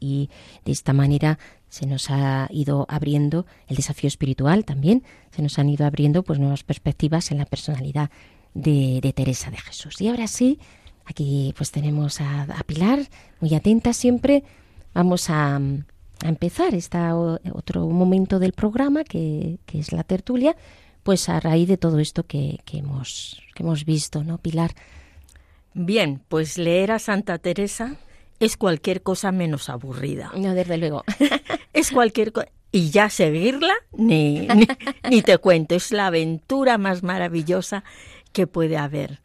y 0.00 0.30
de 0.64 0.72
esta 0.72 0.92
manera 0.92 1.38
se 1.68 1.86
nos 1.86 2.10
ha 2.10 2.48
ido 2.50 2.86
abriendo 2.88 3.46
el 3.68 3.76
desafío 3.76 4.08
espiritual 4.08 4.64
también, 4.64 5.02
se 5.30 5.42
nos 5.42 5.58
han 5.58 5.68
ido 5.68 5.86
abriendo 5.86 6.22
pues 6.22 6.38
nuevas 6.38 6.62
perspectivas 6.62 7.30
en 7.30 7.38
la 7.38 7.46
personalidad 7.46 8.10
de, 8.54 9.12
Teresa 9.14 9.50
de 9.50 9.58
Jesús. 9.58 10.00
Y 10.00 10.08
ahora 10.08 10.26
sí, 10.28 10.58
aquí 11.04 11.52
pues 11.56 11.70
tenemos 11.70 12.20
a, 12.20 12.42
a 12.42 12.62
Pilar, 12.64 13.00
muy 13.40 13.54
atenta 13.54 13.92
siempre. 13.92 14.44
Vamos 14.94 15.28
a, 15.28 15.56
a 15.56 16.28
empezar 16.28 16.74
este 16.74 16.98
otro 17.52 17.86
momento 17.88 18.38
del 18.38 18.52
programa 18.52 19.04
que, 19.04 19.58
que, 19.66 19.78
es 19.78 19.92
la 19.92 20.04
tertulia, 20.04 20.56
pues 21.02 21.28
a 21.28 21.40
raíz 21.40 21.68
de 21.68 21.76
todo 21.76 21.98
esto 21.98 22.24
que, 22.24 22.60
que, 22.64 22.78
hemos, 22.78 23.42
que 23.54 23.62
hemos 23.62 23.84
visto, 23.84 24.24
¿no, 24.24 24.38
Pilar? 24.38 24.72
Bien, 25.74 26.22
pues 26.28 26.56
leer 26.56 26.92
a 26.92 26.98
Santa 26.98 27.38
Teresa 27.38 27.96
es 28.40 28.56
cualquier 28.56 29.02
cosa 29.02 29.32
menos 29.32 29.68
aburrida. 29.68 30.32
No, 30.36 30.54
desde 30.54 30.78
luego. 30.78 31.04
es 31.72 31.90
cualquier 31.90 32.32
cosa. 32.32 32.48
Y 32.72 32.90
ya 32.90 33.08
seguirla, 33.08 33.72
ni, 33.92 34.40
ni, 34.40 34.66
ni, 35.08 35.22
te 35.22 35.38
cuento, 35.38 35.74
es 35.74 35.92
la 35.92 36.08
aventura 36.08 36.76
más 36.76 37.02
maravillosa 37.02 37.84
que 38.32 38.46
puede 38.46 38.76
haber. 38.76 39.22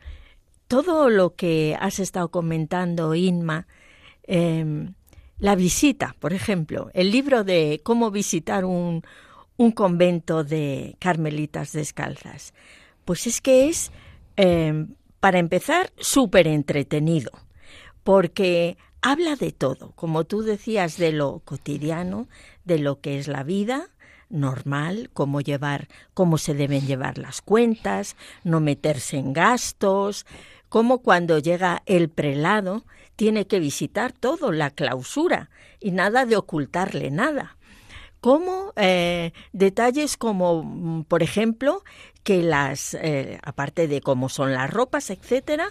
Todo 0.67 1.09
lo 1.09 1.35
que 1.35 1.75
has 1.79 1.99
estado 1.99 2.29
comentando, 2.29 3.13
Inma, 3.13 3.67
eh, 4.23 4.85
la 5.41 5.55
visita, 5.55 6.15
por 6.19 6.33
ejemplo, 6.33 6.91
el 6.93 7.11
libro 7.11 7.43
de 7.43 7.81
cómo 7.83 8.11
visitar 8.11 8.63
un, 8.63 9.03
un 9.57 9.71
convento 9.71 10.43
de 10.43 10.95
carmelitas 10.99 11.71
descalzas, 11.71 12.53
pues 13.05 13.27
es 13.27 13.41
que 13.41 13.67
es, 13.67 13.91
eh, 14.37 14.85
para 15.19 15.39
empezar, 15.39 15.91
súper 15.97 16.47
entretenido, 16.47 17.31
porque 18.03 18.77
habla 19.01 19.35
de 19.35 19.51
todo, 19.51 19.91
como 19.95 20.23
tú 20.25 20.41
decías, 20.43 20.97
de 20.97 21.11
lo 21.11 21.39
cotidiano, 21.39 22.27
de 22.65 22.79
lo 22.79 23.01
que 23.01 23.19
es 23.19 23.27
la 23.27 23.43
vida 23.43 23.89
normal, 24.31 25.09
cómo 25.13 25.41
llevar, 25.41 25.87
cómo 26.13 26.37
se 26.37 26.53
deben 26.53 26.87
llevar 26.87 27.17
las 27.17 27.41
cuentas, 27.41 28.15
no 28.43 28.59
meterse 28.59 29.17
en 29.17 29.33
gastos, 29.33 30.25
cómo 30.69 30.99
cuando 30.99 31.37
llega 31.39 31.83
el 31.85 32.09
prelado 32.09 32.85
tiene 33.15 33.45
que 33.45 33.59
visitar 33.59 34.13
todo, 34.13 34.51
la 34.51 34.71
clausura, 34.71 35.49
y 35.79 35.91
nada 35.91 36.25
de 36.25 36.37
ocultarle 36.37 37.11
nada. 37.11 37.57
Como 38.21 38.71
eh, 38.75 39.33
detalles 39.51 40.15
como, 40.15 41.05
por 41.07 41.23
ejemplo, 41.23 41.83
que 42.23 42.43
las, 42.43 42.93
eh, 42.93 43.39
aparte 43.43 43.87
de 43.87 43.99
cómo 44.01 44.29
son 44.29 44.53
las 44.53 44.69
ropas, 44.69 45.09
etcétera, 45.09 45.69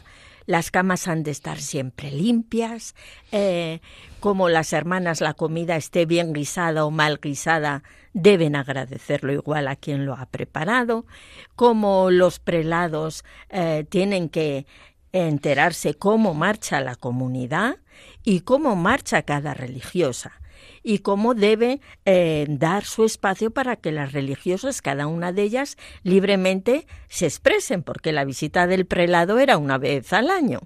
las 0.51 0.73
camas 0.73 1.07
han 1.07 1.23
de 1.23 1.31
estar 1.31 1.61
siempre 1.61 2.11
limpias, 2.11 2.97
eh, 3.31 3.79
como 4.19 4.49
las 4.49 4.73
hermanas 4.73 5.21
la 5.21 5.35
comida 5.35 5.77
esté 5.77 6.07
bien 6.07 6.33
guisada 6.33 6.85
o 6.85 6.91
mal 6.91 7.21
guisada, 7.23 7.85
deben 8.15 8.57
agradecerlo 8.57 9.33
igual 9.33 9.69
a 9.69 9.77
quien 9.77 10.07
lo 10.07 10.15
ha 10.15 10.27
preparado, 10.27 11.07
como 11.55 12.11
los 12.11 12.41
prelados 12.41 13.25
eh, 13.51 13.87
tienen 13.89 14.29
que 14.29 14.67
enterarse 15.13 15.95
cómo 15.95 16.35
marcha 16.35 16.81
la 16.81 16.97
comunidad 16.97 17.77
y 18.25 18.41
cómo 18.41 18.75
marcha 18.75 19.23
cada 19.23 19.55
religiosa 19.55 20.40
y 20.83 20.99
cómo 20.99 21.35
debe 21.35 21.81
eh, 22.05 22.47
dar 22.49 22.85
su 22.85 23.05
espacio 23.05 23.51
para 23.51 23.77
que 23.77 23.93
las 23.93 24.13
religiosas, 24.13 24.83
cada 24.83 25.07
una 25.07 25.33
de 25.33 25.43
ellas, 25.43 25.77
libremente 26.03 26.87
se 27.09 27.27
expresen, 27.27 27.83
porque 27.83 28.13
la 28.13 28.25
visita 28.25 28.67
del 28.67 28.87
prelado 28.87 29.39
era 29.39 29.59
una 29.59 29.79
vez 29.79 30.13
al 30.13 30.31
año. 30.31 30.61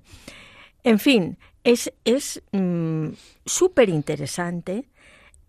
En 0.82 0.98
fin, 0.98 1.38
es 1.64 1.90
súper 3.46 3.88
mm, 3.88 3.94
interesante, 3.94 4.88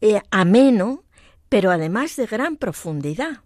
eh, 0.01 0.21
ameno, 0.31 1.03
pero 1.49 1.71
además 1.71 2.15
de 2.15 2.25
gran 2.25 2.57
profundidad, 2.57 3.41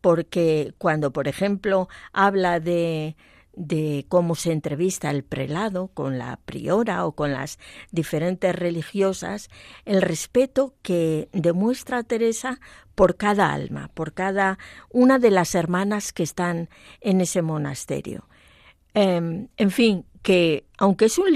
porque 0.00 0.74
cuando, 0.78 1.12
por 1.12 1.28
ejemplo, 1.28 1.88
habla 2.12 2.60
de 2.60 3.16
de 3.56 4.06
cómo 4.08 4.34
se 4.34 4.52
entrevista 4.52 5.10
el 5.10 5.24
prelado 5.24 5.88
con 5.88 6.18
la 6.18 6.38
priora 6.44 7.06
o 7.06 7.12
con 7.12 7.32
las 7.32 7.58
diferentes 7.90 8.54
religiosas, 8.54 9.48
el 9.84 10.02
respeto 10.02 10.74
que 10.82 11.28
demuestra 11.32 12.02
Teresa 12.02 12.60
por 12.94 13.16
cada 13.16 13.52
alma, 13.52 13.90
por 13.94 14.12
cada 14.12 14.58
una 14.90 15.18
de 15.18 15.30
las 15.30 15.54
hermanas 15.54 16.12
que 16.12 16.22
están 16.22 16.68
en 17.00 17.20
ese 17.20 17.42
monasterio. 17.42 18.28
Eh, 18.94 19.48
en 19.56 19.70
fin, 19.70 20.04
que 20.24 20.64
aunque 20.78 21.04
es 21.04 21.18
un 21.18 21.26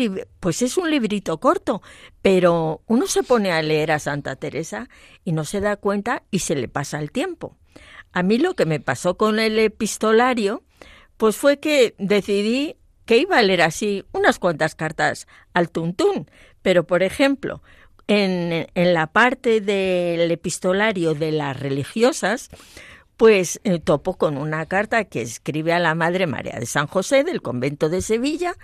pues 0.40 0.62
es 0.62 0.78
un 0.78 0.90
librito 0.90 1.38
corto, 1.38 1.82
pero 2.22 2.80
uno 2.86 3.06
se 3.06 3.22
pone 3.22 3.52
a 3.52 3.60
leer 3.60 3.92
a 3.92 3.98
Santa 3.98 4.34
Teresa 4.36 4.88
y 5.24 5.32
no 5.32 5.44
se 5.44 5.60
da 5.60 5.76
cuenta 5.76 6.22
y 6.30 6.38
se 6.40 6.56
le 6.56 6.68
pasa 6.68 6.98
el 6.98 7.12
tiempo. 7.12 7.56
a 8.12 8.22
mí 8.22 8.38
lo 8.38 8.54
que 8.54 8.64
me 8.64 8.80
pasó 8.80 9.18
con 9.18 9.38
el 9.38 9.58
epistolario, 9.58 10.64
pues 11.18 11.36
fue 11.36 11.58
que 11.58 11.94
decidí 11.98 12.76
que 13.04 13.18
iba 13.18 13.36
a 13.36 13.42
leer 13.42 13.62
así 13.62 14.04
unas 14.12 14.38
cuantas 14.38 14.74
cartas 14.74 15.26
al 15.52 15.70
tuntún. 15.70 16.30
Pero, 16.62 16.86
por 16.86 17.02
ejemplo, 17.02 17.62
en, 18.06 18.66
en 18.74 18.94
la 18.94 19.08
parte 19.08 19.60
del 19.60 20.30
epistolario 20.30 21.14
de 21.14 21.32
las 21.32 21.58
religiosas, 21.58 22.50
pues 23.18 23.60
eh, 23.64 23.80
topo 23.80 24.16
con 24.16 24.38
una 24.38 24.64
carta 24.66 25.04
que 25.04 25.22
escribe 25.22 25.72
a 25.72 25.78
la 25.78 25.94
Madre 25.94 26.26
María 26.26 26.56
de 26.58 26.66
San 26.66 26.86
José 26.86 27.24
del 27.24 27.42
convento 27.42 27.88
de 27.88 28.00
Sevilla 28.00 28.56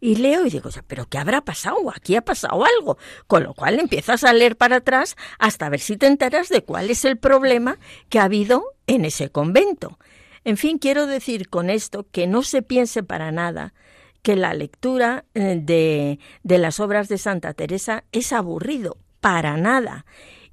y 0.00 0.16
leo 0.16 0.46
y 0.46 0.50
digo, 0.50 0.70
pero 0.86 1.06
¿qué 1.06 1.18
habrá 1.18 1.40
pasado? 1.42 1.76
Aquí 1.94 2.16
ha 2.16 2.22
pasado 2.22 2.64
algo. 2.64 2.98
Con 3.26 3.42
lo 3.42 3.52
cual 3.52 3.78
empiezas 3.78 4.24
a 4.24 4.32
leer 4.32 4.56
para 4.56 4.76
atrás 4.76 5.16
hasta 5.38 5.68
ver 5.68 5.80
si 5.80 5.96
te 5.96 6.06
enteras 6.06 6.48
de 6.48 6.62
cuál 6.62 6.90
es 6.90 7.04
el 7.04 7.18
problema 7.18 7.78
que 8.08 8.18
ha 8.18 8.24
habido 8.24 8.74
en 8.86 9.04
ese 9.04 9.30
convento. 9.30 9.98
En 10.44 10.56
fin, 10.56 10.78
quiero 10.78 11.06
decir 11.06 11.48
con 11.48 11.70
esto 11.70 12.06
que 12.10 12.26
no 12.26 12.42
se 12.42 12.62
piense 12.62 13.02
para 13.02 13.32
nada 13.32 13.74
que 14.22 14.36
la 14.36 14.54
lectura 14.54 15.24
eh, 15.34 15.60
de, 15.62 16.18
de 16.42 16.58
las 16.58 16.80
obras 16.80 17.08
de 17.08 17.18
Santa 17.18 17.54
Teresa 17.54 18.04
es 18.12 18.32
aburrido, 18.32 18.96
para 19.20 19.56
nada. 19.56 20.06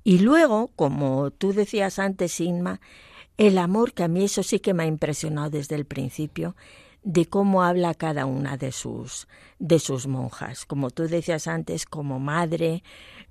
Y 0.03 0.19
luego, 0.19 0.71
como 0.75 1.31
tú 1.31 1.53
decías 1.53 1.99
antes, 1.99 2.39
Inma, 2.39 2.79
el 3.37 3.57
amor, 3.57 3.93
que 3.93 4.03
a 4.03 4.07
mí 4.07 4.23
eso 4.23 4.43
sí 4.43 4.59
que 4.59 4.73
me 4.73 4.83
ha 4.83 4.87
impresionado 4.87 5.49
desde 5.49 5.75
el 5.75 5.85
principio, 5.85 6.55
de 7.03 7.27
cómo 7.27 7.63
habla 7.63 7.93
cada 7.93 8.25
una 8.25 8.57
de 8.57 8.71
sus, 8.71 9.27
de 9.59 9.79
sus 9.79 10.07
monjas. 10.07 10.65
Como 10.65 10.89
tú 10.89 11.07
decías 11.07 11.47
antes, 11.47 11.85
como 11.85 12.19
madre, 12.19 12.83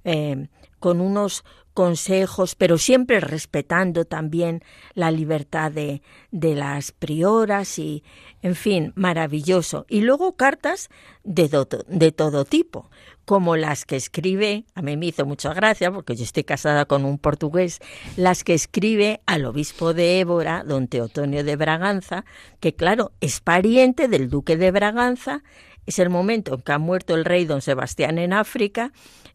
eh, 0.04 0.48
con 0.84 1.00
unos 1.00 1.44
consejos, 1.72 2.56
pero 2.56 2.76
siempre 2.76 3.18
respetando 3.18 4.04
también 4.04 4.62
la 4.92 5.10
libertad 5.10 5.72
de, 5.72 6.02
de 6.30 6.54
las 6.54 6.92
prioras 6.92 7.78
y, 7.78 8.04
en 8.42 8.54
fin, 8.54 8.92
maravilloso. 8.94 9.86
Y 9.88 10.02
luego 10.02 10.36
cartas 10.36 10.90
de, 11.22 11.48
de 11.88 12.12
todo 12.12 12.44
tipo, 12.44 12.90
como 13.24 13.56
las 13.56 13.86
que 13.86 13.96
escribe, 13.96 14.66
a 14.74 14.82
mí 14.82 14.98
me 14.98 15.06
hizo 15.06 15.24
mucha 15.24 15.54
gracia, 15.54 15.90
porque 15.90 16.16
yo 16.16 16.24
estoy 16.24 16.44
casada 16.44 16.84
con 16.84 17.06
un 17.06 17.16
portugués, 17.16 17.80
las 18.18 18.44
que 18.44 18.52
escribe 18.52 19.22
al 19.24 19.46
obispo 19.46 19.94
de 19.94 20.20
Évora, 20.20 20.64
don 20.64 20.86
Teotonio 20.86 21.44
de 21.44 21.56
Braganza, 21.56 22.26
que 22.60 22.74
claro, 22.74 23.12
es 23.22 23.40
pariente 23.40 24.06
del 24.06 24.28
duque 24.28 24.58
de 24.58 24.70
Braganza, 24.70 25.42
es 25.86 25.98
el 25.98 26.10
momento 26.10 26.52
en 26.52 26.60
que 26.60 26.72
ha 26.72 26.78
muerto 26.78 27.14
el 27.14 27.24
rey 27.24 27.46
don 27.46 27.62
Sebastián 27.62 28.18
en 28.18 28.34
África, 28.34 28.92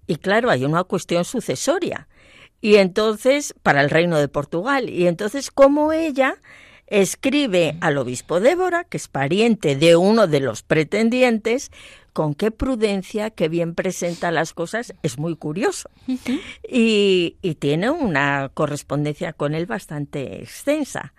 y 0.09 0.15
claro, 0.15 0.49
hay 0.49 0.65
una 0.65 0.83
cuestión 0.85 1.23
sucesoria. 1.23 2.07
Y 2.61 2.77
entonces, 2.77 3.53
para 3.61 3.81
el 3.81 3.91
reino 3.91 4.17
de 4.17 4.27
Portugal, 4.27 4.89
y 4.89 5.05
entonces 5.05 5.51
como 5.51 5.93
ella 5.93 6.37
escribe 6.87 7.77
al 7.79 7.99
obispo 7.99 8.39
Débora, 8.39 8.85
que 8.85 8.97
es 8.97 9.07
pariente 9.07 9.75
de 9.75 9.95
uno 9.95 10.25
de 10.25 10.39
los 10.39 10.63
pretendientes, 10.63 11.71
con 12.11 12.33
qué 12.33 12.49
prudencia, 12.49 13.29
qué 13.29 13.49
bien 13.49 13.75
presenta 13.75 14.31
las 14.31 14.53
cosas, 14.53 14.95
es 15.03 15.19
muy 15.19 15.35
curioso. 15.35 15.91
y, 16.67 17.35
y, 17.43 17.53
tiene 17.53 17.91
una 17.91 18.49
correspondencia 18.51 19.31
con 19.31 19.53
él 19.53 19.67
bastante 19.67 20.41
extensa. 20.41 21.13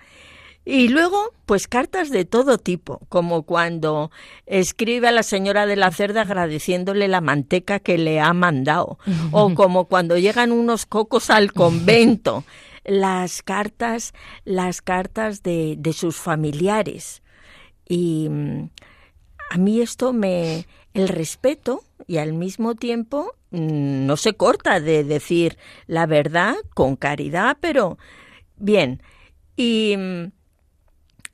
Y 0.65 0.89
luego, 0.89 1.33
pues 1.47 1.67
cartas 1.67 2.11
de 2.11 2.25
todo 2.25 2.59
tipo, 2.59 3.01
como 3.09 3.43
cuando 3.43 4.11
escribe 4.47 5.09
a 5.09 5.13
la 5.13 5.23
señora 5.23 5.67
de 5.67 5.77
la 5.77 5.91
cerda 5.91 6.23
agradeciéndole 6.23 7.09
la 7.09 7.21
manteca 7.21 7.81
que 7.81 7.97
le 7.97 8.21
ha 8.21 8.33
mandado, 8.35 8.99
o 9.33 9.55
como 9.55 9.87
cuando 9.87 10.19
llegan 10.19 10.53
unos 10.53 10.87
cocos 10.87 11.31
al 11.31 11.53
convento, 11.53 12.45
las 12.85 13.43
cartas, 13.43 14.13
las 14.45 14.83
cartas 14.83 15.43
de, 15.43 15.77
de 15.79 15.93
sus 15.93 16.17
familiares. 16.17 17.23
Y 17.89 18.29
mm, 18.29 18.71
a 19.51 19.57
mí 19.57 19.81
esto 19.81 20.13
me, 20.13 20.67
el 20.95 21.09
respeto 21.09 21.83
y 22.07 22.19
al 22.19 22.33
mismo 22.35 22.75
tiempo 22.75 23.35
mm, 23.51 24.07
no 24.07 24.17
se 24.17 24.35
corta 24.35 24.79
de 24.79 25.05
decir 25.05 25.57
la 25.87 26.07
verdad 26.07 26.55
con 26.75 26.97
caridad, 26.97 27.57
pero 27.61 27.99
bien. 28.57 29.03
Y 29.57 29.97
mm, 29.97 30.33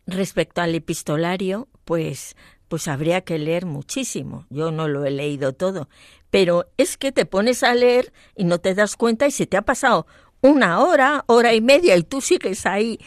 Respecto 0.07 0.61
al 0.61 0.75
epistolario, 0.75 1.69
pues, 1.85 2.37
pues 2.69 2.89
habría 2.89 3.23
que 3.23 3.39
leer 3.39 3.67
muchísimo. 3.67 4.47
Yo 4.51 4.71
no 4.71 4.89
lo 4.89 5.05
he 5.05 5.11
leído 5.11 5.53
todo, 5.53 5.89
pero 6.31 6.67
es 6.77 6.97
que 6.97 7.13
te 7.13 7.27
pones 7.27 7.63
a 7.63 7.75
leer 7.75 8.13
y 8.37 8.45
no 8.45 8.59
te 8.59 8.75
das 8.75 8.97
cuenta 8.97 9.27
y 9.27 9.31
se 9.31 9.47
te 9.47 9.57
ha 9.57 9.63
pasado 9.63 10.07
una 10.41 10.81
hora, 10.81 11.25
hora 11.27 11.55
y 11.55 11.61
media 11.61 11.97
y 11.97 12.03
tú 12.03 12.21
sigues 12.21 12.67
ahí. 12.67 12.99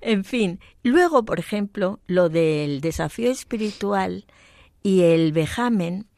En 0.00 0.24
fin, 0.24 0.60
luego, 0.82 1.24
por 1.24 1.38
ejemplo, 1.38 2.00
lo 2.06 2.28
del 2.28 2.82
desafío 2.82 3.30
espiritual 3.30 4.26
y 4.82 5.02
el 5.02 5.32
vejamen, 5.32 6.08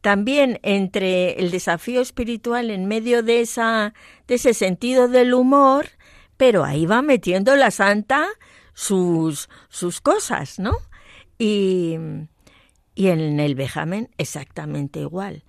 también 0.00 0.58
entre 0.62 1.38
el 1.38 1.50
desafío 1.50 2.00
espiritual 2.00 2.70
en 2.70 2.86
medio 2.86 3.22
de 3.22 3.40
esa 3.40 3.94
de 4.26 4.36
ese 4.36 4.54
sentido 4.54 5.06
del 5.06 5.34
humor, 5.34 5.86
pero 6.36 6.64
ahí 6.64 6.86
va 6.86 7.02
metiendo 7.02 7.54
la 7.56 7.70
santa 7.70 8.26
sus, 8.78 9.48
sus 9.68 10.00
cosas, 10.00 10.60
¿no? 10.60 10.76
Y, 11.36 11.96
y 12.94 13.08
en 13.08 13.40
el 13.40 13.56
vejamen 13.56 14.08
exactamente 14.18 15.00
igual. 15.00 15.42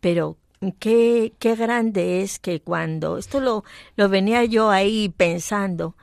Pero 0.00 0.36
qué, 0.78 1.32
qué 1.38 1.56
grande 1.56 2.20
es 2.20 2.38
que 2.38 2.60
cuando, 2.60 3.16
esto 3.16 3.40
lo, 3.40 3.64
lo 3.96 4.10
venía 4.10 4.44
yo 4.44 4.68
ahí 4.68 5.08
pensando, 5.08 5.96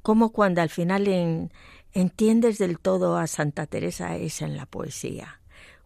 como 0.00 0.32
cuando 0.32 0.62
al 0.62 0.70
final 0.70 1.06
en, 1.06 1.52
entiendes 1.92 2.56
del 2.56 2.78
todo 2.78 3.18
a 3.18 3.26
Santa 3.26 3.66
Teresa 3.66 4.16
es 4.16 4.40
en 4.40 4.56
la 4.56 4.64
poesía 4.64 5.42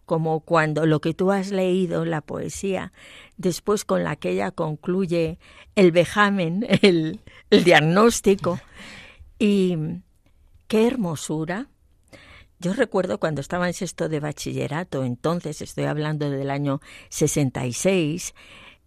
como 0.06 0.40
cuando 0.40 0.86
lo 0.86 1.02
que 1.02 1.12
tú 1.12 1.32
has 1.32 1.50
leído, 1.50 2.06
la 2.06 2.22
poesía, 2.22 2.94
después 3.36 3.84
con 3.84 4.04
la 4.04 4.16
que 4.16 4.30
ella 4.30 4.50
concluye 4.52 5.38
el 5.74 5.92
vejamen, 5.92 6.66
el, 6.80 7.20
el 7.50 7.62
diagnóstico, 7.62 8.58
y 9.38 9.76
qué 10.66 10.86
hermosura. 10.86 11.68
Yo 12.60 12.72
recuerdo 12.72 13.18
cuando 13.18 13.40
estaba 13.40 13.68
en 13.68 13.74
sexto 13.74 14.08
de 14.08 14.20
bachillerato, 14.20 15.04
entonces 15.04 15.62
estoy 15.62 15.84
hablando 15.84 16.28
del 16.28 16.50
año 16.50 16.80
66, 17.08 18.34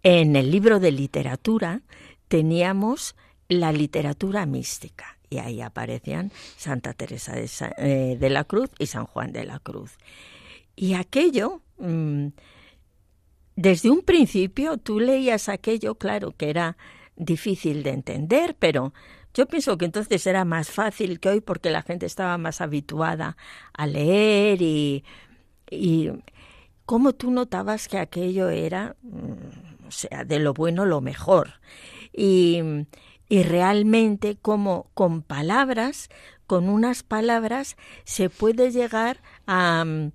en 0.03 0.35
el 0.35 0.51
libro 0.51 0.79
de 0.79 0.91
literatura 0.91 1.81
teníamos 2.27 3.15
la 3.47 3.71
literatura 3.71 4.45
mística 4.45 5.17
y 5.29 5.37
ahí 5.37 5.61
aparecían 5.61 6.31
Santa 6.57 6.93
Teresa 6.93 7.33
de, 7.33 7.49
eh, 7.77 8.29
la 8.29 8.43
Cruz 8.43 8.69
y 8.77 8.87
San 8.87 9.05
Juan 9.05 9.31
de 9.31 9.45
la 9.45 9.59
Cruz. 9.59 9.97
Y 10.75 10.93
aquello, 10.93 11.61
mm, 11.77 12.27
desde 13.55 13.89
un 13.89 14.01
principio 14.01 14.77
tú 14.77 14.99
leías 14.99 15.47
aquello, 15.49 15.95
claro 15.95 16.33
que 16.35 16.49
era 16.49 16.77
difícil 17.15 17.83
de 17.83 17.91
entender, 17.91 18.55
pero 18.59 18.93
yo 19.33 19.45
pienso 19.47 19.77
que 19.77 19.85
entonces 19.85 20.25
era 20.27 20.45
más 20.45 20.71
fácil 20.71 21.19
que 21.19 21.29
hoy 21.29 21.41
porque 21.41 21.71
la 21.71 21.81
gente 21.81 22.05
estaba 22.05 22.37
más 22.37 22.61
habituada 22.61 23.37
a 23.73 23.87
leer 23.87 24.61
y, 24.61 25.03
y 25.69 26.11
cómo 26.85 27.13
tú 27.13 27.31
notabas 27.31 27.87
que 27.87 27.97
aquello 27.97 28.49
era, 28.49 28.95
mm, 29.01 29.87
o 29.87 29.91
sea, 29.91 30.25
de 30.25 30.39
lo 30.39 30.53
bueno 30.53 30.85
lo 30.85 31.01
mejor. 31.01 31.61
Y, 32.13 32.59
y 33.29 33.43
realmente 33.43 34.37
como 34.41 34.91
con 34.93 35.21
palabras, 35.21 36.09
con 36.47 36.67
unas 36.67 37.03
palabras, 37.03 37.77
se 38.03 38.29
puede 38.29 38.71
llegar 38.71 39.21
a 39.47 39.85
mm, 39.85 40.11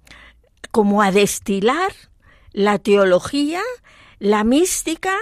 como 0.71 1.01
a 1.01 1.11
destilar 1.11 1.93
la 2.53 2.79
teología, 2.79 3.63
la 4.19 4.45
mística 4.45 5.15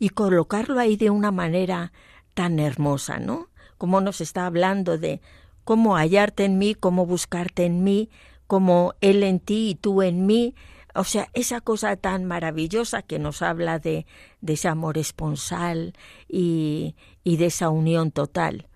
y 0.00 0.08
colocarlo 0.08 0.80
ahí 0.80 0.96
de 0.96 1.10
una 1.10 1.30
manera 1.30 1.92
tan 2.36 2.58
hermosa, 2.58 3.18
¿no? 3.18 3.48
Como 3.78 4.02
nos 4.02 4.20
está 4.20 4.44
hablando 4.44 4.98
de 4.98 5.22
cómo 5.64 5.96
hallarte 5.96 6.44
en 6.44 6.58
mí, 6.58 6.74
cómo 6.74 7.06
buscarte 7.06 7.64
en 7.64 7.82
mí, 7.82 8.10
como 8.46 8.92
Él 9.00 9.22
en 9.22 9.40
ti 9.40 9.70
y 9.70 9.74
tú 9.74 10.02
en 10.02 10.26
mí. 10.26 10.54
O 10.94 11.04
sea, 11.04 11.28
esa 11.32 11.62
cosa 11.62 11.96
tan 11.96 12.26
maravillosa 12.26 13.00
que 13.00 13.18
nos 13.18 13.40
habla 13.40 13.78
de, 13.78 14.04
de 14.42 14.52
ese 14.52 14.68
amor 14.68 14.98
esponsal 14.98 15.94
y, 16.28 16.94
y 17.24 17.38
de 17.38 17.46
esa 17.46 17.70
unión 17.70 18.10
total. 18.10 18.68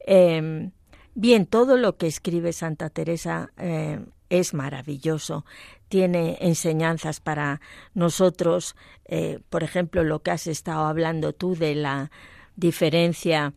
Em, 0.00 0.72
bien, 1.14 1.44
todo 1.44 1.76
lo 1.76 1.98
que 1.98 2.06
escribe 2.06 2.54
Santa 2.54 2.88
Teresa 2.88 3.52
eh, 3.58 4.00
es 4.30 4.54
maravilloso. 4.54 5.44
Tiene 5.88 6.38
enseñanzas 6.40 7.20
para 7.20 7.60
nosotros, 7.92 8.74
eh, 9.04 9.40
por 9.50 9.62
ejemplo, 9.62 10.02
lo 10.02 10.22
que 10.22 10.30
has 10.30 10.46
estado 10.46 10.86
hablando 10.86 11.34
tú 11.34 11.56
de 11.56 11.74
la 11.74 12.10
diferencia 12.56 13.52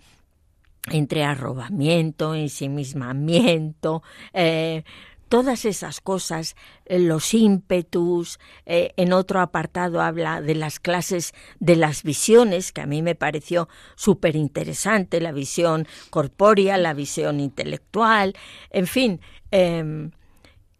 entre 0.92 1.24
arrobamiento, 1.24 2.36
ensimismamiento, 2.36 4.04
eh, 4.34 4.84
todas 5.30 5.66
esas 5.66 6.02
cosas, 6.02 6.56
eh, 6.86 7.00
los 7.00 7.34
ímpetus, 7.34 8.40
eh, 8.66 8.94
en 8.98 9.14
otro 9.14 9.42
apartado 9.42 10.02
habla 10.02 10.42
de 10.42 10.56
las 10.56 10.80
clases 10.80 11.34
de 11.60 11.76
las 11.76 12.04
visiones, 12.04 12.72
que 12.72 12.82
a 12.82 12.86
mí 12.86 13.02
me 13.02 13.16
pareció 13.16 13.68
súper 13.96 14.36
interesante, 14.36 15.20
la 15.20 15.32
visión 15.32 15.88
corpórea, 16.10 16.78
la 16.78 16.94
visión 16.94 17.40
intelectual, 17.40 18.36
en 18.70 18.88
fin, 18.88 19.20
em, 19.52 20.12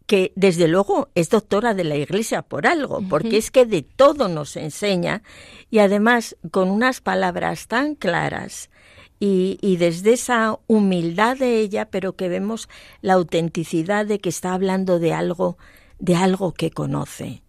que 0.06 0.32
desde 0.36 0.68
luego 0.68 1.08
es 1.14 1.30
doctora 1.30 1.74
de 1.74 1.84
la 1.84 1.96
Iglesia 1.96 2.42
por 2.42 2.66
algo, 2.66 3.02
porque 3.08 3.36
es 3.36 3.50
que 3.50 3.66
de 3.66 3.82
todo 3.82 4.28
nos 4.28 4.56
enseña 4.56 5.22
y 5.70 5.80
además 5.80 6.36
con 6.52 6.70
unas 6.70 7.00
palabras 7.00 7.66
tan 7.66 7.96
claras 7.96 8.70
y, 9.18 9.76
desde 9.78 10.12
esa 10.12 10.58
humildad 10.66 11.38
de 11.38 11.58
ella, 11.58 11.88
pero 11.90 12.16
que 12.16 12.28
vemos 12.28 12.68
la 13.00 13.14
autenticidad 13.14 14.06
de 14.06 14.18
que 14.20 14.28
está 14.28 14.52
hablando 14.52 14.98
de 14.98 15.12
algo, 15.12 15.56
de 15.98 16.16
algo 16.16 16.52
que 16.52 16.70
conoce. 16.70 17.42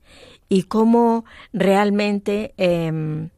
Y 0.49 0.63
cómo 0.63 1.25
realmente 1.51 2.53
em, 2.55 3.31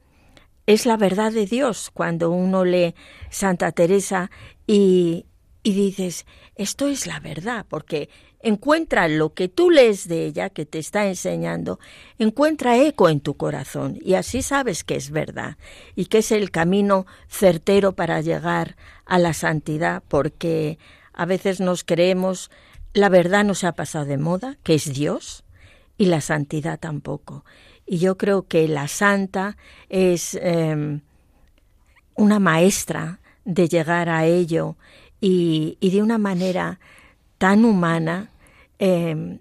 es 0.68 0.86
la 0.86 0.96
verdad 0.96 1.32
de 1.32 1.48
Dios 1.48 1.90
cuando 1.92 2.30
uno 2.30 2.66
lee 2.66 2.94
Santa 3.32 3.72
Teresa 3.72 4.30
y, 4.68 5.26
y 5.64 5.74
dices, 5.74 6.28
esto 6.56 6.88
es 6.88 7.08
la 7.08 7.20
verdad, 7.20 7.66
porque 7.68 8.10
encuentra 8.42 9.08
lo 9.08 9.34
que 9.34 9.50
tú 9.50 9.70
lees 9.70 10.08
de 10.08 10.26
ella, 10.26 10.50
que 10.50 10.66
te 10.66 10.80
está 10.80 11.08
enseñando, 11.08 11.80
encuentra 12.18 12.78
eco 12.78 13.10
en 13.10 13.20
tu 13.20 13.36
corazón 13.36 13.98
y 14.02 14.14
así 14.14 14.42
sabes 14.42 14.84
que 14.84 14.96
es 14.96 15.12
verdad 15.12 15.58
y 15.96 16.06
que 16.06 16.20
es 16.20 16.32
el 16.32 16.52
camino 16.52 17.06
certero 17.28 17.94
para 17.94 18.22
llegar 18.22 18.78
a 19.06 19.20
la 19.20 19.34
santidad, 19.34 20.04
porque 20.08 20.80
a 21.14 21.26
veces 21.26 21.60
nos 21.60 21.84
creemos 21.84 22.50
la 22.94 23.10
verdad 23.10 23.44
no 23.44 23.54
se 23.54 23.68
ha 23.68 23.74
pasado 23.74 24.06
de 24.06 24.18
moda, 24.18 24.58
que 24.64 24.74
es 24.74 24.94
Dios, 24.94 25.44
y 25.98 26.06
la 26.06 26.22
santidad 26.22 26.80
tampoco. 26.80 27.46
Y 27.86 28.00
yo 28.00 28.18
creo 28.18 28.48
que 28.48 28.68
la 28.68 28.88
santa 28.88 29.58
es 29.90 30.38
em, 30.42 31.02
una 32.16 32.40
maestra 32.40 33.20
de 33.46 33.68
llegar 33.68 34.10
a 34.10 34.26
ello 34.26 34.76
y, 35.22 35.78
y 35.80 35.92
de 35.92 36.02
una 36.02 36.18
manera 36.18 36.80
tan 37.40 37.66
humana. 37.66 38.30
Em, 38.78 39.40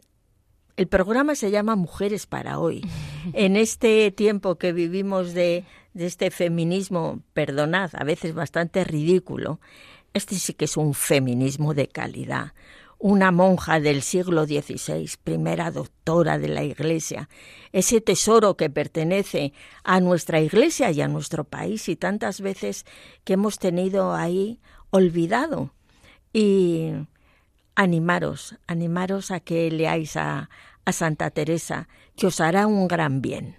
el 0.76 0.86
programa 0.86 1.34
se 1.34 1.51
llama 1.51 1.76
Mujeres 1.76 2.26
para 2.26 2.59
hoy. 2.59 2.80
En 3.34 3.57
este 3.57 4.11
tiempo 4.11 4.57
que 4.57 4.72
vivimos 4.72 5.34
de, 5.34 5.64
de 5.92 6.07
este 6.07 6.30
feminismo, 6.30 7.20
perdonad, 7.34 7.90
a 7.92 8.05
veces 8.05 8.32
bastante 8.32 8.84
ridículo, 8.84 9.61
este 10.14 10.36
sí 10.36 10.55
que 10.55 10.64
es 10.64 10.76
un 10.78 10.94
feminismo 10.94 11.74
de 11.74 11.88
calidad. 11.88 12.55
Una 12.99 13.30
monja 13.30 13.80
del 13.80 14.03
siglo 14.03 14.46
XVI, 14.46 15.11
primera 15.22 15.70
doctora 15.70 16.38
de 16.38 16.49
la 16.49 16.64
Iglesia, 16.64 17.28
ese 17.72 18.01
tesoro 18.01 18.57
que 18.57 18.70
pertenece 18.70 19.53
a 19.84 20.01
nuestra 20.01 20.40
Iglesia 20.40 20.90
y 20.90 21.01
a 21.03 21.09
nuestro 21.09 21.44
país 21.44 21.88
y 21.88 21.96
tantas 21.96 22.40
veces 22.40 22.86
que 23.24 23.34
hemos 23.34 23.59
tenido 23.59 24.14
ahí 24.14 24.61
olvidado. 24.90 25.74
Y 26.32 26.92
animaros, 27.78 28.56
animaros 28.66 29.30
a 29.30 29.38
que 29.38 29.70
leáis 29.70 30.16
a, 30.16 30.50
Santa 30.90 31.28
Teresa, 31.30 31.86
que 32.16 32.26
os 32.26 32.40
hará 32.40 32.66
un 32.66 32.88
gran 32.88 33.20
bien. 33.20 33.56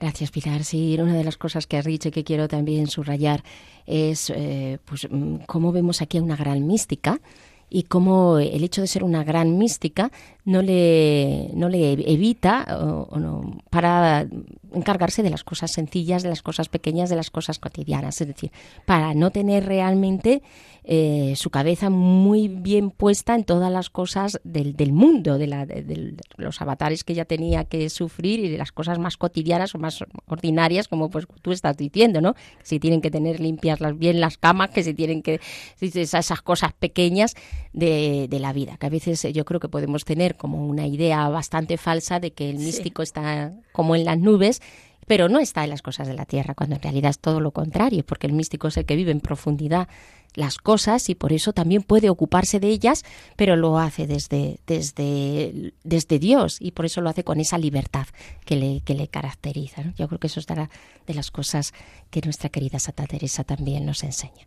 Gracias, 0.00 0.30
Pilar. 0.30 0.64
Sí, 0.64 0.96
una 0.98 1.12
de 1.12 1.22
las 1.22 1.36
cosas 1.36 1.66
que 1.66 1.76
has 1.76 1.84
dicho 1.84 2.08
y 2.08 2.12
que 2.12 2.24
quiero 2.24 2.48
también 2.48 2.86
subrayar 2.86 3.44
es 3.84 4.30
eh, 4.30 4.78
pues, 4.86 5.06
mm, 5.10 5.44
cómo 5.46 5.70
vemos 5.70 6.00
aquí 6.00 6.16
a 6.16 6.22
una 6.22 6.34
gran 6.34 6.66
mística 6.66 7.20
y 7.68 7.82
cómo 7.82 8.38
el 8.38 8.64
hecho 8.64 8.80
de 8.80 8.86
ser 8.86 9.04
una 9.04 9.22
gran 9.22 9.58
mística 9.58 10.10
no 10.46 10.62
le, 10.62 11.50
no 11.52 11.68
le 11.68 11.92
evita 12.10 12.64
o, 12.80 13.18
no, 13.18 13.60
para 13.68 14.26
encargarse 14.74 15.22
de 15.22 15.30
las 15.30 15.44
cosas 15.44 15.70
sencillas, 15.70 16.22
de 16.22 16.28
las 16.28 16.42
cosas 16.42 16.68
pequeñas, 16.68 17.10
de 17.10 17.16
las 17.16 17.30
cosas 17.30 17.58
cotidianas. 17.58 18.20
Es 18.20 18.28
decir, 18.28 18.50
para 18.84 19.14
no 19.14 19.30
tener 19.30 19.66
realmente 19.66 20.42
eh, 20.86 21.32
su 21.36 21.48
cabeza 21.48 21.88
muy 21.88 22.48
bien 22.48 22.90
puesta 22.90 23.34
en 23.34 23.44
todas 23.44 23.72
las 23.72 23.88
cosas 23.88 24.38
del, 24.44 24.76
del 24.76 24.92
mundo, 24.92 25.38
de, 25.38 25.46
la, 25.46 25.64
de, 25.64 26.14
los 26.36 26.60
avatares 26.60 27.04
que 27.04 27.14
ella 27.14 27.24
tenía 27.24 27.64
que 27.64 27.88
sufrir 27.88 28.40
y 28.40 28.50
de 28.50 28.58
las 28.58 28.70
cosas 28.70 28.98
más 28.98 29.16
cotidianas 29.16 29.74
o 29.74 29.78
más 29.78 30.04
ordinarias, 30.26 30.86
como 30.86 31.08
pues 31.08 31.26
tú 31.40 31.52
estás 31.52 31.78
diciendo, 31.78 32.20
¿no? 32.20 32.34
Si 32.62 32.80
tienen 32.80 33.00
que 33.00 33.10
tener 33.10 33.40
limpias 33.40 33.80
las, 33.80 33.96
bien 33.96 34.20
las 34.20 34.36
camas, 34.36 34.70
que 34.70 34.82
si 34.82 34.92
tienen 34.92 35.22
que... 35.22 35.40
esas 35.80 36.42
cosas 36.42 36.74
pequeñas 36.74 37.34
de, 37.72 38.26
de 38.28 38.38
la 38.38 38.52
vida, 38.52 38.76
que 38.76 38.84
a 38.84 38.90
veces 38.90 39.22
yo 39.32 39.46
creo 39.46 39.60
que 39.60 39.70
podemos 39.70 40.04
tener 40.04 40.36
como 40.36 40.66
una 40.66 40.86
idea 40.86 41.26
bastante 41.30 41.78
falsa 41.78 42.20
de 42.20 42.32
que 42.32 42.50
el 42.50 42.58
místico 42.58 43.02
está 43.02 43.54
como 43.72 43.96
en 43.96 44.04
las 44.04 44.18
nubes 44.18 44.60
pero 45.06 45.28
no 45.28 45.38
está 45.38 45.64
en 45.64 45.70
las 45.70 45.82
cosas 45.82 46.08
de 46.08 46.14
la 46.14 46.24
tierra, 46.24 46.54
cuando 46.54 46.76
en 46.76 46.82
realidad 46.82 47.10
es 47.10 47.18
todo 47.18 47.40
lo 47.40 47.50
contrario, 47.50 48.04
porque 48.04 48.26
el 48.26 48.32
místico 48.32 48.68
es 48.68 48.76
el 48.76 48.86
que 48.86 48.96
vive 48.96 49.12
en 49.12 49.20
profundidad 49.20 49.88
las 50.34 50.58
cosas 50.58 51.08
y 51.08 51.14
por 51.14 51.32
eso 51.32 51.52
también 51.52 51.82
puede 51.82 52.10
ocuparse 52.10 52.60
de 52.60 52.68
ellas, 52.68 53.04
pero 53.36 53.56
lo 53.56 53.78
hace 53.78 54.06
desde, 54.06 54.58
desde, 54.66 55.74
desde 55.84 56.18
Dios 56.18 56.58
y 56.60 56.72
por 56.72 56.86
eso 56.86 57.00
lo 57.00 57.08
hace 57.08 57.24
con 57.24 57.40
esa 57.40 57.56
libertad 57.56 58.06
que 58.44 58.56
le, 58.56 58.80
que 58.80 58.94
le 58.94 59.08
caracteriza. 59.08 59.82
Yo 59.96 60.08
creo 60.08 60.18
que 60.18 60.26
eso 60.26 60.40
es 60.40 60.46
de 60.46 61.14
las 61.14 61.30
cosas 61.30 61.72
que 62.10 62.20
nuestra 62.22 62.48
querida 62.48 62.78
Santa 62.78 63.06
Teresa 63.06 63.44
también 63.44 63.86
nos 63.86 64.02
enseña. 64.02 64.46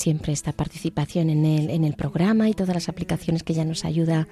siempre, 0.00 0.32
esta 0.32 0.52
participación 0.52 1.30
en 1.30 1.44
el, 1.44 1.70
en 1.70 1.84
el 1.84 1.94
programa 1.94 2.48
y 2.48 2.54
todas 2.54 2.74
las 2.74 2.88
aplicaciones 2.88 3.42
que 3.42 3.52
ella 3.52 3.64
nos 3.64 3.84
ayuda 3.84 4.26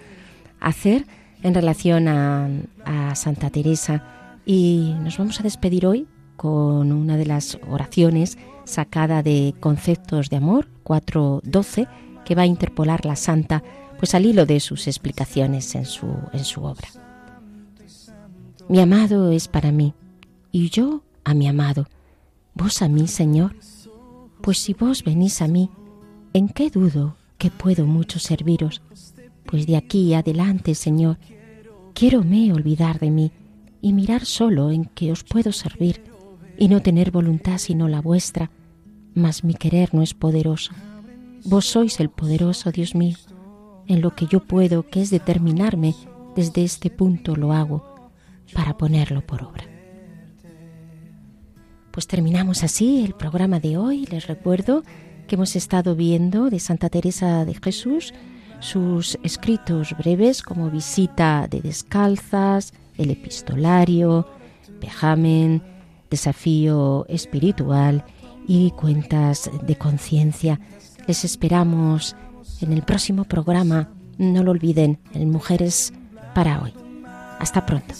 a 0.61 0.69
hacer 0.69 1.07
en 1.43 1.55
relación 1.55 2.09
a, 2.09 2.49
a 2.85 3.15
Santa 3.15 3.51
Teresa. 3.51 4.41
Y 4.45 4.95
nos 5.03 5.19
vamos 5.19 5.39
a 5.41 5.43
despedir 5.43 5.87
hoy 5.87 6.07
con 6.37 6.93
una 6.93 7.17
de 7.17 7.27
las 7.27 7.59
oraciones 7.69 8.39
sacada 8.65 9.23
de 9.23 9.55
Conceptos 9.61 10.31
de 10.31 10.37
Amor 10.37 10.69
4.12 10.85 11.89
que 12.25 12.35
va 12.35 12.43
a 12.43 12.47
interpolar 12.47 13.05
la 13.05 13.17
Santa 13.17 13.63
pues 13.99 14.15
al 14.15 14.27
hilo 14.27 14.47
de 14.47 14.61
sus 14.61 14.87
explicaciones 14.87 15.75
en 15.75 15.85
su, 15.85 16.07
en 16.33 16.45
su 16.45 16.63
obra. 16.63 16.89
Mi 18.69 18.81
amado 18.81 19.33
es 19.33 19.49
para 19.49 19.73
mí 19.73 19.95
y 20.53 20.71
yo 20.71 21.03
a 21.25 21.35
mi 21.35 21.49
amado. 21.49 21.87
Vos 22.55 22.83
a 22.83 22.89
mí, 22.89 23.09
Señor, 23.09 23.55
pues 24.49 24.61
si 24.61 24.73
vos 24.73 25.05
venís 25.05 25.43
a 25.43 25.47
mí, 25.47 25.69
¿en 26.33 26.49
qué 26.49 26.71
dudo 26.71 27.17
que 27.37 27.51
puedo 27.51 27.85
mucho 27.85 28.19
serviros? 28.19 28.81
Pues 29.45 29.67
de 29.67 29.77
aquí 29.77 30.15
adelante, 30.15 30.75
Señor, 30.75 31.19
quiero 31.93 32.25
me 32.25 32.51
olvidar 32.51 32.99
de 32.99 33.11
mí 33.11 33.31
y 33.83 33.93
mirar 33.93 34.25
solo 34.25 34.71
en 34.71 34.87
que 34.87 35.13
os 35.13 35.23
puedo 35.23 35.53
servir 35.53 36.03
y 36.57 36.69
no 36.69 36.81
tener 36.81 37.11
voluntad 37.11 37.59
sino 37.59 37.89
la 37.89 38.01
vuestra, 38.01 38.51
mas 39.15 39.45
mi 39.45 39.53
querer 39.53 39.93
no 39.93 40.01
es 40.01 40.15
poderoso. 40.15 40.73
Vos 41.45 41.67
sois 41.67 42.01
el 42.01 42.09
poderoso, 42.09 42.73
Dios 42.73 42.95
mío. 42.95 43.19
En 43.87 44.01
lo 44.01 44.17
que 44.17 44.29
yo 44.29 44.41
puedo, 44.41 44.89
que 44.89 45.03
es 45.03 45.11
determinarme, 45.11 45.95
desde 46.35 46.65
este 46.65 46.89
punto 46.89 47.37
lo 47.37 47.53
hago 47.53 47.85
para 48.55 48.79
ponerlo 48.79 49.21
por 49.21 49.43
obra. 49.43 49.78
Pues 51.91 52.07
terminamos 52.07 52.63
así 52.63 53.05
el 53.05 53.15
programa 53.15 53.61
de 53.61 53.77
hoy. 53.77 54.07
Les 54.07 54.27
recuerdo 54.27 54.83
que 55.27 55.35
hemos 55.35 55.57
estado 55.57 55.95
viendo 55.95 56.51
de 56.51 56.61
Santa 56.61 56.89
Teresa 56.89 57.45
de 57.45 57.55
Jesús 57.55 58.15
sus 58.61 59.19
escritos 59.23 59.95
breves 59.97 60.43
como 60.43 60.71
Visita 60.71 61.47
de 61.49 61.61
Descalzas, 61.61 62.73
El 62.97 63.11
Epistolario, 63.11 64.27
Pejamen, 64.81 65.63
Desafío 66.11 67.07
Espiritual 67.09 68.05
y 68.47 68.71
Cuentas 68.73 69.51
de 69.63 69.77
Conciencia. 69.77 70.61
Les 71.07 71.25
esperamos 71.25 72.17
en 72.61 72.73
el 72.73 72.83
próximo 72.83 73.25
programa. 73.25 73.91
No 74.17 74.43
lo 74.43 74.51
olviden, 74.51 74.99
en 75.13 75.31
Mujeres 75.31 75.93
para 76.35 76.61
hoy. 76.63 76.73
Hasta 77.39 77.65
pronto. 77.65 77.95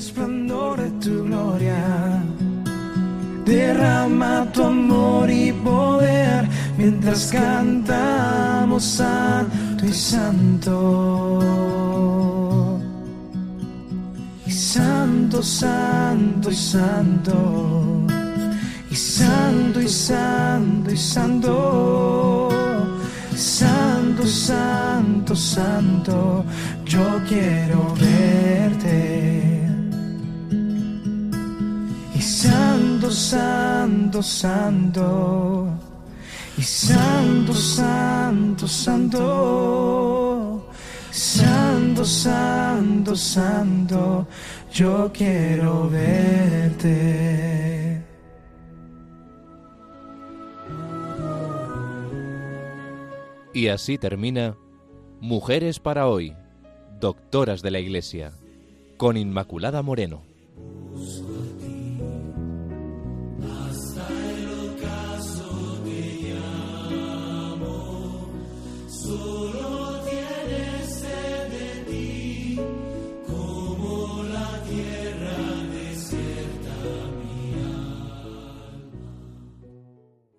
Resplandor 0.00 0.80
de 0.80 0.90
tu 1.04 1.24
gloria. 1.24 2.22
Derrama 3.44 4.50
tu 4.50 4.62
amor 4.62 5.28
y 5.28 5.52
poder 5.52 6.48
mientras 6.78 7.26
cantamos 7.26 8.82
santo 8.82 9.84
y 9.84 9.92
santo. 9.92 10.78
Y 14.46 14.50
santo, 14.50 15.42
santo 15.42 16.50
y 16.50 16.54
santo. 16.54 17.36
Y 18.90 18.96
santo 18.96 19.82
y 19.82 19.88
santo 19.88 20.90
y 20.90 20.96
santo. 20.96 22.48
Santo, 23.36 24.26
santo, 24.26 25.36
santo, 25.36 26.44
yo 26.84 27.20
quiero 27.28 27.94
verte. 28.00 29.29
Y 32.20 32.22
santo, 32.22 33.10
santo, 33.10 34.22
santo. 34.22 35.68
Y 36.58 36.62
santo, 36.62 37.54
santo, 37.54 38.68
santo. 38.68 40.68
Santo, 41.10 42.04
santo, 42.04 43.16
santo, 43.16 44.26
yo 44.70 45.10
quiero 45.14 45.88
verte. 45.88 46.84
Y 53.54 53.68
así 53.68 53.96
termina 53.96 54.58
Mujeres 55.20 55.80
para 55.80 56.06
hoy, 56.06 56.36
doctoras 57.00 57.62
de 57.62 57.70
la 57.70 57.78
Iglesia, 57.78 58.32
con 58.98 59.16
Inmaculada 59.16 59.80
Moreno. 59.80 60.29